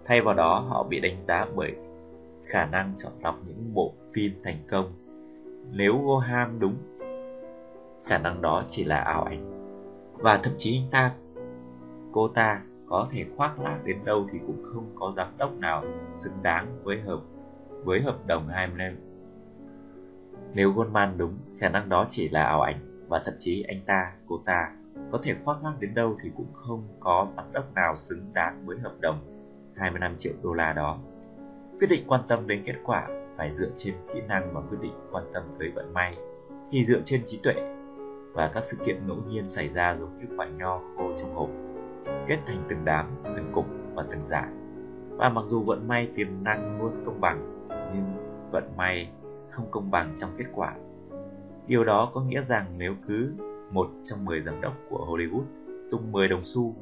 Thay 0.06 0.22
vào 0.22 0.34
đó, 0.34 0.66
họ 0.70 0.84
bị 0.84 1.00
đánh 1.00 1.18
giá 1.18 1.46
bởi 1.56 1.76
khả 2.46 2.66
năng 2.66 2.94
chọn 2.98 3.12
lọc 3.22 3.36
những 3.48 3.74
bộ 3.74 3.94
phim 4.14 4.32
thành 4.44 4.58
công. 4.70 4.94
Nếu 5.72 5.98
Goham 5.98 6.60
đúng, 6.60 6.76
khả 8.04 8.18
năng 8.18 8.42
đó 8.42 8.64
chỉ 8.70 8.84
là 8.84 8.98
ảo 8.98 9.24
ảnh. 9.24 9.50
Và 10.14 10.40
thậm 10.44 10.54
chí 10.58 10.78
anh 10.78 10.92
ta, 10.92 11.12
cô 12.12 12.28
ta 12.28 12.62
có 12.90 13.08
thể 13.12 13.26
khoác 13.38 13.60
lác 13.60 13.86
đến 13.86 13.98
đâu 14.06 14.28
thì 14.32 14.40
cũng 14.48 14.64
không 14.74 14.86
có 14.96 15.12
giám 15.16 15.28
đốc 15.38 15.54
nào 15.54 15.84
xứng 16.14 16.44
đáng 16.44 16.84
với 16.84 17.02
hợp 17.02 17.20
với 17.84 18.02
hợp 18.02 18.28
đồng 18.28 18.48
hai 18.48 18.68
năm. 18.68 18.96
Nếu 20.54 20.72
Goldman 20.72 21.18
đúng, 21.18 21.38
khả 21.60 21.70
năng 21.70 21.90
đó 21.90 22.08
chỉ 22.10 22.30
là 22.30 22.44
ảo 22.44 22.62
ảnh 22.62 23.06
và 23.08 23.22
thậm 23.26 23.34
chí 23.40 23.64
anh 23.64 23.82
ta, 23.86 24.14
cô 24.28 24.42
ta 24.46 24.72
có 25.12 25.20
thể 25.24 25.36
khoác 25.44 25.58
lác 25.64 25.74
đến 25.80 25.94
đâu 25.94 26.16
thì 26.24 26.32
cũng 26.38 26.54
không 26.54 26.88
có 27.00 27.26
giám 27.36 27.46
đốc 27.54 27.74
nào 27.74 27.96
xứng 27.96 28.34
đáng 28.34 28.66
với 28.66 28.78
hợp 28.78 28.94
đồng 29.02 29.20
25 29.76 30.18
triệu 30.18 30.34
đô 30.44 30.54
la 30.54 30.74
đó. 30.74 31.00
Quyết 31.80 31.88
định 31.88 32.04
quan 32.08 32.22
tâm 32.28 32.48
đến 32.48 32.64
kết 32.66 32.76
quả 32.84 33.08
phải 33.38 33.52
dựa 33.52 33.70
trên 33.78 33.94
kỹ 34.14 34.22
năng 34.28 34.54
và 34.54 34.62
quyết 34.62 34.78
định 34.82 34.94
quan 35.12 35.24
tâm 35.34 35.44
tới 35.60 35.72
vận 35.76 35.94
may 35.94 36.18
thì 36.72 36.86
dựa 36.86 37.02
trên 37.06 37.22
trí 37.26 37.40
tuệ 37.44 37.54
và 38.34 38.52
các 38.54 38.66
sự 38.66 38.78
kiện 38.86 39.08
ngẫu 39.08 39.18
nhiên 39.30 39.48
xảy 39.48 39.70
ra 39.70 39.96
giống 40.00 40.20
như 40.20 40.26
quả 40.38 40.48
nho 40.48 40.80
khô 40.98 41.12
trong 41.20 41.36
hộp 41.36 41.50
kết 42.28 42.40
thành 42.46 42.60
từng 42.70 42.86
đám, 42.86 43.06
từng 43.36 43.52
cục 43.52 43.66
và 43.94 44.04
từng 44.12 44.24
giải. 44.24 44.50
Và 45.10 45.30
mặc 45.30 45.46
dù 45.46 45.64
vận 45.64 45.88
may 45.88 46.10
tiềm 46.16 46.44
năng 46.44 46.82
luôn 46.82 47.04
công 47.06 47.22
bằng, 47.22 47.59
nhưng 47.94 48.06
vận 48.52 48.78
may 48.78 49.10
không 49.50 49.66
công 49.72 49.92
bằng 49.92 50.16
trong 50.18 50.30
kết 50.38 50.46
quả. 50.54 50.76
Điều 51.68 51.86
đó 51.86 52.12
có 52.14 52.22
nghĩa 52.22 52.42
rằng 52.42 52.66
nếu 52.78 52.96
cứ 53.08 53.34
một 53.72 53.90
trong 54.06 54.26
10 54.26 54.42
giám 54.42 54.62
đốc 54.62 54.74
của 54.90 55.06
Hollywood 55.10 55.44
tung 55.92 56.12
10 56.12 56.28
đồng 56.28 56.46
xu, 56.46 56.76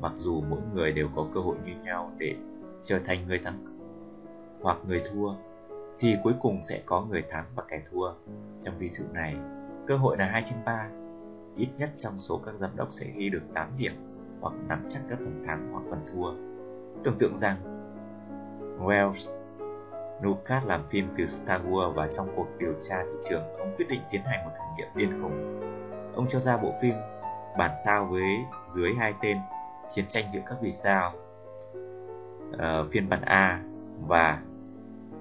mặc 0.00 0.12
dù 0.16 0.42
mỗi 0.50 0.60
người 0.74 0.92
đều 0.92 1.08
có 1.16 1.26
cơ 1.34 1.40
hội 1.40 1.56
như 1.64 1.72
nhau 1.84 2.12
để 2.18 2.36
trở 2.84 2.98
thành 3.04 3.26
người 3.28 3.38
thắng 3.38 3.58
hoặc 4.62 4.78
người 4.86 5.02
thua, 5.12 5.34
thì 5.98 6.16
cuối 6.22 6.34
cùng 6.40 6.60
sẽ 6.64 6.82
có 6.86 7.04
người 7.10 7.22
thắng 7.30 7.44
và 7.56 7.62
kẻ 7.68 7.82
thua. 7.90 8.12
Trong 8.62 8.78
ví 8.78 8.88
dụ 8.88 9.04
này, 9.12 9.36
cơ 9.86 9.96
hội 9.96 10.16
là 10.16 10.26
2 10.26 10.42
trên 10.46 10.58
3. 10.64 10.88
Ít 11.56 11.68
nhất 11.78 11.90
trong 11.98 12.20
số 12.20 12.40
các 12.46 12.54
giám 12.54 12.70
đốc 12.76 12.88
sẽ 12.90 13.06
ghi 13.16 13.28
được 13.28 13.42
8 13.54 13.68
điểm 13.78 13.92
hoặc 14.40 14.54
nắm 14.68 14.84
chắc 14.88 15.02
các 15.08 15.18
phần 15.18 15.42
thắng 15.46 15.72
hoặc 15.72 15.82
phần 15.90 16.00
thua. 16.12 16.32
Tưởng 17.04 17.18
tượng 17.18 17.36
rằng 17.36 17.56
Wells 18.80 19.41
Lucas 20.22 20.64
làm 20.66 20.88
phim 20.88 21.08
từ 21.18 21.26
Star 21.26 21.62
Wars 21.62 21.92
và 21.92 22.08
trong 22.12 22.28
cuộc 22.36 22.46
điều 22.58 22.74
tra 22.82 23.02
thị 23.04 23.28
trường, 23.30 23.42
ông 23.58 23.74
quyết 23.76 23.86
định 23.88 24.00
tiến 24.10 24.22
hành 24.24 24.44
một 24.44 24.50
thử 24.54 24.64
nghiệm 24.76 24.88
điên 24.96 25.22
khùng. 25.22 25.60
Ông 26.14 26.26
cho 26.30 26.40
ra 26.40 26.56
bộ 26.56 26.74
phim 26.82 26.94
bản 27.58 27.70
sao 27.84 28.06
với 28.06 28.38
dưới 28.68 28.94
hai 28.94 29.14
tên 29.22 29.36
Chiến 29.90 30.04
tranh 30.08 30.24
giữa 30.32 30.40
các 30.46 30.56
vì 30.60 30.72
sao 30.72 31.12
uh, 32.54 32.90
phiên 32.90 33.08
bản 33.08 33.22
A 33.22 33.62
và 34.08 34.42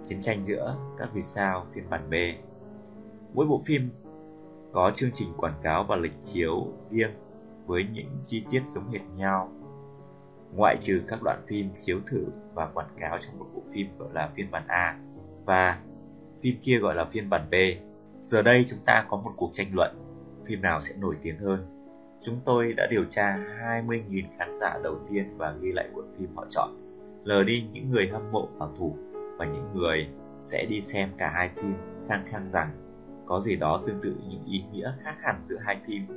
Chiến 0.06 0.22
tranh 0.22 0.44
giữa 0.44 0.76
các 0.98 1.10
vì 1.14 1.22
sao 1.22 1.66
phiên 1.74 1.90
bản 1.90 2.10
B. 2.10 2.14
Mỗi 3.34 3.46
bộ 3.46 3.62
phim 3.66 3.90
có 4.72 4.92
chương 4.96 5.12
trình 5.14 5.34
quảng 5.38 5.60
cáo 5.64 5.84
và 5.84 5.96
lịch 5.96 6.24
chiếu 6.24 6.68
riêng 6.84 7.12
với 7.66 7.88
những 7.94 8.18
chi 8.26 8.46
tiết 8.52 8.64
giống 8.68 8.92
hệt 8.92 9.02
nhau 9.16 9.50
ngoại 10.56 10.78
trừ 10.82 11.02
các 11.08 11.24
đoạn 11.24 11.42
phim 11.48 11.70
chiếu 11.80 12.00
thử 12.08 12.26
và 12.54 12.68
quảng 12.74 12.94
cáo 12.98 13.18
trong 13.22 13.40
một 13.40 13.46
bộ 13.56 13.62
phim 13.74 13.88
gọi 13.98 14.10
là 14.14 14.30
phiên 14.36 14.52
bản 14.52 14.64
A 14.68 14.98
và 15.46 15.80
phim 16.42 16.56
kia 16.64 16.78
gọi 16.78 16.96
là 16.96 17.06
phiên 17.06 17.30
bản 17.30 17.50
B. 17.52 17.56
Giờ 18.24 18.42
đây 18.42 18.66
chúng 18.70 18.80
ta 18.86 19.06
có 19.10 19.18
một 19.18 19.32
cuộc 19.38 19.52
tranh 19.54 19.68
luận 19.74 19.92
phim 20.48 20.62
nào 20.62 20.82
sẽ 20.82 20.96
nổi 20.98 21.16
tiếng 21.22 21.38
hơn. 21.38 21.60
Chúng 22.26 22.40
tôi 22.46 22.74
đã 22.74 22.88
điều 22.92 23.06
tra 23.10 23.38
20.000 23.88 24.24
khán 24.38 24.56
giả 24.56 24.80
đầu 24.84 25.00
tiên 25.10 25.38
và 25.38 25.56
ghi 25.62 25.72
lại 25.72 25.90
bộ 25.96 26.02
phim 26.18 26.36
họ 26.36 26.46
chọn, 26.50 26.70
lờ 27.24 27.44
đi 27.44 27.66
những 27.74 27.90
người 27.90 28.08
hâm 28.08 28.32
mộ 28.32 28.48
bảo 28.60 28.74
thủ 28.78 28.98
và 29.38 29.46
những 29.46 29.72
người 29.74 30.08
sẽ 30.44 30.66
đi 30.66 30.82
xem 30.82 31.10
cả 31.18 31.32
hai 31.36 31.50
phim 31.56 31.74
khăng 32.10 32.26
khăng 32.26 32.48
rằng 32.48 32.70
có 33.26 33.40
gì 33.40 33.56
đó 33.56 33.84
tương 33.88 34.02
tự 34.02 34.16
những 34.30 34.46
ý 34.46 34.64
nghĩa 34.72 34.94
khác 35.04 35.16
hẳn 35.22 35.42
giữa 35.44 35.58
hai 35.66 35.78
phim 35.88 36.08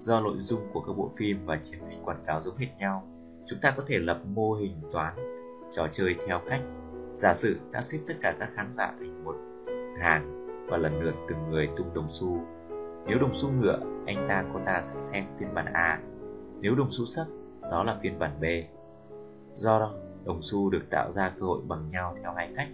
do 0.00 0.20
nội 0.20 0.36
dung 0.38 0.60
của 0.72 0.80
các 0.80 0.92
bộ 0.96 1.10
phim 1.16 1.46
và 1.46 1.58
chiến 1.62 1.84
dịch 1.84 1.98
quảng 2.04 2.22
cáo 2.26 2.40
giống 2.40 2.56
hệt 2.56 2.68
nhau 2.78 3.11
chúng 3.46 3.58
ta 3.62 3.74
có 3.76 3.82
thể 3.86 3.98
lập 3.98 4.20
mô 4.34 4.54
hình 4.54 4.76
toán 4.92 5.14
trò 5.72 5.88
chơi 5.92 6.16
theo 6.26 6.40
cách. 6.48 6.62
Giả 7.16 7.34
sử 7.34 7.56
đã 7.72 7.82
xếp 7.82 7.98
tất 8.06 8.14
cả 8.20 8.36
các 8.40 8.50
khán 8.54 8.70
giả 8.70 8.92
thành 8.98 9.24
một 9.24 9.36
hàng 9.98 10.46
và 10.70 10.76
lần 10.76 11.02
lượt 11.02 11.14
từng 11.28 11.50
người 11.50 11.68
tung 11.76 11.94
đồng 11.94 12.08
xu. 12.10 12.40
Nếu 13.06 13.18
đồng 13.18 13.34
xu 13.34 13.50
ngựa 13.50 13.78
anh 14.06 14.26
ta 14.28 14.44
cô 14.52 14.60
ta 14.64 14.82
sẽ 14.82 15.00
xem 15.00 15.24
phiên 15.38 15.54
bản 15.54 15.66
A. 15.72 16.00
Nếu 16.60 16.74
đồng 16.74 16.88
xu 16.90 17.04
sấp 17.04 17.26
đó 17.70 17.84
là 17.84 17.98
phiên 18.02 18.18
bản 18.18 18.30
B. 18.40 18.44
Do 19.54 19.78
đó 19.78 19.92
đồng 20.24 20.42
xu 20.42 20.70
được 20.70 20.82
tạo 20.90 21.12
ra 21.12 21.32
cơ 21.40 21.46
hội 21.46 21.60
bằng 21.68 21.90
nhau 21.90 22.16
theo 22.22 22.32
hai 22.36 22.48
cách. 22.56 22.68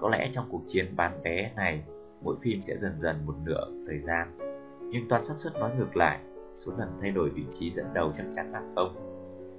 Có 0.00 0.08
lẽ 0.08 0.28
trong 0.32 0.46
cuộc 0.50 0.62
chiến 0.66 0.96
bán 0.96 1.20
vé 1.24 1.52
này 1.56 1.84
mỗi 2.22 2.36
phim 2.42 2.62
sẽ 2.64 2.76
dần 2.76 2.98
dần 2.98 3.26
một 3.26 3.34
nửa 3.44 3.66
thời 3.86 3.98
gian. 3.98 4.38
Nhưng 4.90 5.08
toàn 5.08 5.24
xác 5.24 5.34
suất 5.36 5.54
nói 5.54 5.70
ngược 5.78 5.96
lại, 5.96 6.18
số 6.56 6.72
lần 6.78 6.88
thay 7.00 7.10
đổi 7.10 7.30
vị 7.30 7.44
trí 7.52 7.70
dẫn 7.70 7.86
đầu 7.94 8.12
chắc 8.16 8.26
chắn 8.34 8.52
là 8.52 8.62
không. 8.76 9.13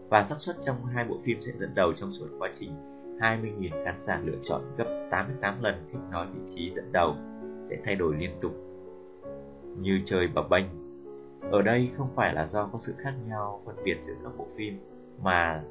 Và 0.10 0.24
xác 0.24 0.36
suất 0.38 0.56
trong 0.62 0.86
hai 0.86 1.06
bộ 1.06 1.18
phim 1.24 1.42
sẽ 1.42 1.52
dẫn 1.60 1.76
đầu 1.76 1.94
trong 1.94 2.14
suốt 2.14 2.28
quá 2.40 2.50
trình 2.54 2.72
20.000 3.20 3.86
khán 3.86 4.00
giả 4.00 4.22
lựa 4.24 4.38
chọn 4.44 4.62
gấp 4.78 5.08
88 5.12 5.64
lần 5.64 5.76
thích 5.92 6.00
nói 6.12 6.28
vị 6.34 6.42
trí 6.50 6.72
dẫn 6.72 6.92
đầu 6.92 7.16
sẽ 7.66 7.78
thay 7.84 7.96
đổi 7.96 8.16
liên 8.16 8.32
tục, 8.42 8.52
như 9.78 10.02
trời 10.06 10.28
bập 10.28 10.50
bênh. 10.50 10.66
Ở 11.52 11.62
đây 11.62 11.92
không 11.98 12.10
phải 12.16 12.34
là 12.34 12.48
do 12.48 12.70
có 12.72 12.80
sự 12.80 12.94
khác 12.98 13.14
nhau 13.28 13.62
phân 13.66 13.76
biệt 13.84 14.00
giữa 14.00 14.14
các 14.24 14.32
bộ 14.38 14.48
phim, 14.56 14.80
mà 15.24 15.64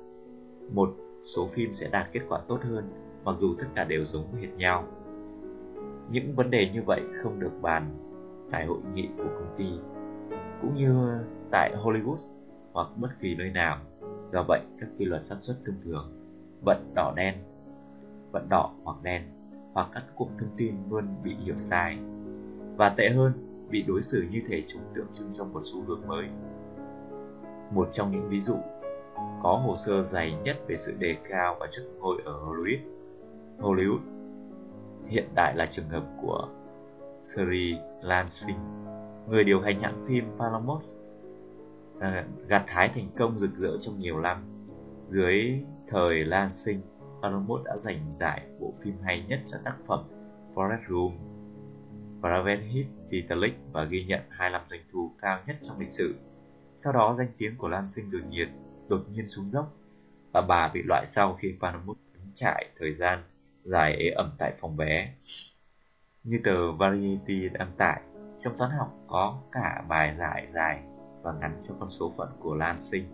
một 0.72 0.94
số 1.24 1.48
phim 1.48 1.74
sẽ 1.74 1.88
đạt 1.88 2.06
kết 2.12 2.20
quả 2.28 2.40
tốt 2.48 2.58
hơn, 2.62 2.92
mặc 3.24 3.36
dù 3.36 3.54
tất 3.58 3.66
cả 3.74 3.84
đều 3.84 4.04
giống 4.04 4.34
hệt 4.34 4.50
nhau. 4.56 4.84
Những 6.10 6.34
vấn 6.34 6.50
đề 6.50 6.70
như 6.74 6.82
vậy 6.82 7.00
không 7.22 7.40
được 7.40 7.52
bàn 7.62 7.94
tại 8.50 8.66
hội 8.66 8.78
nghị 8.94 9.08
của 9.18 9.30
công 9.34 9.54
ty, 9.58 9.66
cũng 10.60 10.74
như 10.74 11.18
tại 11.50 11.74
Hollywood 11.82 12.18
hoặc 12.72 12.88
bất 12.96 13.08
kỳ 13.20 13.34
nơi 13.34 13.50
nào. 13.50 13.78
Do 14.34 14.42
vậy, 14.42 14.60
các 14.80 14.88
quy 14.98 15.04
luật 15.04 15.22
sản 15.22 15.38
xuất 15.40 15.56
thông 15.66 15.80
thường, 15.84 16.12
vận 16.64 16.92
đỏ 16.94 17.12
đen, 17.16 17.34
vận 18.32 18.48
đỏ 18.48 18.70
hoặc 18.84 18.96
đen 19.02 19.22
hoặc 19.72 19.88
các 19.92 20.04
cụm 20.16 20.28
thông 20.38 20.48
tin 20.56 20.74
luôn 20.90 21.04
bị 21.22 21.34
hiểu 21.34 21.54
sai. 21.58 21.98
Và 22.76 22.88
tệ 22.88 23.08
hơn, 23.08 23.32
bị 23.70 23.82
đối 23.82 24.02
xử 24.02 24.26
như 24.30 24.40
thể 24.48 24.62
chúng 24.68 24.82
tượng 24.94 25.06
trưng 25.14 25.30
cho 25.34 25.44
một 25.44 25.60
xu 25.64 25.82
hướng 25.82 26.06
mới. 26.06 26.26
Một 27.70 27.88
trong 27.92 28.10
những 28.10 28.28
ví 28.28 28.40
dụ 28.40 28.56
có 29.42 29.56
hồ 29.66 29.76
sơ 29.76 30.02
dày 30.02 30.34
nhất 30.44 30.56
về 30.68 30.76
sự 30.78 30.94
đề 30.98 31.16
cao 31.28 31.56
và 31.60 31.66
chức 31.72 31.84
ngôi 32.00 32.22
ở 32.24 32.32
Hollywood. 32.32 32.78
Hollywood 33.58 34.00
hiện 35.06 35.28
đại 35.34 35.56
là 35.56 35.66
trường 35.66 35.88
hợp 35.88 36.04
của 36.22 36.48
Sri 37.24 37.78
Lansing, 38.02 38.58
người 39.28 39.44
điều 39.44 39.60
hành 39.60 39.80
hãng 39.80 40.04
phim 40.04 40.24
Paramount, 40.38 40.82
à, 42.00 42.26
gặt 42.48 42.64
hái 42.68 42.88
thành 42.88 43.08
công 43.16 43.38
rực 43.38 43.56
rỡ 43.56 43.78
trong 43.80 43.98
nhiều 43.98 44.20
năm. 44.20 44.36
Dưới 45.10 45.60
thời 45.88 46.24
Lan 46.24 46.50
Sinh, 46.50 46.80
Paramount 47.22 47.64
đã 47.64 47.76
giành 47.76 48.14
giải 48.14 48.46
bộ 48.60 48.74
phim 48.82 48.94
hay 49.02 49.24
nhất 49.28 49.40
cho 49.46 49.58
tác 49.64 49.76
phẩm 49.86 50.04
Forest 50.54 50.88
Room, 50.88 51.18
Private 52.20 52.62
Hit 52.62 52.86
Titanic 53.10 53.54
và 53.72 53.84
ghi 53.84 54.04
nhận 54.04 54.20
25 54.30 54.62
doanh 54.70 54.80
thu 54.92 55.12
cao 55.18 55.38
nhất 55.46 55.56
trong 55.62 55.78
lịch 55.78 55.90
sử. 55.90 56.14
Sau 56.78 56.92
đó 56.92 57.14
danh 57.18 57.28
tiếng 57.38 57.56
của 57.56 57.68
Lan 57.68 57.88
Sinh 57.88 58.10
đột 58.10 58.22
nhiên 58.28 58.48
đột 58.88 59.04
nhiên 59.10 59.28
xuống 59.28 59.50
dốc 59.50 59.72
và 60.32 60.40
bà 60.40 60.68
bị 60.68 60.82
loại 60.82 61.06
sau 61.06 61.34
khi 61.34 61.54
Paramount 61.60 61.98
đứng 62.14 62.32
trại 62.34 62.70
thời 62.78 62.92
gian 62.92 63.22
dài 63.62 63.96
ế 63.96 64.10
ẩm 64.10 64.30
tại 64.38 64.52
phòng 64.60 64.76
bé. 64.76 65.14
Như 66.24 66.40
tờ 66.44 66.72
Variety 66.72 67.48
đăng 67.48 67.72
tải, 67.78 68.00
trong 68.40 68.58
toán 68.58 68.70
học 68.70 68.94
có 69.06 69.42
cả 69.52 69.84
bài 69.88 70.14
giải 70.18 70.46
dài 70.48 70.82
và 71.24 71.32
ngắn 71.32 71.60
cho 71.62 71.74
con 71.80 71.90
số 71.90 72.12
phận 72.16 72.28
của 72.38 72.54
Lan 72.54 72.78
Sinh. 72.78 73.04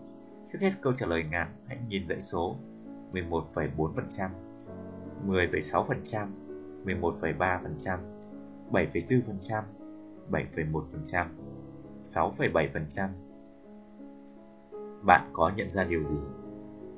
Trước 0.51 0.59
hết 0.61 0.71
câu 0.81 0.93
trả 0.93 1.05
lời 1.05 1.23
ngắn, 1.31 1.47
hãy 1.67 1.77
nhìn 1.87 2.07
dãy 2.09 2.21
số 2.21 2.55
11,4%, 3.13 4.29
10,6%, 5.27 6.27
11,3%, 6.85 7.99
7,4%, 8.71 9.63
7,1%, 10.31 11.25
6,7%. 12.05 13.09
Bạn 15.01 15.29
có 15.33 15.51
nhận 15.55 15.71
ra 15.71 15.83
điều 15.83 16.03
gì? 16.03 16.17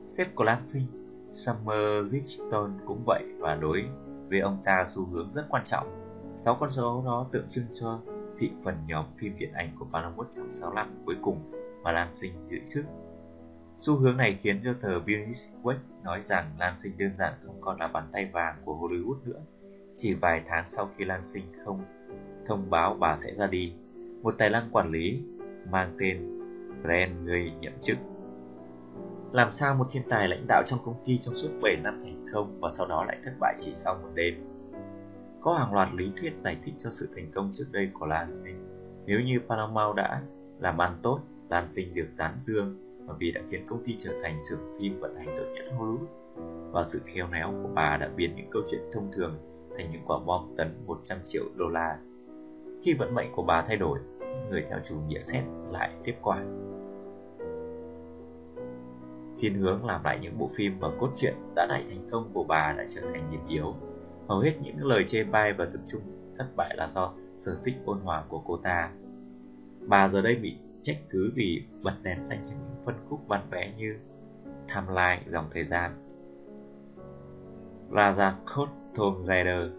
Sếp 0.09 0.35
của 0.35 0.43
Lan 0.43 0.61
Sinh, 0.61 0.85
Summer 1.33 2.11
Richton 2.11 2.71
cũng 2.85 3.03
vậy 3.05 3.23
và 3.39 3.55
đối 3.55 3.85
với 4.29 4.39
ông 4.39 4.61
ta 4.65 4.85
xu 4.87 5.05
hướng 5.05 5.33
rất 5.33 5.45
quan 5.49 5.63
trọng 5.65 6.03
Sáu 6.37 6.57
con 6.59 6.71
số 6.71 7.03
đó 7.05 7.27
tượng 7.31 7.49
trưng 7.49 7.65
cho 7.73 7.99
thị 8.43 8.51
phần 8.63 8.75
nhóm 8.87 9.05
phim 9.17 9.37
điện 9.37 9.53
ảnh 9.53 9.75
của 9.79 9.85
Paramount 9.93 10.27
trong 10.33 10.53
65 10.53 10.87
cuối 11.05 11.15
cùng 11.21 11.51
mà 11.83 11.91
Lan 11.91 12.11
Sinh 12.11 12.33
giữ 12.49 12.57
chức. 12.67 12.85
Xu 13.79 13.95
hướng 13.95 14.17
này 14.17 14.37
khiến 14.41 14.61
cho 14.63 14.73
tờ 14.81 14.99
Business 14.99 15.49
Week 15.63 15.77
nói 16.03 16.21
rằng 16.21 16.45
Lan 16.59 16.77
Sinh 16.77 16.97
đơn 16.97 17.11
giản 17.17 17.33
không 17.45 17.61
còn 17.61 17.79
là 17.79 17.87
bàn 17.87 18.09
tay 18.11 18.29
vàng 18.33 18.55
của 18.65 18.73
Hollywood 18.73 19.17
nữa. 19.25 19.41
Chỉ 19.97 20.13
vài 20.13 20.41
tháng 20.47 20.69
sau 20.69 20.89
khi 20.97 21.05
Lan 21.05 21.25
Sinh 21.25 21.43
không 21.65 21.81
thông 22.45 22.69
báo 22.69 22.97
bà 22.99 23.15
sẽ 23.17 23.33
ra 23.33 23.47
đi, 23.47 23.73
một 24.21 24.35
tài 24.37 24.49
năng 24.49 24.69
quản 24.71 24.91
lý 24.91 25.23
mang 25.71 25.95
tên 25.99 26.39
Glenn 26.83 27.25
người 27.25 27.51
nhậm 27.61 27.73
chức. 27.81 27.97
Làm 29.31 29.53
sao 29.53 29.75
một 29.75 29.87
thiên 29.91 30.03
tài 30.09 30.27
lãnh 30.27 30.47
đạo 30.47 30.63
trong 30.67 30.79
công 30.85 31.03
ty 31.05 31.19
trong 31.21 31.37
suốt 31.37 31.49
7 31.61 31.77
năm 31.83 31.99
thành 32.03 32.25
công 32.33 32.59
và 32.59 32.69
sau 32.69 32.87
đó 32.87 33.03
lại 33.03 33.17
thất 33.25 33.31
bại 33.39 33.55
chỉ 33.59 33.71
sau 33.73 33.95
một 33.95 34.09
đêm? 34.15 34.52
Có 35.43 35.53
hàng 35.53 35.73
loạt 35.73 35.93
lý 35.93 36.11
thuyết 36.17 36.37
giải 36.37 36.57
thích 36.63 36.73
cho 36.77 36.89
sự 36.89 37.09
thành 37.15 37.31
công 37.31 37.51
trước 37.53 37.65
đây 37.71 37.89
của 37.93 38.05
Lan 38.05 38.31
Sinh. 38.31 38.55
Nếu 39.05 39.21
như 39.21 39.39
Paramount 39.47 39.95
đã 39.95 40.21
làm 40.59 40.81
ăn 40.81 40.99
tốt, 41.01 41.19
Lan 41.49 41.67
Sinh 41.69 41.93
được 41.93 42.07
tán 42.17 42.37
dương 42.39 42.77
và 43.07 43.13
vì 43.19 43.31
đã 43.31 43.41
khiến 43.49 43.65
công 43.67 43.83
ty 43.85 43.95
trở 43.99 44.13
thành 44.23 44.41
xưởng 44.41 44.59
phim 44.79 44.99
vận 44.99 45.15
hành 45.15 45.35
tốt 45.37 45.45
nhất 45.55 45.65
Hollywood. 45.77 46.71
Và 46.71 46.83
sự 46.83 47.01
khéo 47.05 47.27
léo 47.31 47.53
của 47.63 47.69
bà 47.73 47.97
đã 47.97 48.09
biến 48.15 48.35
những 48.35 48.49
câu 48.51 48.61
chuyện 48.71 48.81
thông 48.93 49.11
thường 49.11 49.37
thành 49.77 49.91
những 49.91 50.01
quả 50.05 50.19
bom 50.25 50.53
tấn 50.57 50.85
100 50.85 51.17
triệu 51.27 51.43
đô 51.55 51.67
la. 51.67 51.97
Khi 52.81 52.93
vận 52.93 53.15
mệnh 53.15 53.31
của 53.35 53.43
bà 53.43 53.61
thay 53.61 53.77
đổi, 53.77 53.99
những 54.19 54.49
người 54.49 54.65
theo 54.69 54.79
chủ 54.85 54.95
nghĩa 55.07 55.21
xét 55.21 55.43
lại 55.69 55.91
tiếp 56.03 56.15
quản. 56.21 56.59
Thiên 59.39 59.55
hướng 59.55 59.85
làm 59.85 60.03
lại 60.03 60.19
những 60.21 60.37
bộ 60.39 60.49
phim 60.55 60.79
và 60.79 60.89
cốt 60.99 61.09
truyện 61.17 61.33
đã 61.55 61.65
đại 61.69 61.83
thành 61.89 62.09
công 62.11 62.29
của 62.33 62.43
bà 62.43 62.73
đã 62.77 62.85
trở 62.89 63.01
thành 63.01 63.31
điểm 63.31 63.41
yếu 63.47 63.75
Hầu 64.27 64.39
hết 64.39 64.53
những 64.61 64.85
lời 64.85 65.03
chê 65.07 65.23
bai 65.23 65.53
và 65.53 65.65
tập 65.65 65.81
trung 65.87 66.01
thất 66.37 66.47
bại 66.55 66.75
là 66.77 66.89
do 66.89 67.13
sở 67.37 67.57
thích 67.65 67.75
ôn 67.85 67.99
hòa 67.99 68.23
của 68.29 68.41
cô 68.45 68.57
ta. 68.57 68.91
Bà 69.87 70.09
giờ 70.09 70.21
đây 70.21 70.35
bị 70.35 70.57
trách 70.83 70.97
cứ 71.09 71.31
vì 71.35 71.63
bật 71.81 71.93
đèn 72.03 72.23
xanh 72.23 72.39
trong 72.45 72.57
những 72.59 72.85
phân 72.85 72.95
khúc 73.09 73.19
văn 73.27 73.47
vẽ 73.51 73.73
như 73.77 73.97
"tham 74.67 74.87
lai 74.87 75.21
dòng 75.27 75.45
thời 75.51 75.63
gian, 75.63 75.91
Raja 77.91 78.31
Code 78.55 78.71
Tom 78.95 79.25
Raider, 79.27 79.71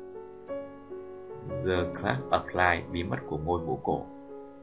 The 1.48 2.00
Clash 2.00 2.22
of 2.30 2.46
Life 2.52 2.92
bí 2.92 3.04
mật 3.04 3.18
của 3.28 3.38
ngôi 3.38 3.60
mộ 3.60 3.78
cổ. 3.82 4.06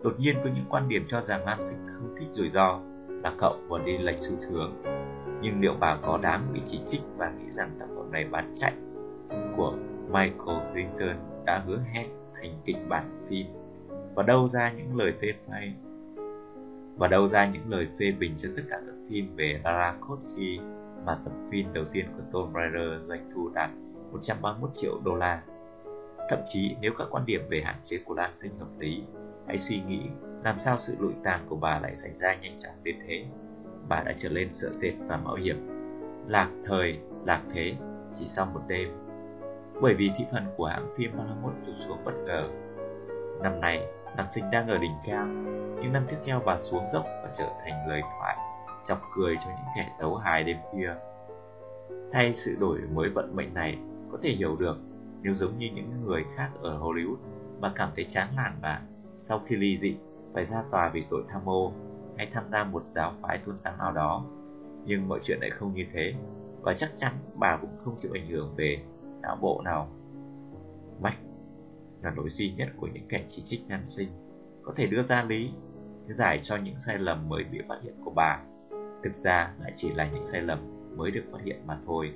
Đột 0.03 0.19
nhiên 0.19 0.35
có 0.43 0.49
những 0.55 0.65
quan 0.69 0.89
điểm 0.89 1.05
cho 1.07 1.21
rằng 1.21 1.45
Lan 1.45 1.61
Sinh 1.61 1.77
không 1.87 2.15
thích 2.19 2.27
rủi 2.33 2.49
ro, 2.49 2.79
là 3.07 3.35
cậu 3.37 3.57
còn 3.69 3.85
đi 3.85 3.97
lệch 3.97 4.19
xu 4.19 4.33
hướng. 4.51 4.73
Nhưng 5.41 5.61
liệu 5.61 5.73
bà 5.79 5.97
có 6.01 6.17
đáng 6.17 6.53
bị 6.53 6.61
chỉ 6.65 6.79
trích 6.87 7.01
và 7.17 7.31
nghĩ 7.31 7.51
rằng 7.51 7.69
tác 7.79 7.85
phẩm 7.95 8.11
này 8.11 8.27
bán 8.31 8.53
chạy 8.57 8.73
của 9.61 9.73
Michael 10.07 10.59
Winton 10.73 11.15
đã 11.45 11.63
hứa 11.65 11.79
hẹn 11.93 12.07
thành 12.35 12.51
kịch 12.65 12.77
bản 12.89 13.19
phim 13.29 13.47
và 14.15 14.23
đâu 14.23 14.47
ra 14.47 14.71
những 14.71 14.95
lời 14.95 15.13
phê 15.21 15.33
phai 15.47 15.73
và 16.97 17.07
đâu 17.07 17.27
ra 17.27 17.49
những 17.51 17.69
lời 17.69 17.87
phê 17.99 18.11
bình 18.11 18.35
cho 18.37 18.49
tất 18.55 18.61
cả 18.69 18.77
tập 18.85 18.95
phim 19.09 19.35
về 19.35 19.61
Lara 19.63 19.95
Croft 20.01 20.35
khi 20.35 20.59
mà 21.05 21.17
tập 21.25 21.33
phim 21.51 21.73
đầu 21.73 21.85
tiên 21.85 22.05
của 22.17 22.23
Tomb 22.31 22.55
Raider 22.55 23.07
doanh 23.07 23.29
thu 23.33 23.49
đạt 23.53 23.69
131 24.11 24.71
triệu 24.75 24.99
đô 25.05 25.15
la. 25.15 25.41
Thậm 26.29 26.39
chí 26.47 26.75
nếu 26.81 26.91
các 26.97 27.07
quan 27.11 27.25
điểm 27.25 27.41
về 27.49 27.61
hạn 27.61 27.75
chế 27.85 27.97
của 28.05 28.13
Lan 28.13 28.31
Sinh 28.33 28.59
hợp 28.59 28.79
lý, 28.79 29.03
hãy 29.47 29.59
suy 29.59 29.81
nghĩ 29.87 29.99
làm 30.43 30.59
sao 30.59 30.77
sự 30.77 30.95
lụi 30.99 31.13
tàn 31.23 31.45
của 31.49 31.55
bà 31.55 31.79
lại 31.79 31.95
xảy 31.95 32.11
ra 32.15 32.35
nhanh 32.41 32.59
chóng 32.59 32.73
đến 32.83 32.95
thế. 33.07 33.25
Bà 33.89 34.03
đã 34.03 34.13
trở 34.17 34.29
lên 34.29 34.47
sợ 34.51 34.73
sệt 34.73 34.93
và 35.07 35.17
mạo 35.17 35.35
hiểm, 35.35 35.57
lạc 36.27 36.49
thời, 36.63 36.99
lạc 37.25 37.41
thế 37.53 37.75
chỉ 38.15 38.27
sau 38.27 38.45
một 38.45 38.61
đêm 38.67 39.00
bởi 39.81 39.93
vì 39.93 40.11
thị 40.17 40.25
phần 40.31 40.45
của 40.57 40.65
hãng 40.65 40.91
phim 40.97 41.11
Paramount 41.11 41.65
tụt 41.65 41.75
xuống 41.77 41.97
bất 42.05 42.13
ngờ. 42.25 42.49
Năm 43.41 43.59
nay, 43.61 43.87
nam 44.17 44.25
sinh 44.29 44.43
đang 44.51 44.67
ở 44.67 44.77
đỉnh 44.77 44.95
cao, 45.03 45.27
nhưng 45.81 45.93
năm 45.93 46.05
tiếp 46.09 46.17
theo 46.25 46.41
bà 46.45 46.57
xuống 46.59 46.83
dốc 46.93 47.05
và 47.05 47.29
trở 47.37 47.49
thành 47.63 47.89
lời 47.89 48.01
thoại, 48.01 48.37
chọc 48.85 49.01
cười 49.15 49.35
cho 49.35 49.49
những 49.49 49.67
kẻ 49.75 49.95
tấu 49.99 50.15
hài 50.15 50.43
đêm 50.43 50.57
khuya. 50.71 50.93
Thay 52.11 52.33
sự 52.35 52.55
đổi 52.59 52.79
mới 52.93 53.09
vận 53.09 53.35
mệnh 53.35 53.53
này 53.53 53.77
có 54.11 54.17
thể 54.21 54.29
hiểu 54.29 54.55
được 54.59 54.77
nếu 55.21 55.33
giống 55.33 55.57
như 55.57 55.69
những 55.73 56.05
người 56.05 56.25
khác 56.35 56.49
ở 56.61 56.79
Hollywood 56.79 57.15
mà 57.59 57.71
cảm 57.75 57.89
thấy 57.95 58.05
chán 58.09 58.27
nản 58.35 58.51
và 58.61 58.81
sau 59.19 59.41
khi 59.45 59.55
ly 59.55 59.77
dị 59.77 59.95
phải 60.33 60.45
ra 60.45 60.63
tòa 60.71 60.89
vì 60.89 61.03
tội 61.09 61.23
tham 61.29 61.49
ô 61.49 61.71
hay 62.17 62.27
tham 62.33 62.43
gia 62.49 62.63
một 62.63 62.83
giáo 62.87 63.13
phái 63.21 63.37
tôn 63.37 63.57
giáo 63.59 63.73
nào 63.77 63.91
đó. 63.91 64.25
Nhưng 64.85 65.07
mọi 65.07 65.19
chuyện 65.23 65.37
lại 65.41 65.49
không 65.49 65.73
như 65.73 65.85
thế 65.93 66.13
và 66.61 66.73
chắc 66.73 66.91
chắn 66.97 67.13
bà 67.35 67.57
cũng 67.61 67.77
không 67.79 67.95
chịu 67.99 68.11
ảnh 68.13 68.29
hưởng 68.29 68.53
về 68.55 68.83
não 69.21 69.37
bộ 69.41 69.61
nào. 69.65 69.89
Mách 71.01 71.17
là 72.01 72.13
lối 72.15 72.29
duy 72.29 72.51
nhất 72.57 72.69
của 72.77 72.87
những 72.93 73.07
kẻ 73.09 73.25
chỉ 73.29 73.41
trích 73.45 73.67
nan 73.67 73.81
sinh, 73.85 74.09
có 74.63 74.73
thể 74.75 74.87
đưa 74.87 75.03
ra 75.03 75.23
lý, 75.23 75.51
giải 76.07 76.39
cho 76.43 76.55
những 76.55 76.79
sai 76.79 76.97
lầm 76.97 77.29
mới 77.29 77.43
bị 77.43 77.59
phát 77.67 77.79
hiện 77.83 77.93
của 78.05 78.11
bà. 78.11 78.39
Thực 79.03 79.17
ra 79.17 79.53
lại 79.59 79.73
chỉ 79.75 79.91
là 79.93 80.09
những 80.11 80.25
sai 80.25 80.41
lầm 80.41 80.59
mới 80.97 81.11
được 81.11 81.23
phát 81.31 81.39
hiện 81.43 81.67
mà 81.67 81.79
thôi. 81.85 82.13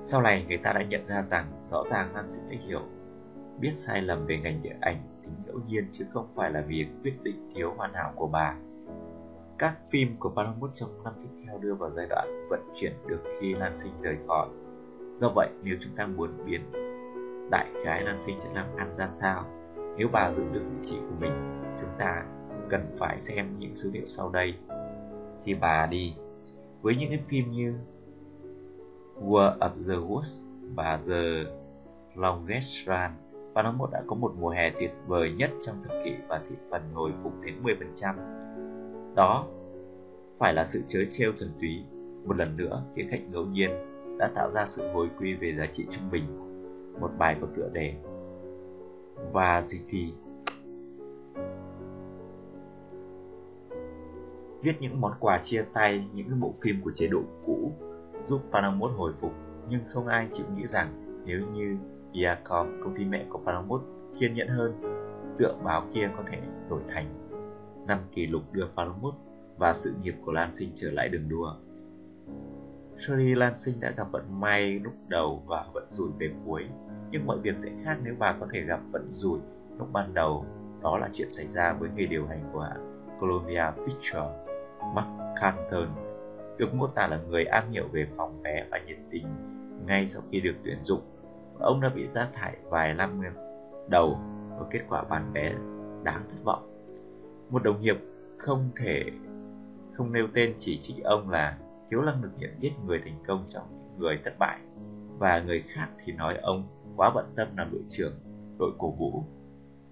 Sau 0.00 0.22
này 0.22 0.44
người 0.48 0.58
ta 0.58 0.72
đã 0.72 0.82
nhận 0.82 1.06
ra 1.06 1.22
rằng 1.22 1.68
rõ 1.70 1.82
ràng 1.84 2.14
Nan 2.14 2.30
Sinh 2.30 2.48
đã 2.48 2.56
hiểu, 2.66 2.82
biết 3.60 3.70
sai 3.72 4.02
lầm 4.02 4.26
về 4.26 4.38
ngành 4.38 4.62
điện 4.62 4.76
ảnh 4.80 4.96
tính 5.22 5.34
ngẫu 5.46 5.60
nhiên 5.68 5.88
chứ 5.92 6.04
không 6.12 6.26
phải 6.34 6.50
là 6.50 6.64
vì 6.66 6.86
quyết 7.02 7.22
định 7.22 7.48
thiếu 7.54 7.74
hoàn 7.76 7.94
hảo 7.94 8.12
của 8.16 8.26
bà. 8.26 8.56
Các 9.58 9.78
phim 9.90 10.16
của 10.18 10.32
Paramount 10.36 10.74
trong 10.74 11.04
năm 11.04 11.14
tiếp 11.22 11.28
theo 11.52 11.60
đưa 11.60 11.74
vào 11.74 11.90
giai 11.90 12.06
đoạn 12.10 12.46
vận 12.48 12.60
chuyển 12.74 12.92
được 13.06 13.22
khi 13.40 13.54
Lan 13.54 13.76
Sinh 13.76 13.92
rời 13.98 14.16
khỏi. 14.28 14.48
Do 15.16 15.28
vậy, 15.34 15.48
nếu 15.62 15.76
chúng 15.80 15.92
ta 15.96 16.06
muốn 16.06 16.30
biến 16.46 16.60
đại 17.50 17.66
khái 17.84 18.02
Lan 18.02 18.18
Sinh 18.18 18.40
sẽ 18.40 18.48
làm 18.54 18.66
ăn 18.76 18.96
ra 18.96 19.08
sao, 19.08 19.44
Nếu 19.96 20.08
bà 20.12 20.32
giữ 20.32 20.44
được 20.52 20.62
vị 20.70 20.78
trí 20.82 20.96
của 20.96 21.14
mình, 21.20 21.62
chúng 21.80 21.88
ta 21.98 22.24
cần 22.68 22.90
phải 22.98 23.18
xem 23.18 23.58
những 23.58 23.76
số 23.76 23.90
liệu 23.92 24.08
sau 24.08 24.28
đây. 24.28 24.54
Khi 25.44 25.54
bà 25.54 25.86
đi, 25.86 26.14
với 26.82 26.96
những 26.96 27.08
cái 27.10 27.22
phim 27.26 27.50
như 27.50 27.74
War 29.20 29.58
of 29.58 29.70
the 29.88 29.94
Woods 29.94 30.44
và 30.74 31.00
The 31.08 31.50
Longest 32.14 32.86
Run, 32.86 33.10
Paramount 33.54 33.92
đã 33.92 34.02
có 34.06 34.16
một 34.16 34.32
mùa 34.40 34.50
hè 34.50 34.70
tuyệt 34.70 34.92
vời 35.06 35.32
nhất 35.32 35.50
trong 35.62 35.82
thập 35.82 35.92
kỷ 36.04 36.14
và 36.28 36.40
thị 36.48 36.56
phần 36.70 36.82
hồi 36.94 37.12
phục 37.22 37.32
đến 37.44 37.54
10%. 37.62 39.14
Đó 39.14 39.46
phải 40.42 40.54
là 40.54 40.64
sự 40.64 40.82
chớ 40.88 41.04
trêu 41.10 41.32
thuần 41.38 41.50
túy. 41.60 41.84
Một 42.24 42.36
lần 42.36 42.56
nữa, 42.56 42.82
khía 42.96 43.06
cạnh 43.10 43.32
ngẫu 43.32 43.46
nhiên 43.46 43.70
đã 44.18 44.30
tạo 44.34 44.50
ra 44.50 44.66
sự 44.66 44.92
hồi 44.92 45.10
quy 45.18 45.34
về 45.34 45.54
giá 45.54 45.66
trị 45.66 45.86
trung 45.90 46.10
bình. 46.10 46.24
Một 47.00 47.10
bài 47.18 47.36
có 47.40 47.46
tựa 47.54 47.68
đề 47.72 47.94
và 49.32 49.60
GT 49.60 49.92
viết 54.62 54.76
những 54.80 55.00
món 55.00 55.12
quà 55.20 55.38
chia 55.42 55.64
tay 55.72 56.08
những 56.14 56.28
cái 56.28 56.38
bộ 56.40 56.54
phim 56.62 56.80
của 56.84 56.90
chế 56.94 57.06
độ 57.06 57.20
cũ 57.46 57.72
giúp 58.26 58.40
Paramount 58.52 58.92
hồi 58.96 59.12
phục 59.20 59.32
nhưng 59.68 59.80
không 59.88 60.06
ai 60.06 60.28
chịu 60.32 60.46
nghĩ 60.56 60.66
rằng 60.66 61.22
nếu 61.26 61.40
như 61.54 61.78
Viacom, 62.14 62.80
công 62.84 62.96
ty 62.96 63.04
mẹ 63.04 63.26
của 63.28 63.40
Paramount, 63.46 63.82
kiên 64.18 64.34
nhẫn 64.34 64.48
hơn, 64.48 64.72
tượng 65.38 65.64
báo 65.64 65.86
kia 65.94 66.10
có 66.16 66.22
thể 66.26 66.38
đổi 66.70 66.80
thành 66.88 67.06
năm 67.86 67.98
kỷ 68.12 68.26
lục 68.26 68.42
đưa 68.52 68.66
Paramount 68.76 69.14
và 69.58 69.74
sự 69.74 69.94
nghiệp 70.02 70.14
của 70.24 70.32
Lan 70.32 70.52
Sinh 70.52 70.70
trở 70.74 70.90
lại 70.90 71.08
đường 71.08 71.28
đua. 71.28 71.54
Shirley 72.98 73.34
Lan 73.34 73.54
Sinh 73.54 73.80
đã 73.80 73.90
gặp 73.96 74.06
vận 74.10 74.40
may 74.40 74.78
lúc 74.78 74.92
đầu 75.08 75.42
và 75.46 75.66
vận 75.72 75.84
rủi 75.88 76.08
về 76.18 76.30
cuối, 76.46 76.64
nhưng 77.10 77.26
mọi 77.26 77.38
việc 77.38 77.58
sẽ 77.58 77.70
khác 77.84 77.96
nếu 78.04 78.14
bà 78.18 78.36
có 78.40 78.46
thể 78.52 78.60
gặp 78.60 78.80
vận 78.92 79.10
rủi 79.14 79.38
lúc 79.78 79.92
ban 79.92 80.14
đầu. 80.14 80.46
Đó 80.82 80.98
là 80.98 81.08
chuyện 81.14 81.32
xảy 81.32 81.46
ra 81.46 81.72
với 81.72 81.90
người 81.96 82.06
điều 82.06 82.26
hành 82.26 82.50
của 82.52 82.68
Columbia 83.20 83.64
Pictures, 83.86 84.36
Mark 84.94 85.08
Canton, 85.40 85.88
được 86.58 86.74
mô 86.74 86.86
tả 86.86 87.06
là 87.06 87.20
người 87.28 87.44
am 87.44 87.70
hiểu 87.70 87.88
về 87.92 88.06
phòng 88.16 88.42
vé 88.42 88.66
và 88.70 88.78
nhiệt 88.78 88.98
tình 89.10 89.26
ngay 89.86 90.08
sau 90.08 90.22
khi 90.30 90.40
được 90.40 90.54
tuyển 90.64 90.82
dụng. 90.82 91.00
Ông 91.60 91.80
đã 91.80 91.88
bị 91.88 92.06
sa 92.06 92.28
thải 92.32 92.56
vài 92.64 92.94
năm 92.94 93.22
đầu 93.88 94.18
và 94.58 94.66
kết 94.70 94.80
quả 94.88 95.02
bán 95.02 95.32
vé 95.32 95.54
đáng 96.02 96.22
thất 96.28 96.44
vọng. 96.44 96.86
Một 97.50 97.62
đồng 97.62 97.80
nghiệp 97.80 97.96
không 98.38 98.70
thể 98.76 99.04
không 99.94 100.12
nêu 100.12 100.28
tên 100.34 100.54
chỉ 100.58 100.78
trích 100.82 101.04
ông 101.04 101.30
là 101.30 101.58
thiếu 101.90 102.02
năng 102.02 102.22
lực 102.22 102.30
nhận 102.38 102.60
biết 102.60 102.72
người 102.86 103.00
thành 103.04 103.22
công 103.26 103.44
trong 103.48 103.62
những 103.70 103.98
người 103.98 104.20
thất 104.24 104.38
bại 104.38 104.58
và 105.18 105.40
người 105.40 105.62
khác 105.62 105.88
thì 106.04 106.12
nói 106.12 106.38
ông 106.42 106.68
quá 106.96 107.10
bận 107.14 107.32
tâm 107.36 107.56
làm 107.56 107.72
đội 107.72 107.82
trưởng 107.90 108.14
đội 108.58 108.72
cổ 108.78 108.90
vũ. 108.90 109.24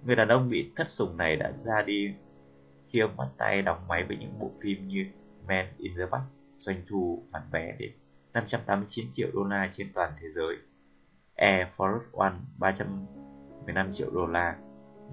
Người 0.05 0.17
đàn 0.17 0.29
ông 0.29 0.49
bị 0.51 0.73
thất 0.77 0.91
sủng 0.91 1.17
này 1.17 1.37
đã 1.37 1.53
ra 1.53 1.83
đi 1.87 2.15
khi 2.89 2.99
ông 2.99 3.17
bắt 3.17 3.29
tay 3.39 3.63
đóng 3.63 3.89
máy 3.89 4.05
với 4.05 4.17
những 4.17 4.39
bộ 4.39 4.51
phim 4.63 4.89
như 4.89 5.07
Man 5.47 5.67
in 5.79 5.93
the 5.99 6.07
Back, 6.11 6.25
doanh 6.59 6.83
thu 6.89 7.23
bán 7.31 7.43
vé 7.53 7.77
đến 7.79 7.91
589 8.33 9.07
triệu 9.13 9.29
đô 9.35 9.45
la 9.45 9.69
trên 9.73 9.87
toàn 9.95 10.13
thế 10.21 10.31
giới. 10.31 10.57
Air 11.35 11.67
Force 11.77 12.01
One 12.13 12.35
315 12.59 13.93
triệu 13.93 14.11
đô 14.11 14.27
la, 14.27 14.57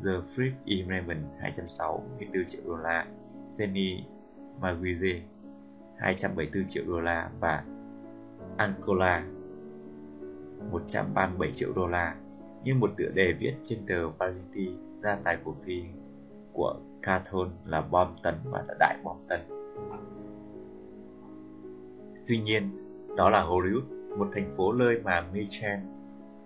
The 0.06 0.12
Flip 0.36 0.52
Eleven 0.66 1.24
264 1.42 2.50
triệu 2.50 2.62
đô 2.66 2.76
la, 2.76 3.08
Jenny 3.52 4.02
Maguire 4.62 5.22
274 5.98 6.68
triệu 6.70 6.84
đô 6.88 7.00
la 7.00 7.30
và 7.40 7.64
Angola 8.58 9.26
137 10.72 11.52
triệu 11.52 11.74
đô 11.74 11.88
la 11.88 12.16
như 12.64 12.74
một 12.76 12.92
tựa 12.98 13.10
đề 13.14 13.34
viết 13.34 13.56
trên 13.64 13.80
tờ 13.88 14.10
Variety 14.10 14.72
gia 14.98 15.16
tài 15.16 15.38
của 15.44 15.54
phi 15.66 15.84
của 16.54 16.76
Carthon 17.02 17.50
là 17.66 17.82
bom 17.82 18.16
tấn 18.24 18.36
và 18.44 18.64
là 18.68 18.76
đại 18.80 18.98
bom 19.04 19.18
tấn. 19.30 19.40
Tuy 22.28 22.38
nhiên, 22.38 22.70
đó 23.18 23.30
là 23.30 23.44
Hollywood, 23.44 24.18
một 24.18 24.30
thành 24.34 24.54
phố 24.58 24.74
nơi 24.74 25.02
mà 25.04 25.22
Michel 25.34 25.80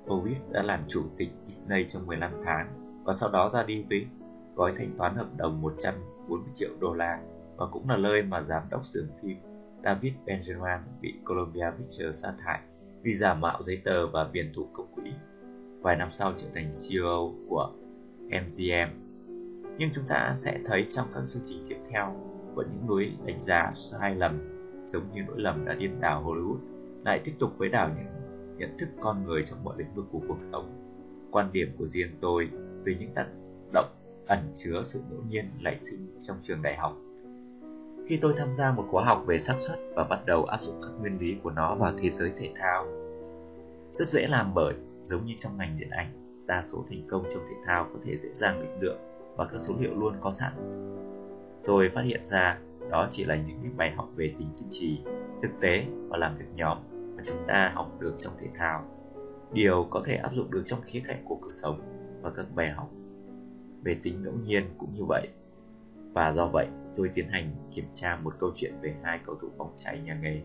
Ovis 0.09 0.41
đã 0.51 0.63
làm 0.63 0.79
chủ 0.87 1.03
tịch 1.17 1.29
Disney 1.47 1.85
trong 1.87 2.07
15 2.07 2.31
tháng 2.45 2.67
và 3.03 3.13
sau 3.13 3.29
đó 3.29 3.49
ra 3.49 3.63
đi 3.63 3.85
với 3.89 4.07
gói 4.55 4.73
thanh 4.77 4.97
toán 4.97 5.15
hợp 5.15 5.27
đồng 5.37 5.61
140 5.61 6.47
triệu 6.53 6.69
đô 6.79 6.93
la 6.93 7.19
và 7.57 7.65
cũng 7.71 7.89
là 7.89 7.97
nơi 7.97 8.23
mà 8.23 8.41
giám 8.41 8.63
đốc 8.69 8.85
xưởng 8.85 9.07
phim 9.21 9.37
David 9.83 10.13
Benjamin 10.25 10.79
bị 11.01 11.13
Columbia 11.25 11.71
Pictures 11.77 12.23
sa 12.23 12.33
thải 12.37 12.59
vì 13.01 13.15
giả 13.15 13.33
mạo 13.33 13.63
giấy 13.63 13.81
tờ 13.83 14.07
và 14.07 14.23
biển 14.33 14.53
thủ 14.55 14.67
công 14.73 14.91
quỹ. 14.95 15.11
Vài 15.81 15.95
năm 15.95 16.11
sau 16.11 16.33
trở 16.37 16.47
thành 16.55 16.73
CEO 16.73 17.33
của 17.49 17.71
MGM. 18.27 19.11
Nhưng 19.77 19.89
chúng 19.93 20.07
ta 20.07 20.33
sẽ 20.35 20.59
thấy 20.65 20.87
trong 20.91 21.07
các 21.13 21.23
chương 21.29 21.43
trình 21.45 21.65
tiếp 21.69 21.77
theo, 21.91 22.15
vẫn 22.55 22.69
những 22.73 22.87
núi 22.87 23.11
đánh 23.25 23.41
giá 23.41 23.71
sai 23.73 24.15
lầm 24.15 24.39
giống 24.87 25.11
như 25.11 25.21
lỗi 25.27 25.39
lầm 25.39 25.65
đã 25.65 25.73
điên 25.73 26.01
đảo 26.01 26.23
Hollywood 26.23 26.59
lại 27.05 27.21
tiếp 27.23 27.33
tục 27.39 27.51
với 27.57 27.69
đảo 27.69 27.89
những 27.97 28.11
nhận 28.57 28.77
thức 28.77 28.89
con 29.01 29.25
người 29.25 29.43
trong 29.45 29.63
mọi 29.63 29.75
lĩnh 29.77 29.93
vực 29.95 30.05
của 30.11 30.21
cuộc 30.27 30.41
sống. 30.41 30.77
Quan 31.31 31.51
điểm 31.51 31.75
của 31.77 31.87
riêng 31.87 32.17
tôi 32.21 32.49
về 32.83 32.95
những 32.99 33.13
tác 33.15 33.25
động 33.73 33.95
ẩn 34.27 34.53
chứa 34.55 34.81
sự 34.83 35.01
ngẫu 35.09 35.21
nhiên 35.29 35.45
nảy 35.61 35.79
sinh 35.79 36.19
trong 36.21 36.37
trường 36.43 36.61
đại 36.61 36.77
học 36.77 36.97
khi 38.07 38.17
tôi 38.17 38.33
tham 38.37 38.55
gia 38.55 38.71
một 38.71 38.85
khóa 38.91 39.03
học 39.03 39.23
về 39.25 39.39
xác 39.39 39.55
suất 39.57 39.79
và 39.95 40.03
bắt 40.03 40.25
đầu 40.25 40.45
áp 40.45 40.61
dụng 40.61 40.81
các 40.81 40.91
nguyên 40.99 41.19
lý 41.19 41.35
của 41.43 41.51
nó 41.51 41.75
vào 41.75 41.93
thế 41.97 42.09
giới 42.09 42.31
thể 42.37 42.51
thao. 42.55 42.85
Rất 43.93 44.07
dễ 44.07 44.27
làm 44.27 44.53
bởi, 44.53 44.73
giống 45.03 45.25
như 45.25 45.33
trong 45.39 45.57
ngành 45.57 45.79
điện 45.79 45.89
ảnh, 45.89 46.43
đa 46.47 46.61
số 46.61 46.85
thành 46.89 47.07
công 47.09 47.23
trong 47.33 47.45
thể 47.49 47.55
thao 47.65 47.83
có 47.83 47.99
thể 48.05 48.17
dễ 48.17 48.29
dàng 48.35 48.61
định 48.61 48.81
lượng 48.81 48.99
và 49.35 49.45
các 49.45 49.57
số 49.57 49.73
liệu 49.79 49.95
luôn 49.95 50.13
có 50.21 50.31
sẵn. 50.31 50.53
Tôi 51.65 51.89
phát 51.89 52.01
hiện 52.05 52.23
ra 52.23 52.59
đó 52.89 53.07
chỉ 53.11 53.23
là 53.23 53.35
những 53.35 53.77
bài 53.77 53.91
học 53.91 54.09
về 54.15 54.33
tính 54.37 54.49
kiên 54.57 54.67
trì, 54.71 55.01
thực 55.41 55.51
tế 55.61 55.85
và 56.07 56.17
làm 56.17 56.37
việc 56.37 56.45
nhóm 56.55 56.77
mà 57.17 57.23
chúng 57.25 57.43
ta 57.47 57.71
học 57.75 57.91
được 57.99 58.15
trong 58.19 58.33
thể 58.39 58.47
thao. 58.57 58.83
Điều 59.53 59.87
có 59.89 60.01
thể 60.05 60.15
áp 60.15 60.33
dụng 60.33 60.51
được 60.51 60.63
trong 60.65 60.81
khía 60.81 61.01
cạnh 61.07 61.23
của 61.25 61.35
cuộc 61.35 61.51
sống 61.51 61.81
và 62.21 62.29
các 62.29 62.45
bài 62.55 62.69
học 62.69 62.89
về 63.83 63.97
tính 64.03 64.23
ngẫu 64.23 64.33
nhiên 64.45 64.63
cũng 64.77 64.93
như 64.93 65.03
vậy. 65.07 65.27
Và 66.13 66.31
do 66.31 66.47
vậy, 66.47 66.67
tôi 66.95 67.11
tiến 67.13 67.29
hành 67.29 67.45
kiểm 67.71 67.85
tra 67.93 68.19
một 68.23 68.33
câu 68.39 68.51
chuyện 68.55 68.73
về 68.81 68.95
hai 69.03 69.19
cầu 69.25 69.35
thủ 69.41 69.47
bóng 69.57 69.73
chày 69.77 69.99
nhà 69.99 70.17
nghề, 70.21 70.41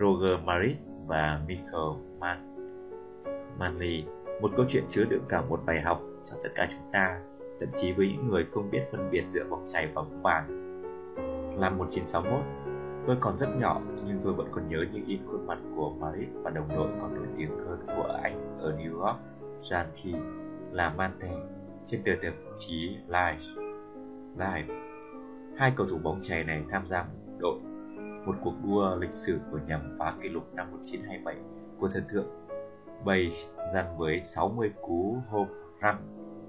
Roger 0.00 0.44
Maris 0.44 0.86
và 1.06 1.40
Michael 1.48 2.18
Man 2.18 2.54
Manley 3.58 4.04
một 4.40 4.50
câu 4.56 4.66
chuyện 4.68 4.84
chứa 4.90 5.04
đựng 5.04 5.24
cả 5.28 5.42
một 5.42 5.60
bài 5.66 5.80
học 5.80 6.02
cho 6.30 6.36
tất 6.42 6.48
cả 6.54 6.68
chúng 6.70 6.92
ta, 6.92 7.20
thậm 7.60 7.68
chí 7.76 7.92
với 7.92 8.08
những 8.08 8.26
người 8.26 8.46
không 8.52 8.70
biết 8.70 8.82
phân 8.92 9.10
biệt 9.10 9.24
giữa 9.28 9.44
bóng 9.50 9.64
chày 9.68 9.86
và 9.86 10.02
bóng 10.02 10.22
bàn. 10.22 10.46
Năm 11.60 11.78
1961 11.78 12.44
tôi 13.06 13.16
còn 13.20 13.38
rất 13.38 13.48
nhỏ, 13.60 13.82
nhưng 14.06 14.20
tôi 14.22 14.32
vẫn 14.32 14.48
còn 14.52 14.68
nhớ 14.68 14.84
như 14.92 15.00
in 15.06 15.20
khuôn 15.26 15.46
mặt 15.46 15.58
của 15.76 15.90
Maris 15.90 16.28
và 16.42 16.50
đồng 16.50 16.68
đội 16.68 16.88
còn 17.00 17.14
nổi 17.14 17.26
tiếng 17.36 17.50
hơn 17.68 17.78
của 17.86 18.18
anh 18.22 18.58
ở 18.60 18.76
New 18.78 19.00
York 19.00 19.16
John 19.60 19.84
Key 20.02 20.14
là 20.72 20.90
Mante 20.90 21.30
trên 21.86 22.02
tờ 22.04 22.12
tạp 22.22 22.34
chí 22.58 22.96
Life. 23.08 23.36
Life 24.38 24.83
hai 25.56 25.72
cầu 25.76 25.86
thủ 25.86 25.98
bóng 25.98 26.22
chày 26.22 26.44
này 26.44 26.64
tham 26.70 26.86
gia 26.86 27.02
một 27.02 27.38
đội, 27.38 27.58
một 28.26 28.34
cuộc 28.44 28.54
đua 28.64 28.96
lịch 28.96 29.14
sử 29.14 29.40
của 29.50 29.58
nhằm 29.66 29.96
phá 29.98 30.14
kỷ 30.22 30.28
lục 30.28 30.54
năm 30.54 30.70
1927 30.70 31.36
của 31.78 31.88
thần 31.88 32.04
tượng 32.12 32.26
Bays 33.04 33.48
dàn 33.72 33.84
với 33.98 34.20
60 34.20 34.72
cú 34.82 35.16
home 35.28 35.50
run 35.82 35.94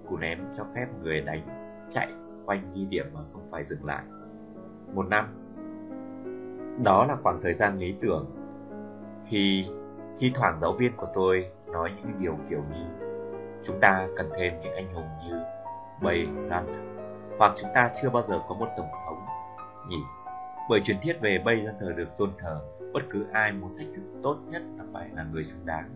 cú 0.09 0.17
ném 0.17 0.39
cho 0.53 0.65
phép 0.75 0.87
người 1.01 1.21
đánh 1.21 1.41
chạy 1.91 2.11
quanh 2.45 2.71
ghi 2.75 2.85
điểm 2.85 3.05
mà 3.13 3.19
không 3.33 3.47
phải 3.51 3.63
dừng 3.63 3.85
lại. 3.85 4.03
Một 4.93 5.07
năm, 5.09 5.25
đó 6.83 7.05
là 7.05 7.15
khoảng 7.23 7.41
thời 7.41 7.53
gian 7.53 7.79
lý 7.79 7.95
tưởng. 8.01 8.25
Khi 9.25 9.65
khi 10.17 10.31
thoảng 10.35 10.59
giáo 10.61 10.73
viên 10.73 10.91
của 10.97 11.07
tôi 11.13 11.51
nói 11.67 11.91
những 11.97 12.19
điều 12.19 12.37
kiểu 12.49 12.59
như, 12.59 12.85
chúng 13.63 13.79
ta 13.81 14.07
cần 14.17 14.29
thêm 14.35 14.53
những 14.61 14.73
anh 14.73 14.87
hùng 14.87 15.07
như 15.27 15.39
Bay 16.01 16.25
Run 16.25 16.95
hoặc 17.39 17.53
chúng 17.57 17.69
ta 17.73 17.91
chưa 18.01 18.09
bao 18.09 18.23
giờ 18.23 18.39
có 18.47 18.55
một 18.55 18.67
tổng 18.77 18.87
thống. 19.05 19.25
Nhỉ? 19.89 20.03
Bởi 20.69 20.79
truyền 20.79 20.97
thuyết 21.01 21.17
về 21.21 21.41
bây 21.45 21.65
ra 21.65 21.71
thờ 21.79 21.93
được 21.97 22.17
tôn 22.17 22.31
thờ, 22.37 22.61
bất 22.93 23.01
cứ 23.09 23.25
ai 23.31 23.53
muốn 23.53 23.77
thách 23.77 23.87
thức 23.95 24.03
tốt 24.23 24.37
nhất 24.49 24.61
là 24.77 24.83
phải 24.93 25.09
là 25.13 25.23
người 25.23 25.43
xứng 25.43 25.65
đáng. 25.65 25.89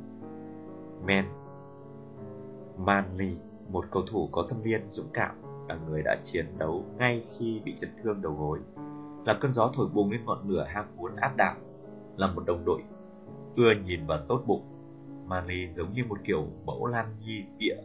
Men. 1.05 1.25
Manly, 2.77 3.37
một 3.67 3.85
cầu 3.91 4.03
thủ 4.11 4.29
có 4.31 4.45
thâm 4.49 4.63
niên 4.63 4.81
dũng 4.91 5.09
cảm, 5.13 5.35
là 5.67 5.75
người 5.75 6.01
đã 6.05 6.17
chiến 6.23 6.45
đấu 6.57 6.83
ngay 6.97 7.23
khi 7.37 7.61
bị 7.65 7.75
chấn 7.77 7.89
thương 8.03 8.21
đầu 8.21 8.33
gối. 8.33 8.59
Là 9.25 9.33
cơn 9.33 9.51
gió 9.51 9.71
thổi 9.75 9.87
bùng 9.93 10.11
lên 10.11 10.25
ngọn 10.25 10.49
lửa 10.49 10.65
ham 10.69 10.85
muốn 10.97 11.15
áp 11.15 11.31
đảo, 11.37 11.55
là 12.17 12.27
một 12.27 12.43
đồng 12.45 12.65
đội 12.65 12.81
ưa 13.55 13.71
nhìn 13.85 14.05
và 14.07 14.23
tốt 14.27 14.43
bụng. 14.45 14.63
Manly 15.25 15.67
giống 15.75 15.93
như 15.93 16.03
một 16.09 16.17
kiểu 16.23 16.47
mẫu 16.65 16.85
lan 16.85 17.05
nhi 17.19 17.43
địa 17.57 17.75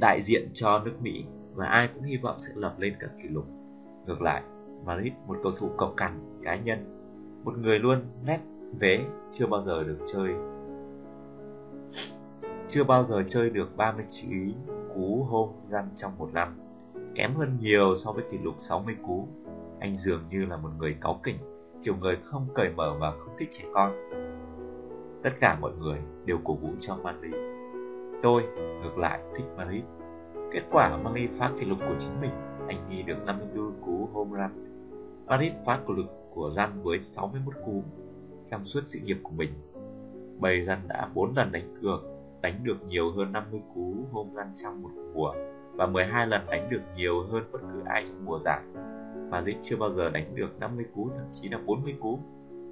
đại 0.00 0.20
diện 0.22 0.48
cho 0.54 0.82
nước 0.84 1.02
Mỹ 1.02 1.24
và 1.54 1.66
ai 1.66 1.88
cũng 1.94 2.02
hy 2.02 2.16
vọng 2.16 2.40
sẽ 2.40 2.52
lập 2.56 2.74
lên 2.78 2.94
các 3.00 3.10
kỷ 3.22 3.28
lục. 3.28 3.44
Ngược 4.06 4.22
lại, 4.22 4.42
Madrid 4.84 5.12
một 5.26 5.36
cầu 5.42 5.52
thủ 5.52 5.70
cộc 5.76 5.94
cằn, 5.96 6.40
cá 6.42 6.56
nhân, 6.56 6.78
một 7.44 7.58
người 7.58 7.78
luôn 7.78 7.98
nét 8.24 8.40
vế 8.80 9.00
chưa 9.32 9.46
bao 9.46 9.62
giờ 9.62 9.84
được 9.84 9.98
chơi 10.12 10.34
chưa 12.68 12.84
bao 12.84 13.04
giờ 13.04 13.22
chơi 13.28 13.50
được 13.50 13.76
39 13.76 14.52
cú 14.94 15.26
hôm 15.30 15.48
răn 15.70 15.84
trong 15.96 16.18
một 16.18 16.28
năm, 16.32 16.48
kém 17.14 17.34
hơn 17.34 17.56
nhiều 17.60 17.96
so 17.96 18.12
với 18.12 18.24
kỷ 18.30 18.38
lục 18.38 18.54
60 18.58 18.96
cú. 19.06 19.28
Anh 19.80 19.96
dường 19.96 20.20
như 20.30 20.44
là 20.44 20.56
một 20.56 20.68
người 20.78 20.96
cáu 21.00 21.20
kỉnh, 21.22 21.36
kiểu 21.82 21.94
người 22.00 22.16
không 22.16 22.48
cởi 22.54 22.70
mở 22.70 22.96
và 23.00 23.10
không 23.10 23.36
thích 23.38 23.48
trẻ 23.52 23.64
con. 23.74 23.92
Tất 25.22 25.30
cả 25.40 25.58
mọi 25.60 25.72
người 25.78 25.98
đều 26.24 26.38
cổ 26.44 26.54
vũ 26.54 26.68
cho 26.80 26.96
Madrid 26.96 27.34
Tôi, 28.22 28.42
ngược 28.82 28.98
lại, 28.98 29.20
thích 29.36 29.44
Madrid 29.56 29.82
Kết 30.54 30.62
quả 30.70 30.96
Manly 30.96 31.26
phá 31.26 31.50
kỷ 31.58 31.66
lục 31.66 31.78
của 31.78 31.94
chính 31.98 32.20
mình, 32.20 32.30
anh 32.68 32.76
ghi 32.90 33.02
được 33.02 33.16
54 33.26 33.72
cú 33.80 34.08
home 34.12 34.30
run. 34.30 34.50
Paris 35.28 35.52
phá 35.66 35.78
kỷ 35.88 35.94
lục 35.96 36.06
của 36.34 36.50
Run 36.50 36.82
với 36.82 37.00
61 37.00 37.54
cú 37.66 37.82
trong 38.50 38.64
suốt 38.64 38.80
sự 38.86 38.98
nghiệp 38.98 39.18
của 39.22 39.32
mình. 39.36 39.50
Bầy 40.38 40.60
Run 40.60 40.78
đã 40.88 41.08
4 41.14 41.36
lần 41.36 41.52
đánh 41.52 41.74
cược, 41.82 42.04
đánh 42.42 42.54
được 42.62 42.76
nhiều 42.88 43.12
hơn 43.12 43.32
50 43.32 43.60
cú 43.74 43.94
home 44.12 44.30
run 44.34 44.46
trong 44.56 44.82
một 44.82 44.90
mùa 45.14 45.34
và 45.72 45.86
12 45.86 46.26
lần 46.26 46.46
đánh 46.46 46.70
được 46.70 46.82
nhiều 46.96 47.22
hơn 47.22 47.44
bất 47.52 47.58
cứ 47.72 47.82
ai 47.86 48.04
trong 48.08 48.24
mùa 48.24 48.38
giải. 48.38 48.60
Madrid 49.30 49.56
chưa 49.64 49.76
bao 49.76 49.94
giờ 49.94 50.10
đánh 50.10 50.34
được 50.34 50.60
50 50.60 50.84
cú, 50.94 51.10
thậm 51.16 51.26
chí 51.32 51.48
là 51.48 51.58
40 51.66 51.94
cú 52.00 52.18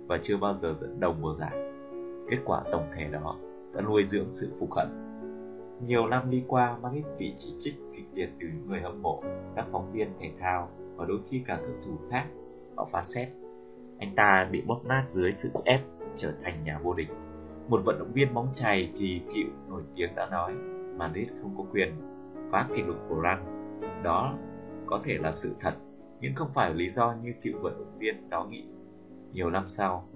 và 0.06 0.18
chưa 0.22 0.36
bao 0.36 0.54
giờ 0.54 0.74
dẫn 0.80 1.00
đầu 1.00 1.14
mùa 1.20 1.34
giải. 1.34 1.56
Kết 2.30 2.38
quả 2.44 2.62
tổng 2.72 2.90
thể 2.94 3.08
đó 3.12 3.36
đã 3.74 3.80
nuôi 3.80 4.04
dưỡng 4.04 4.30
sự 4.30 4.52
phục 4.60 4.72
hận. 4.72 5.11
Nhiều 5.86 6.06
năm 6.06 6.30
đi 6.30 6.44
qua, 6.48 6.78
Madrid 6.82 7.04
bị 7.18 7.34
chỉ 7.38 7.54
trích 7.60 7.74
kịch 7.96 8.06
liệt 8.14 8.30
từ 8.40 8.46
những 8.46 8.68
người 8.68 8.80
hâm 8.80 9.02
mộ, 9.02 9.22
các 9.56 9.66
phóng 9.72 9.92
viên 9.92 10.08
thể 10.20 10.30
thao 10.40 10.68
và 10.96 11.04
đôi 11.04 11.20
khi 11.24 11.42
cả 11.46 11.58
cầu 11.62 11.74
thủ 11.84 11.98
khác. 12.10 12.26
Họ 12.76 12.84
phán 12.84 13.06
xét 13.06 13.28
anh 13.98 14.14
ta 14.16 14.48
bị 14.50 14.62
bóp 14.66 14.80
nát 14.84 15.04
dưới 15.08 15.32
sự 15.32 15.50
ép 15.64 15.80
trở 16.16 16.32
thành 16.42 16.54
nhà 16.64 16.78
vô 16.78 16.94
địch. 16.94 17.08
Một 17.68 17.82
vận 17.84 17.98
động 17.98 18.12
viên 18.12 18.34
bóng 18.34 18.48
chày 18.54 18.92
kỳ 18.98 19.20
cựu 19.34 19.52
nổi 19.68 19.82
tiếng 19.94 20.14
đã 20.14 20.26
nói 20.26 20.52
Madrid 20.96 21.28
không 21.42 21.54
có 21.56 21.64
quyền 21.72 21.92
phá 22.50 22.68
kỷ 22.74 22.82
lục 22.82 22.96
của 23.08 23.20
Ran. 23.20 23.44
Đó 24.02 24.34
có 24.86 25.00
thể 25.04 25.18
là 25.18 25.32
sự 25.32 25.54
thật, 25.60 25.74
nhưng 26.20 26.34
không 26.34 26.48
phải 26.52 26.74
lý 26.74 26.90
do 26.90 27.14
như 27.22 27.32
cựu 27.42 27.58
vận 27.62 27.78
động 27.78 27.98
viên 27.98 28.30
đó 28.30 28.44
nghĩ. 28.44 28.64
Nhiều 29.32 29.50
năm 29.50 29.68
sau, 29.68 30.08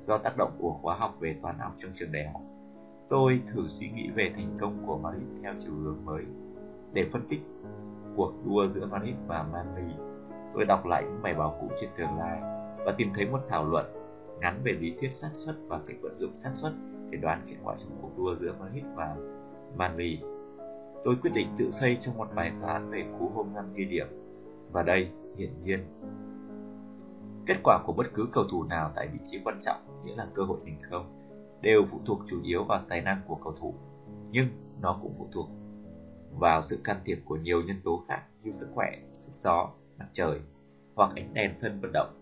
do 0.00 0.18
tác 0.18 0.36
động 0.36 0.56
của 0.58 0.78
khóa 0.82 0.96
học 0.96 1.16
về 1.20 1.36
toán 1.42 1.58
học 1.58 1.72
trong 1.78 1.90
trường 1.94 2.12
đại 2.12 2.26
học, 2.32 2.42
tôi 3.08 3.42
thử 3.46 3.68
suy 3.68 3.88
nghĩ 3.88 4.10
về 4.10 4.32
thành 4.36 4.56
công 4.60 4.86
của 4.86 4.98
Madrid 4.98 5.28
theo 5.42 5.54
chiều 5.58 5.72
hướng 5.72 6.04
mới. 6.04 6.24
Để 6.92 7.08
phân 7.12 7.22
tích 7.28 7.40
cuộc 8.16 8.32
đua 8.46 8.66
giữa 8.66 8.86
Madrid 8.86 9.14
và 9.26 9.46
Manly, 9.52 9.94
tôi 10.54 10.64
đọc 10.64 10.86
lại 10.86 11.02
những 11.06 11.22
bài 11.22 11.34
báo 11.34 11.58
cũ 11.60 11.68
trên 11.80 11.90
tương 11.98 12.18
lai 12.18 12.38
và 12.86 12.94
tìm 12.98 13.10
thấy 13.14 13.26
một 13.26 13.40
thảo 13.48 13.68
luận 13.68 13.86
ngắn 14.40 14.60
về 14.64 14.72
lý 14.72 14.94
thuyết 15.00 15.14
xác 15.14 15.30
suất 15.34 15.56
và 15.68 15.80
cách 15.86 15.96
vận 16.02 16.16
dụng 16.16 16.36
xác 16.36 16.50
suất 16.54 16.72
để 17.10 17.18
đoán 17.18 17.42
kết 17.46 17.56
quả 17.64 17.74
trong 17.78 17.90
cuộc 18.02 18.10
đua 18.18 18.34
giữa 18.34 18.54
Madrid 18.60 18.84
và 18.94 19.16
Manly. 19.76 20.18
Tôi 21.04 21.16
quyết 21.22 21.30
định 21.34 21.48
tự 21.58 21.70
xây 21.70 21.98
cho 22.00 22.12
một 22.12 22.28
bài 22.34 22.52
toán 22.60 22.90
về 22.90 23.04
cú 23.18 23.28
home 23.28 23.54
run 23.54 23.74
ghi 23.74 23.84
điểm. 23.84 24.06
Và 24.72 24.82
đây, 24.82 25.08
hiển 25.36 25.50
nhiên, 25.62 25.80
kết 27.46 27.56
quả 27.64 27.78
của 27.86 27.92
bất 27.92 28.06
cứ 28.14 28.28
cầu 28.32 28.44
thủ 28.50 28.64
nào 28.64 28.92
tại 28.96 29.08
vị 29.12 29.18
trí 29.24 29.40
quan 29.44 29.58
trọng, 29.62 29.76
nghĩa 30.04 30.16
là 30.16 30.26
cơ 30.34 30.42
hội 30.42 30.58
thành 30.64 30.78
công, 30.90 31.17
đều 31.60 31.86
phụ 31.90 32.00
thuộc 32.06 32.20
chủ 32.26 32.42
yếu 32.42 32.64
vào 32.64 32.84
tài 32.88 33.00
năng 33.00 33.20
của 33.26 33.34
cầu 33.34 33.52
thủ. 33.60 33.74
Nhưng 34.30 34.48
nó 34.80 34.98
cũng 35.02 35.14
phụ 35.18 35.28
thuộc 35.32 35.48
vào 36.32 36.62
sự 36.62 36.80
can 36.84 36.96
thiệp 37.04 37.18
của 37.24 37.36
nhiều 37.36 37.62
nhân 37.62 37.76
tố 37.84 38.04
khác 38.08 38.22
như 38.42 38.50
sức 38.50 38.68
khỏe, 38.74 38.98
sức 39.14 39.32
gió, 39.34 39.70
mặt 39.98 40.06
trời 40.12 40.40
hoặc 40.94 41.12
ánh 41.16 41.34
đèn 41.34 41.54
sân 41.54 41.80
vận 41.80 41.92
động 41.92 42.18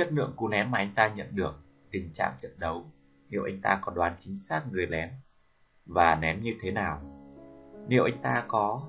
chất 0.00 0.12
lượng 0.12 0.32
cú 0.36 0.48
ném 0.48 0.70
mà 0.70 0.78
anh 0.78 0.90
ta 0.94 1.08
nhận 1.08 1.26
được, 1.30 1.54
tình 1.90 2.12
trạng 2.12 2.32
trận 2.38 2.52
đấu, 2.58 2.84
liệu 3.28 3.44
anh 3.44 3.60
ta 3.62 3.78
có 3.82 3.92
đoán 3.92 4.14
chính 4.18 4.38
xác 4.38 4.62
người 4.72 4.86
ném 4.86 5.08
và 5.86 6.14
ném 6.14 6.42
như 6.42 6.54
thế 6.60 6.70
nào. 6.70 7.00
Liệu 7.88 8.04
anh 8.04 8.22
ta 8.22 8.44
có 8.48 8.82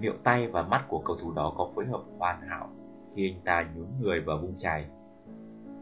liệu 0.00 0.14
tay 0.24 0.48
và 0.48 0.62
mắt 0.62 0.84
của 0.88 1.02
cầu 1.04 1.16
thủ 1.16 1.32
đó 1.32 1.54
có 1.56 1.70
phối 1.74 1.86
hợp 1.86 2.02
hoàn 2.18 2.48
hảo 2.48 2.70
khi 3.16 3.32
anh 3.34 3.44
ta 3.44 3.66
nhún 3.74 3.86
người 4.00 4.20
và 4.20 4.36
vung 4.36 4.58
chày. 4.58 4.84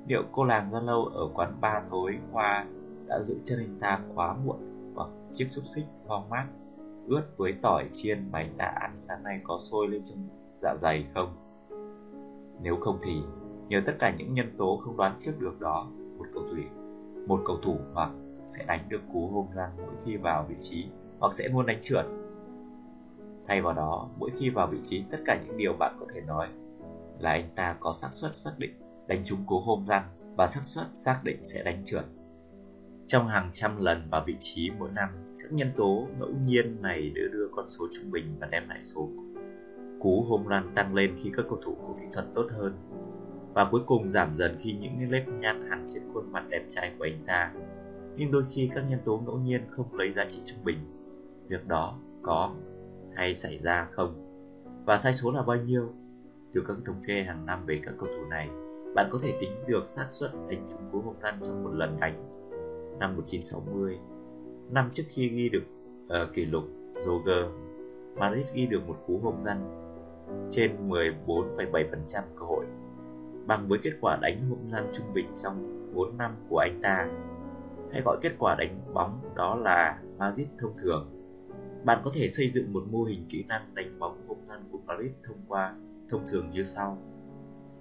Liệu 0.07 0.22
cô 0.32 0.44
làng 0.44 0.72
ra 0.72 0.80
Lâu 0.80 1.04
ở 1.04 1.28
quán 1.34 1.61
bar 1.61 1.84
tối 1.90 2.18
qua 2.32 2.66
đã 3.09 3.20
giữ 3.22 3.36
chân 3.44 3.59
anh 3.59 3.78
ta 3.80 4.00
quá 4.14 4.36
muộn 4.44 4.57
bằng 4.94 5.30
chiếc 5.34 5.46
xúc 5.50 5.64
xích 5.66 5.84
phong 6.09 6.28
mát 6.28 6.46
ướt 7.09 7.22
với 7.36 7.54
tỏi 7.62 7.84
chiên 7.94 8.28
mà 8.32 8.38
anh 8.38 8.54
ta 8.59 8.64
ăn 8.64 8.90
sáng 8.98 9.22
nay 9.22 9.40
có 9.44 9.59
sôi 9.61 9.88
lên 9.88 10.02
trong 10.09 10.28
dạ 10.62 10.74
dày 10.78 11.07
không? 11.14 11.36
Nếu 12.62 12.76
không 12.80 12.98
thì 13.02 13.22
Nhờ 13.68 13.80
tất 13.86 13.92
cả 13.98 14.14
những 14.18 14.34
nhân 14.34 14.46
tố 14.59 14.80
không 14.84 14.96
đoán 14.96 15.18
trước 15.22 15.32
được 15.38 15.61
đó, 15.61 15.86
một 16.18 16.26
cầu 16.34 16.42
thủ 16.42 16.62
một 17.26 17.42
cầu 17.44 17.57
thủ 17.62 17.76
hoặc 17.94 18.11
sẽ 18.48 18.64
đánh 18.66 18.80
được 18.88 19.00
cú 19.12 19.28
hôm 19.28 19.46
răng 19.54 19.70
mỗi 19.76 19.94
khi 20.04 20.16
vào 20.16 20.46
vị 20.48 20.54
trí 20.61 20.86
hoặc 21.18 21.34
sẽ 21.34 21.48
luôn 21.48 21.66
đánh 21.66 21.78
trượt. 21.82 22.04
Thay 23.46 23.62
vào 23.62 23.72
đó, 23.72 24.09
mỗi 24.18 24.30
khi 24.30 24.50
vào 24.50 24.66
vị 24.66 24.78
trí, 24.84 25.04
tất 25.11 25.18
cả 25.24 25.40
những 25.46 25.57
điều 25.57 25.72
bạn 25.72 25.96
có 26.00 26.07
thể 26.14 26.20
nói 26.20 26.48
là 27.18 27.30
anh 27.30 27.48
ta 27.54 27.76
có 27.80 27.92
xác 27.92 28.09
suất 28.12 28.36
xác 28.36 28.50
định 28.59 28.72
đánh 29.09 29.22
trúng 29.24 29.46
cú 29.46 29.61
hôm 29.61 29.86
răng 29.86 30.04
và 30.36 30.46
xác 30.46 30.61
suất 30.64 30.86
xác 30.94 31.20
định 31.24 31.46
sẽ 31.46 31.62
đánh 31.62 31.84
trượt. 31.84 32.04
Trong 33.07 33.28
hàng 33.28 33.50
trăm 33.54 33.80
lần 33.80 34.11
vào 34.11 34.24
vị 34.26 34.34
trí 34.40 34.70
mỗi 34.78 34.90
năm, 34.94 35.09
các 35.38 35.52
nhân 35.52 35.68
tố 35.76 36.07
ngẫu 36.18 36.30
nhiên 36.44 36.82
này 36.82 37.11
đưa 37.14 37.28
đưa 37.28 37.48
con 37.57 37.68
số 37.68 37.84
trung 37.92 38.11
bình 38.11 38.36
và 38.40 38.46
đem 38.46 38.68
lại 38.68 38.82
số 38.82 39.09
cú 40.00 40.26
home 40.28 40.44
run 40.48 40.74
tăng 40.74 40.94
lên 40.94 41.16
khi 41.22 41.30
các 41.36 41.46
cầu 41.48 41.59
thủ 41.62 41.74
có 41.74 41.94
kỹ 42.00 42.07
thuật 42.12 42.26
tốt 42.34 42.46
hơn 42.50 42.96
và 43.57 43.68
cuối 43.70 43.80
cùng 43.86 44.09
giảm 44.09 44.36
dần 44.36 44.57
khi 44.61 44.72
những 44.72 45.11
nếp 45.11 45.28
nhăn 45.28 45.70
hẳn 45.70 45.88
trên 45.94 46.02
khuôn 46.12 46.32
mặt 46.32 46.44
đẹp 46.48 46.62
trai 46.70 46.92
của 46.98 47.04
anh 47.04 47.24
ta. 47.26 47.52
Nhưng 48.16 48.30
đôi 48.32 48.42
khi 48.54 48.70
các 48.74 48.84
nhân 48.88 49.00
tố 49.04 49.22
ngẫu 49.26 49.38
nhiên 49.38 49.61
không 49.70 49.94
lấy 49.94 50.12
giá 50.12 50.24
trị 50.28 50.42
trung 50.46 50.64
bình. 50.64 50.78
Việc 51.48 51.66
đó 51.66 51.98
có 52.22 52.54
hay 53.14 53.34
xảy 53.34 53.59
ra 53.59 53.88
không? 53.90 54.22
Và 54.86 54.98
sai 54.98 55.14
số 55.14 55.30
là 55.30 55.42
bao 55.42 55.57
nhiêu? 55.57 55.92
Từ 56.52 56.64
các 56.68 56.76
thống 56.86 57.02
kê 57.07 57.22
hàng 57.22 57.46
năm 57.46 57.66
về 57.66 57.80
các 57.84 57.94
cầu 57.98 58.09
thủ 58.16 58.26
này, 58.30 58.48
bạn 58.97 59.09
có 59.11 59.18
thể 59.22 59.36
tính 59.40 59.51
được 59.66 59.86
xác 59.86 60.07
suất 60.11 60.30
đánh 60.49 60.68
trúng 60.70 60.80
cú 60.92 61.01
home 61.01 61.18
run 61.22 61.34
trong 61.42 61.64
một 61.64 61.70
lần 61.74 62.01
đánh. 62.01 62.14
Năm 62.99 63.16
1960, 63.16 63.99
năm 64.70 64.90
trước 64.92 65.03
khi 65.09 65.28
ghi 65.28 65.49
được 65.49 65.64
uh, 66.07 66.34
kỷ 66.34 66.44
lục 66.44 66.64
Roger, 67.07 67.44
Madrid 68.16 68.47
ghi 68.55 68.66
được 68.66 68.88
một 68.88 68.97
cú 69.07 69.18
home 69.18 69.42
run 69.44 69.57
trên 70.51 70.88
14,7% 70.88 72.22
cơ 72.36 72.47
hội 72.47 72.64
bằng 73.47 73.68
với 73.68 73.78
kết 73.82 73.92
quả 74.01 74.18
đánh 74.22 74.38
home 74.38 74.70
run 74.70 74.92
trung 74.92 75.12
bình 75.14 75.26
trong 75.36 75.92
4 75.94 76.18
năm 76.18 76.32
của 76.49 76.59
anh 76.59 76.80
ta. 76.82 77.09
Hay 77.92 78.03
gọi 78.05 78.18
kết 78.22 78.32
quả 78.38 78.55
đánh 78.59 78.80
bóng 78.94 79.20
đó 79.34 79.55
là 79.55 80.01
Madrid 80.18 80.49
thông 80.59 80.76
thường. 80.78 81.11
Bạn 81.84 82.01
có 82.05 82.11
thể 82.14 82.28
xây 82.30 82.49
dựng 82.49 82.72
một 82.72 82.84
mô 82.90 83.05
hình 83.05 83.26
kỹ 83.28 83.44
năng 83.49 83.74
đánh 83.74 83.99
bóng 83.99 84.28
home 84.28 84.40
run 84.49 84.68
của 84.72 84.78
Madrid 84.86 85.12
thông 85.24 85.38
qua 85.49 85.74
thông 86.09 86.26
thường 86.28 86.51
như 86.51 86.62
sau. 86.64 86.99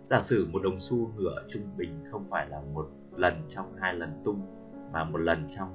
Giả 0.06 0.22
sử 0.22 0.47
một 0.51 0.60
đồng 0.64 0.80
xu 0.80 1.12
ngựa 1.16 1.43
trung 1.49 1.62
bình 1.78 2.03
không 2.06 2.26
phải 2.30 2.47
là 2.49 2.62
một 2.74 2.89
lần 3.16 3.34
trong 3.47 3.74
hai 3.80 3.93
lần 3.93 4.22
tung 4.24 4.41
mà 4.93 5.03
một 5.03 5.18
lần 5.18 5.45
trong 5.49 5.70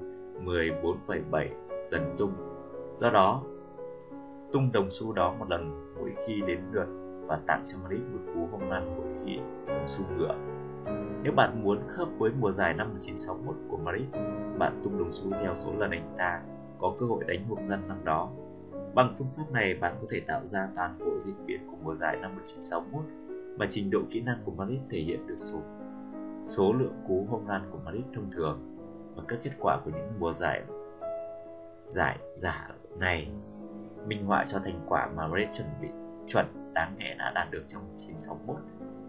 14,7 0.45 1.47
lần 1.91 2.15
tung. 2.17 2.31
Do 2.97 3.09
đó, 3.09 3.43
tung 4.51 4.71
đồng 4.71 4.87
xu 4.91 5.13
đó 5.13 5.35
một 5.39 5.49
lần 5.49 5.93
mỗi 5.95 6.11
khi 6.25 6.41
đến 6.47 6.59
lượt 6.71 6.87
và 7.27 7.39
tặng 7.47 7.63
cho 7.67 7.77
Madrid 7.83 8.01
một 8.01 8.19
cú 8.33 8.47
home 8.51 8.69
run 8.69 8.95
mỗi 8.97 9.11
khi 9.11 9.39
đồng 9.67 9.87
xu 9.87 10.03
ngựa. 10.17 10.35
Nếu 11.23 11.33
bạn 11.33 11.63
muốn 11.63 11.79
khớp 11.87 12.07
với 12.17 12.31
mùa 12.39 12.51
giải 12.51 12.73
năm 12.73 12.87
1961 12.87 13.55
của 13.69 13.77
Madrid, 13.77 14.07
bạn 14.57 14.81
tung 14.83 14.99
đồng 14.99 15.13
xu 15.13 15.31
theo 15.41 15.55
số 15.55 15.73
lần 15.77 15.91
anh 15.91 16.15
ta 16.17 16.41
có 16.79 16.95
cơ 16.99 17.05
hội 17.05 17.23
đánh 17.27 17.45
home 17.49 17.67
run 17.67 17.87
năm 17.87 18.05
đó. 18.05 18.29
Bằng 18.95 19.13
phương 19.17 19.27
pháp 19.37 19.51
này, 19.51 19.75
bạn 19.81 19.95
có 20.01 20.07
thể 20.09 20.19
tạo 20.27 20.41
ra 20.45 20.67
toàn 20.75 20.99
bộ 20.99 21.11
diễn 21.25 21.45
biến 21.45 21.67
của 21.71 21.77
mùa 21.83 21.95
giải 21.95 22.17
năm 22.21 22.35
1961 22.35 23.03
mà 23.57 23.67
trình 23.69 23.89
độ 23.89 23.99
kỹ 24.11 24.21
năng 24.21 24.37
của 24.45 24.51
Madrid 24.51 24.79
thể 24.89 24.99
hiện 24.99 25.27
được 25.27 25.37
số 25.39 25.57
số 26.47 26.73
lượng 26.73 26.95
cú 27.07 27.27
home 27.29 27.45
run 27.47 27.71
của 27.71 27.79
Madrid 27.85 28.03
thông 28.13 28.31
thường 28.31 28.77
và 29.15 29.23
các 29.27 29.39
kết 29.43 29.51
quả 29.59 29.79
của 29.85 29.91
những 29.91 30.19
mùa 30.19 30.33
giải 30.33 30.63
giải 31.87 32.17
giả 32.35 32.69
này 32.97 33.31
minh 34.07 34.25
họa 34.25 34.45
cho 34.47 34.59
thành 34.59 34.79
quả 34.87 35.09
mà 35.15 35.27
Madrid 35.27 35.49
chuẩn 35.53 35.67
bị 35.81 35.89
chuẩn 36.27 36.73
đáng 36.73 36.95
lẽ 36.99 37.15
đã 37.19 37.31
đạt 37.35 37.51
được 37.51 37.63
trong 37.67 37.81
1961 37.81 38.57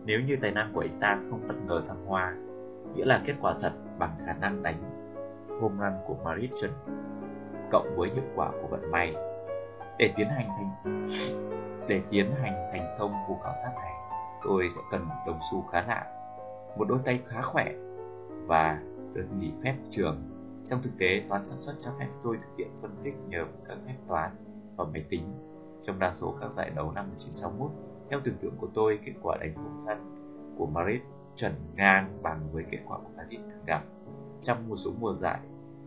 nếu 0.05 0.21
như 0.21 0.37
tài 0.43 0.51
năng 0.51 0.73
của 0.73 0.81
anh 0.81 1.01
ta 1.01 1.19
không 1.31 1.49
bất 1.49 1.55
ngờ 1.67 1.83
thăng 1.89 2.07
hoa, 2.07 2.35
nghĩa 2.95 3.05
là 3.05 3.21
kết 3.25 3.35
quả 3.41 3.55
thật 3.61 3.73
bằng 3.99 4.17
khả 4.27 4.35
năng 4.35 4.63
đánh 4.63 4.77
home 5.61 5.77
run 5.79 5.93
của 6.07 6.17
Madrid 6.25 6.51
chuẩn 6.61 6.71
cộng 7.71 7.97
với 7.97 8.11
hiệu 8.11 8.25
quả 8.37 8.51
của 8.51 8.69
vận 8.69 8.91
may. 8.91 9.15
Để 9.99 10.13
tiến 10.17 10.29
hành 10.29 10.49
thành 10.57 11.09
để 11.89 12.03
tiến 12.11 12.31
hành 12.43 12.53
thành 12.73 12.97
công 12.99 13.13
cuộc 13.29 13.39
khảo 13.43 13.53
sát 13.63 13.71
này, 13.75 13.93
tôi 14.45 14.69
sẽ 14.71 14.81
cần 14.91 15.07
đồng 15.27 15.39
xu 15.51 15.63
khá 15.63 15.85
lạ, 15.89 16.05
một 16.79 16.85
đôi 16.89 16.99
tay 17.05 17.21
khá 17.27 17.43
khỏe 17.43 17.73
và 18.47 18.83
được 19.13 19.27
nghỉ 19.39 19.53
phép 19.65 19.75
trường. 19.91 20.23
Trong 20.67 20.83
thực 20.83 20.91
tế, 20.99 21.23
toán 21.29 21.47
sản 21.47 21.61
xuất 21.61 21.75
cho 21.81 21.91
phép 21.99 22.09
tôi 22.23 22.37
thực 22.43 22.59
hiện 22.59 22.69
phân 22.81 22.97
tích 23.03 23.15
nhờ 23.29 23.45
các 23.69 23.79
phép 23.87 23.97
toán 24.09 24.31
và 24.77 24.85
máy 24.85 25.05
tính 25.09 25.23
trong 25.83 25.99
đa 25.99 26.13
số 26.13 26.35
các 26.41 26.53
giải 26.53 26.71
đấu 26.71 26.93
năm 26.93 27.07
1961, 27.11 27.71
theo 28.11 28.21
tưởng 28.25 28.37
tượng 28.43 28.57
của 28.57 28.69
tôi, 28.75 28.99
kết 29.05 29.13
quả 29.23 29.37
đánh 29.41 29.55
home 29.55 29.83
run 29.87 29.99
của 30.59 30.67
Madrid 30.67 31.01
chuẩn 31.37 31.53
ngang 31.77 32.23
bằng 32.23 32.49
với 32.53 32.65
kết 32.71 32.79
quả 32.87 32.99
của 32.99 33.11
Madrid 33.17 33.41
thường 33.41 33.65
gặp. 33.67 33.83
Trong 34.43 34.69
một 34.69 34.77
số 34.77 34.91
mùa 35.01 35.15
giải, 35.15 35.41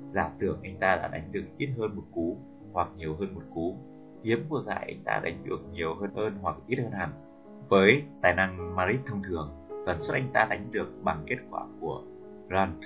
giả 0.10 0.32
tưởng 0.39 0.60
anh 0.64 0.80
ta 0.80 0.95
đã 0.95 1.08
đánh 1.08 1.32
được 1.32 1.43
ít 1.58 1.70
hơn 1.78 1.95
một 1.95 2.03
cú 2.14 2.38
hoặc 2.74 2.88
nhiều 2.97 3.16
hơn 3.20 3.36
một 3.36 3.43
cú. 3.53 3.78
hiếm 4.24 4.45
của 4.49 4.62
giải 4.62 4.86
anh 4.88 5.03
ta 5.06 5.22
đánh 5.24 5.43
được 5.43 5.60
nhiều 5.72 5.95
hơn 5.95 6.16
hơn 6.16 6.38
hoặc 6.41 6.58
ít 6.68 6.76
hơn 6.76 6.91
hẳn. 6.91 7.10
Với 7.70 8.03
tài 8.22 8.36
năng 8.36 8.76
Marit 8.76 8.99
thông 9.05 9.24
thường, 9.24 9.49
tần 9.86 10.01
suất 10.01 10.16
anh 10.16 10.28
ta 10.34 10.47
đánh 10.49 10.72
được 10.72 11.03
bằng 11.03 11.24
kết 11.28 11.38
quả 11.49 11.61
của 11.80 12.01
Grant 12.47 12.82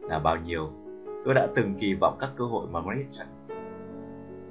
là 0.00 0.18
bao 0.18 0.36
nhiêu. 0.36 0.70
Tôi 1.24 1.34
đã 1.34 1.48
từng 1.54 1.74
kỳ 1.74 1.94
vọng 1.94 2.16
các 2.20 2.30
cơ 2.36 2.44
hội 2.44 2.66
mà 2.70 2.80
Marit 2.80 3.06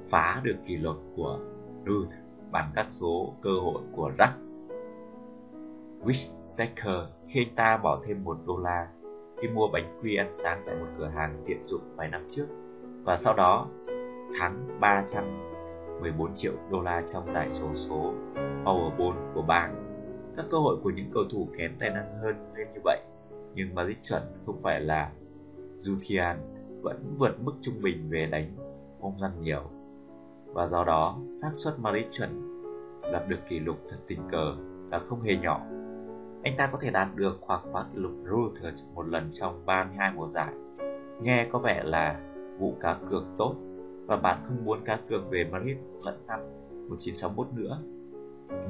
phá 0.09 0.41
được 0.43 0.55
kỷ 0.65 0.77
lục 0.77 0.95
của 1.15 1.39
Ruth 1.85 2.13
bằng 2.51 2.71
các 2.75 2.87
số 2.89 3.33
cơ 3.41 3.49
hội 3.49 3.81
của 3.91 4.11
Jack 4.17 4.31
Whittaker 6.03 7.05
khi 7.27 7.45
anh 7.45 7.55
ta 7.55 7.77
bỏ 7.77 8.01
thêm 8.03 8.23
một 8.23 8.37
đô 8.45 8.57
la 8.57 8.87
khi 9.41 9.49
mua 9.49 9.67
bánh 9.67 9.99
quy 10.01 10.15
ăn 10.15 10.31
sáng 10.31 10.63
tại 10.65 10.75
một 10.75 10.87
cửa 10.97 11.07
hàng 11.07 11.43
tiện 11.45 11.65
dụng 11.65 11.81
vài 11.95 12.09
năm 12.09 12.27
trước 12.29 12.45
và 13.03 13.17
sau 13.17 13.33
đó 13.33 13.67
thắng 14.39 14.79
14 16.01 16.35
triệu 16.35 16.53
đô 16.71 16.81
la 16.81 17.03
trong 17.13 17.33
giải 17.33 17.49
số 17.49 17.75
số 17.75 18.13
Powerball 18.63 19.33
của 19.33 19.41
bang. 19.41 19.75
Các 20.37 20.45
cơ 20.51 20.57
hội 20.57 20.77
của 20.83 20.89
những 20.89 21.11
cầu 21.13 21.23
thủ 21.31 21.47
kém 21.57 21.71
tài 21.79 21.89
năng 21.89 22.19
hơn 22.21 22.35
lên 22.55 22.67
như 22.73 22.79
vậy, 22.83 23.01
nhưng 23.55 23.75
Madrid 23.75 23.97
chuẩn 24.03 24.23
không 24.45 24.61
phải 24.61 24.81
là 24.81 25.11
Juthian 25.81 26.35
vẫn 26.81 27.15
vượt 27.17 27.41
mức 27.41 27.53
trung 27.61 27.81
bình 27.81 28.09
về 28.09 28.27
đánh 28.31 28.45
không 29.01 29.19
gian 29.21 29.41
nhiều 29.41 29.61
và 30.53 30.67
do 30.67 30.83
đó 30.83 31.17
xác 31.41 31.51
suất 31.55 31.79
Madrid 31.79 32.05
chuẩn 32.11 32.53
lập 33.11 33.25
được 33.27 33.39
kỷ 33.47 33.59
lục 33.59 33.77
thật 33.89 33.97
tình 34.07 34.19
cờ 34.31 34.55
là 34.91 34.99
không 34.99 35.21
hề 35.21 35.35
nhỏ. 35.37 35.61
Anh 36.43 36.53
ta 36.57 36.69
có 36.71 36.77
thể 36.81 36.91
đạt 36.91 37.07
được 37.15 37.37
hoặc 37.41 37.61
phá 37.73 37.85
kỷ 37.93 37.99
lục 37.99 38.11
Ruther 38.23 38.83
một 38.93 39.07
lần 39.07 39.29
trong 39.33 39.65
32 39.65 40.11
mùa 40.15 40.27
giải. 40.27 40.53
Nghe 41.21 41.47
có 41.51 41.59
vẻ 41.59 41.81
là 41.83 42.19
vụ 42.59 42.73
cá 42.81 42.97
cược 43.09 43.23
tốt 43.37 43.55
và 44.05 44.17
bạn 44.17 44.43
không 44.43 44.65
muốn 44.65 44.79
cá 44.85 44.99
cược 45.09 45.29
về 45.29 45.45
Madrid 45.51 45.77
lẫn 46.03 46.23
năm 46.27 46.39
1961 46.89 47.47
nữa. 47.53 47.81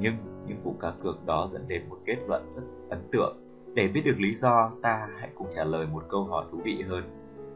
Nhưng 0.00 0.14
những 0.46 0.62
vụ 0.64 0.74
cá 0.80 0.90
cược 1.00 1.26
đó 1.26 1.48
dẫn 1.52 1.68
đến 1.68 1.82
một 1.88 1.98
kết 2.04 2.16
luận 2.28 2.52
rất 2.52 2.62
ấn 2.90 2.98
tượng. 3.12 3.36
Để 3.74 3.88
biết 3.88 4.02
được 4.04 4.16
lý 4.18 4.34
do, 4.34 4.72
ta 4.82 5.08
hãy 5.18 5.30
cùng 5.34 5.48
trả 5.52 5.64
lời 5.64 5.86
một 5.86 6.04
câu 6.08 6.24
hỏi 6.24 6.44
thú 6.50 6.58
vị 6.64 6.82
hơn. 6.88 7.04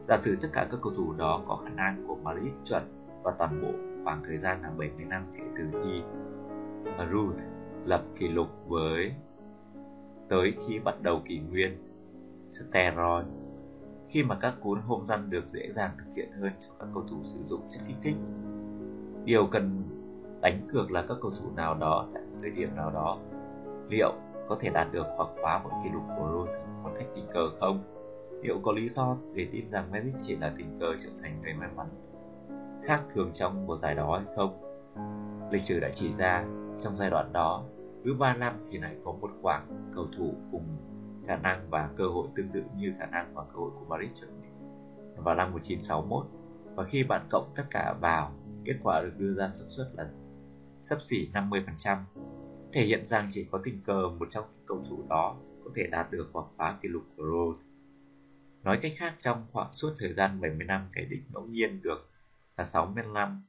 Giả 0.03 0.17
sử 0.17 0.37
tất 0.41 0.47
cả 0.53 0.67
các 0.71 0.79
cầu 0.83 0.93
thủ 0.95 1.13
đó 1.17 1.43
có 1.47 1.55
khả 1.55 1.69
năng 1.69 2.07
của 2.07 2.15
Madrid 2.15 2.53
chuẩn 2.63 2.83
và 3.23 3.31
toàn 3.37 3.61
bộ 3.61 3.71
khoảng 4.03 4.23
thời 4.25 4.37
gian 4.37 4.61
là 4.61 4.69
70 4.69 5.05
năm 5.05 5.23
kể 5.35 5.43
từ 5.57 5.81
khi 5.83 6.01
Ruth 7.11 7.39
lập 7.85 8.03
kỷ 8.15 8.27
lục 8.27 8.47
với 8.67 9.13
tới 10.29 10.53
khi 10.67 10.79
bắt 10.79 11.01
đầu 11.01 11.21
kỷ 11.25 11.39
nguyên 11.39 11.71
steroid 12.51 13.25
khi 14.09 14.23
mà 14.23 14.35
các 14.35 14.53
cú 14.61 14.75
home 14.87 15.05
run 15.07 15.29
được 15.29 15.47
dễ 15.47 15.71
dàng 15.71 15.91
thực 15.97 16.15
hiện 16.15 16.31
hơn 16.41 16.51
cho 16.61 16.69
các 16.79 16.87
cầu 16.93 17.03
thủ 17.09 17.17
sử 17.25 17.39
dụng 17.43 17.61
chất 17.69 17.79
kích 17.87 17.97
thích. 18.03 18.15
Điều 19.25 19.47
cần 19.47 19.83
đánh 20.41 20.59
cược 20.71 20.91
là 20.91 21.01
các 21.01 21.17
cầu 21.21 21.31
thủ 21.31 21.51
nào 21.55 21.75
đó 21.75 22.07
tại 22.13 22.23
một 22.23 22.37
thời 22.41 22.51
điểm 22.51 22.75
nào 22.75 22.91
đó 22.91 23.19
liệu 23.89 24.13
có 24.47 24.57
thể 24.59 24.69
đạt 24.69 24.87
được 24.91 25.05
hoặc 25.17 25.29
phá 25.43 25.61
một 25.63 25.69
kỷ 25.83 25.89
lục 25.89 26.03
của 26.17 26.29
Ruth 26.33 26.83
một 26.83 26.91
cách 26.95 27.07
tình 27.15 27.25
cờ 27.33 27.49
không? 27.59 27.83
Liệu 28.43 28.59
có 28.63 28.71
lý 28.71 28.89
do 28.89 29.17
để 29.33 29.47
tin 29.51 29.69
rằng 29.69 29.91
Merritt 29.91 30.17
chỉ 30.21 30.35
là 30.35 30.53
tình 30.57 30.77
cờ 30.79 30.95
trở 30.99 31.09
thành 31.21 31.41
người 31.41 31.53
may 31.53 31.69
mắn 31.75 31.87
khác 32.83 33.01
thường 33.09 33.31
trong 33.33 33.67
một 33.67 33.77
giải 33.77 33.95
đó 33.95 34.17
hay 34.17 34.35
không? 34.35 34.61
Lịch 35.51 35.61
sử 35.61 35.79
đã 35.79 35.89
chỉ 35.93 36.13
ra 36.13 36.45
trong 36.81 36.95
giai 36.95 37.09
đoạn 37.09 37.33
đó, 37.33 37.63
cứ 38.05 38.13
3 38.13 38.35
năm 38.35 38.53
thì 38.71 38.77
lại 38.77 38.95
có 39.05 39.11
một 39.11 39.29
khoảng 39.41 39.91
cầu 39.95 40.07
thủ 40.17 40.33
cùng 40.51 40.65
khả 41.29 41.37
năng 41.37 41.69
và 41.69 41.89
cơ 41.95 42.07
hội 42.07 42.27
tương 42.35 42.47
tự 42.47 42.63
như 42.75 42.93
khả 42.99 43.05
năng 43.05 43.33
và 43.33 43.43
cơ 43.43 43.53
hội 43.53 43.71
của 43.79 43.85
Paris 43.89 44.19
chuẩn 44.19 44.41
bị 44.41 44.47
vào 45.15 45.35
năm 45.35 45.51
1961 45.51 46.25
và 46.75 46.83
khi 46.83 47.03
bạn 47.03 47.27
cộng 47.29 47.53
tất 47.55 47.63
cả 47.71 47.95
vào, 48.01 48.33
kết 48.65 48.75
quả 48.83 49.01
được 49.01 49.13
đưa 49.17 49.33
ra 49.33 49.49
xác 49.49 49.65
suất 49.67 49.87
là 49.93 50.09
sấp 50.83 51.01
xỉ 51.01 51.29
50% 51.33 51.97
thể 52.73 52.81
hiện 52.81 53.07
rằng 53.07 53.27
chỉ 53.31 53.47
có 53.51 53.59
tình 53.63 53.81
cờ 53.83 54.09
một 54.19 54.27
trong 54.31 54.45
những 54.55 54.65
cầu 54.65 54.83
thủ 54.89 55.03
đó 55.09 55.37
có 55.63 55.71
thể 55.75 55.87
đạt 55.91 56.11
được 56.11 56.29
hoặc 56.33 56.45
phá 56.57 56.77
kỷ 56.81 56.89
lục 56.89 57.03
của 57.17 57.23
Rose. 57.23 57.69
Nói 58.63 58.79
cách 58.81 58.91
khác, 58.97 59.13
trong 59.19 59.45
khoảng 59.51 59.73
suốt 59.73 59.95
thời 59.99 60.13
gian 60.13 60.41
70 60.41 60.65
năm 60.65 60.81
cái 60.93 61.05
đích 61.05 61.23
ngẫu 61.33 61.45
nhiên 61.45 61.81
được 61.81 62.09
là 62.57 62.63
65 62.63 63.43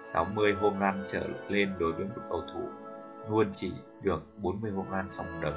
60 0.00 0.52
home 0.52 0.78
run 0.80 1.04
trở 1.06 1.28
lên 1.48 1.72
đối 1.78 1.92
với 1.92 2.04
một 2.04 2.22
cầu 2.30 2.42
thủ 2.52 2.62
luôn 3.30 3.46
chỉ 3.54 3.72
được 4.02 4.38
40 4.38 4.70
home 4.70 4.90
run 4.90 5.06
trong 5.16 5.40
đời 5.42 5.54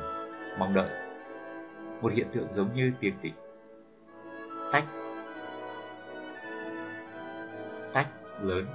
mong 0.60 0.74
đợi. 0.74 1.07
Một 2.02 2.14
hiện 2.14 2.28
tượng 2.32 2.52
giống 2.52 2.74
như 2.74 2.91
tiếng 3.00 3.14
tịch 3.22 3.34
tách 4.72 4.86
tách 7.93 8.08
lớn 8.41 8.66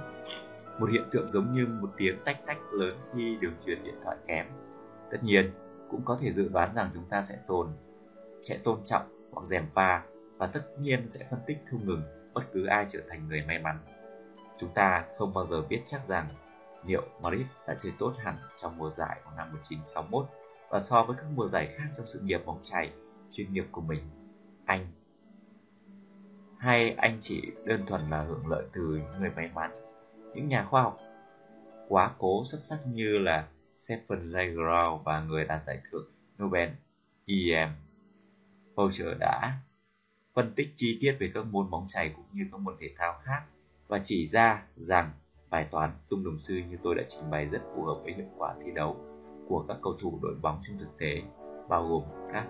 một 0.79 0.89
hiện 0.89 1.03
tượng 1.11 1.29
giống 1.29 1.53
như 1.53 1.67
một 1.67 1.89
tiếng 1.97 2.23
tách 2.25 2.45
tách 2.45 2.57
lớn 2.71 2.97
khi 3.13 3.37
đường 3.41 3.53
truyền 3.65 3.83
điện 3.83 3.95
thoại 4.03 4.17
kém. 4.27 4.45
Tất 5.11 5.23
nhiên, 5.23 5.51
cũng 5.89 6.01
có 6.05 6.17
thể 6.21 6.31
dự 6.31 6.49
đoán 6.49 6.73
rằng 6.75 6.89
chúng 6.93 7.05
ta 7.09 7.23
sẽ 7.23 7.37
tồn 7.47 7.67
sẽ 8.43 8.57
tôn 8.63 8.79
trọng 8.85 9.29
hoặc 9.31 9.47
dèm 9.47 9.65
pha 9.73 10.03
và 10.37 10.47
tất 10.47 10.61
nhiên 10.79 11.07
sẽ 11.07 11.25
phân 11.29 11.39
tích 11.45 11.57
không 11.71 11.85
ngừng 11.85 12.01
bất 12.33 12.41
cứ 12.53 12.65
ai 12.65 12.85
trở 12.89 12.99
thành 13.09 13.27
người 13.27 13.43
may 13.47 13.59
mắn. 13.59 13.77
Chúng 14.57 14.69
ta 14.73 15.05
không 15.17 15.33
bao 15.33 15.45
giờ 15.45 15.61
biết 15.61 15.81
chắc 15.85 16.07
rằng 16.07 16.27
liệu 16.85 17.03
Madrid 17.21 17.45
đã 17.67 17.75
chơi 17.79 17.93
tốt 17.99 18.13
hẳn 18.17 18.35
trong 18.57 18.77
mùa 18.77 18.89
giải 18.89 19.21
của 19.25 19.31
năm 19.37 19.47
1961 19.53 20.25
và 20.69 20.79
so 20.79 21.03
với 21.03 21.17
các 21.17 21.25
mùa 21.35 21.47
giải 21.47 21.67
khác 21.67 21.85
trong 21.97 22.07
sự 22.07 22.19
nghiệp 22.19 22.41
bóng 22.45 22.59
chày 22.63 22.91
chuyên 23.33 23.53
nghiệp 23.53 23.65
của 23.71 23.81
mình. 23.81 24.03
Anh 24.65 24.87
hay 26.57 26.91
anh 26.91 27.17
chỉ 27.21 27.41
đơn 27.65 27.85
thuần 27.87 28.01
là 28.09 28.23
hưởng 28.23 28.47
lợi 28.47 28.65
từ 28.73 28.81
những 28.81 29.21
người 29.21 29.31
may 29.35 29.49
mắn, 29.55 29.71
những 30.35 30.47
nhà 30.47 30.63
khoa 30.63 30.81
học 30.81 30.99
quá 31.87 32.11
cố 32.17 32.43
xuất 32.45 32.57
sắc 32.57 32.79
như 32.87 33.19
là 33.19 33.47
Stephen 33.79 34.25
Jay 34.25 34.53
Gould 34.53 35.05
và 35.05 35.23
người 35.23 35.45
đạt 35.45 35.63
giải 35.63 35.79
thưởng 35.91 36.05
Nobel 36.43 36.69
E.M. 37.25 37.69
Đã 39.19 39.59
phân 40.33 40.53
tích 40.55 40.73
chi 40.75 40.97
tiết 41.01 41.17
về 41.19 41.31
các 41.33 41.45
môn 41.45 41.69
bóng 41.69 41.87
chày 41.89 42.09
cũng 42.15 42.25
như 42.33 42.43
các 42.51 42.57
môn 42.61 42.75
thể 42.79 42.89
thao 42.97 43.13
khác 43.23 43.43
và 43.87 44.01
chỉ 44.03 44.27
ra 44.27 44.63
rằng 44.75 45.11
bài 45.49 45.67
toán 45.71 45.91
tung 46.09 46.23
đồng 46.23 46.39
sư 46.39 46.55
như 46.69 46.77
tôi 46.83 46.95
đã 46.95 47.03
trình 47.07 47.29
bày 47.29 47.45
rất 47.45 47.61
phù 47.75 47.83
hợp 47.83 47.99
với 48.03 48.13
hiệu 48.13 48.27
quả 48.37 48.55
thi 48.65 48.71
đấu 48.75 48.97
của 49.47 49.65
các 49.67 49.77
cầu 49.83 49.97
thủ 50.01 50.19
đội 50.21 50.35
bóng 50.41 50.61
trong 50.63 50.77
thực 50.79 50.97
tế, 50.97 51.21
bao 51.69 51.87
gồm 51.87 52.03
các 52.33 52.47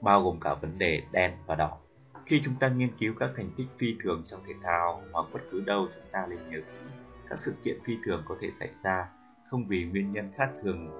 bao 0.00 0.22
gồm 0.22 0.40
cả 0.40 0.54
vấn 0.54 0.78
đề 0.78 1.02
đen 1.12 1.32
và 1.46 1.54
đỏ. 1.54 1.78
Khi 2.26 2.40
chúng 2.44 2.54
ta 2.60 2.68
nghiên 2.68 2.90
cứu 2.98 3.14
các 3.20 3.30
thành 3.36 3.50
tích 3.56 3.66
phi 3.78 3.96
thường 4.00 4.22
trong 4.26 4.40
thể 4.46 4.52
thao 4.62 5.02
hoặc 5.12 5.26
bất 5.32 5.40
cứ 5.50 5.60
đâu 5.60 5.88
chúng 5.94 6.04
ta 6.12 6.26
nên 6.30 6.38
nhớ 6.50 6.58
kỹ, 6.58 6.86
các 7.30 7.40
sự 7.40 7.54
kiện 7.64 7.78
phi 7.84 7.96
thường 8.04 8.22
có 8.28 8.36
thể 8.40 8.50
xảy 8.50 8.68
ra 8.84 9.08
không 9.50 9.66
vì 9.68 9.84
nguyên 9.84 10.12
nhân 10.12 10.30
khác 10.36 10.50
thường 10.62 10.90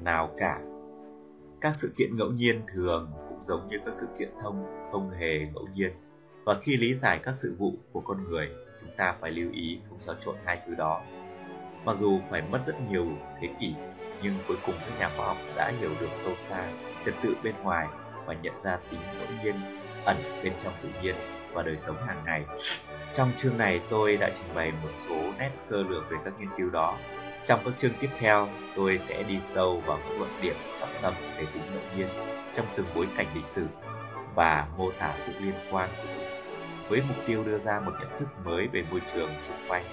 nào 0.00 0.30
cả. 0.38 0.60
Các 1.60 1.76
sự 1.76 1.92
kiện 1.96 2.16
ngẫu 2.16 2.30
nhiên 2.30 2.62
thường 2.74 3.10
cũng 3.28 3.42
giống 3.42 3.68
như 3.68 3.76
các 3.86 3.94
sự 3.94 4.06
kiện 4.18 4.30
thông, 4.42 4.88
không 4.92 5.10
hề 5.10 5.38
ngẫu 5.38 5.68
nhiên 5.74 5.92
và 6.44 6.60
khi 6.62 6.76
lý 6.76 6.94
giải 6.94 7.20
các 7.22 7.36
sự 7.36 7.54
vụ 7.58 7.72
của 7.92 8.00
con 8.00 8.30
người, 8.30 8.48
chúng 8.80 8.90
ta 8.96 9.16
phải 9.20 9.30
lưu 9.30 9.52
ý 9.52 9.80
không 9.88 10.02
xáo 10.02 10.14
trộn 10.20 10.36
hai 10.44 10.60
thứ 10.66 10.74
đó 10.74 11.02
mặc 11.84 11.96
dù 11.98 12.20
phải 12.30 12.42
mất 12.42 12.62
rất 12.62 12.80
nhiều 12.90 13.06
thế 13.40 13.48
kỷ, 13.60 13.74
nhưng 14.22 14.34
cuối 14.48 14.56
cùng 14.66 14.74
các 14.80 14.98
nhà 14.98 15.10
khoa 15.16 15.26
học 15.26 15.36
đã 15.56 15.72
hiểu 15.80 15.90
được 16.00 16.08
sâu 16.16 16.32
xa 16.40 16.72
trật 17.04 17.14
tự 17.22 17.36
bên 17.42 17.54
ngoài 17.62 17.88
và 18.26 18.34
nhận 18.42 18.58
ra 18.58 18.78
tính 18.90 19.00
ngẫu 19.18 19.28
nhiên 19.44 19.54
ẩn 20.04 20.16
bên 20.44 20.52
trong 20.58 20.72
tự 20.82 20.88
nhiên 21.02 21.14
và 21.52 21.62
đời 21.62 21.78
sống 21.78 21.96
hàng 22.06 22.22
ngày. 22.26 22.44
Trong 23.14 23.32
chương 23.36 23.58
này, 23.58 23.80
tôi 23.90 24.16
đã 24.16 24.30
trình 24.34 24.54
bày 24.54 24.72
một 24.82 24.90
số 25.08 25.16
nét 25.38 25.50
sơ 25.60 25.82
lược 25.82 26.10
về 26.10 26.16
các 26.24 26.34
nghiên 26.38 26.48
cứu 26.56 26.70
đó. 26.70 26.96
Trong 27.46 27.60
các 27.64 27.74
chương 27.76 27.92
tiếp 28.00 28.10
theo, 28.18 28.48
tôi 28.76 28.98
sẽ 28.98 29.22
đi 29.22 29.38
sâu 29.42 29.82
vào 29.86 29.98
các 30.08 30.18
luận 30.18 30.30
điểm 30.42 30.56
trọng 30.80 30.90
tâm 31.02 31.14
về 31.36 31.44
tính 31.54 31.62
ngẫu 31.74 31.96
nhiên 31.96 32.08
trong 32.54 32.66
từng 32.76 32.86
bối 32.94 33.06
cảnh 33.16 33.26
lịch 33.34 33.44
sử 33.44 33.66
và 34.34 34.66
mô 34.76 34.90
tả 34.98 35.14
sự 35.16 35.32
liên 35.40 35.54
quan 35.70 35.90
của 35.96 36.30
với 36.90 37.02
mục 37.08 37.16
tiêu 37.26 37.44
đưa 37.44 37.58
ra 37.58 37.80
một 37.80 37.92
nhận 38.00 38.18
thức 38.18 38.28
mới 38.44 38.68
về 38.68 38.84
môi 38.90 39.00
trường 39.12 39.30
xung 39.40 39.68
quanh, 39.68 39.84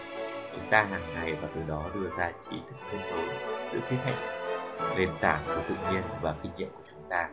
chúng 0.52 0.70
ta 0.70 0.84
hàng 0.84 1.14
ngày 1.14 1.34
và 1.42 1.48
từ 1.56 1.62
đó 1.68 1.86
đưa 1.96 2.10
ra 2.18 2.32
trí 2.42 2.58
thức 2.68 2.76
kết 2.92 2.98
nối 3.12 3.28
giữa 3.74 3.80
khía 3.88 3.96
cạnh 4.06 4.16
nền 4.96 5.10
tảng 5.22 5.42
của 5.46 5.62
tự 5.70 5.76
nhiên 5.92 6.02
và 6.22 6.36
kinh 6.44 6.52
nghiệm 6.58 6.70
của 6.70 6.84
chúng 6.86 7.10
ta. 7.10 7.30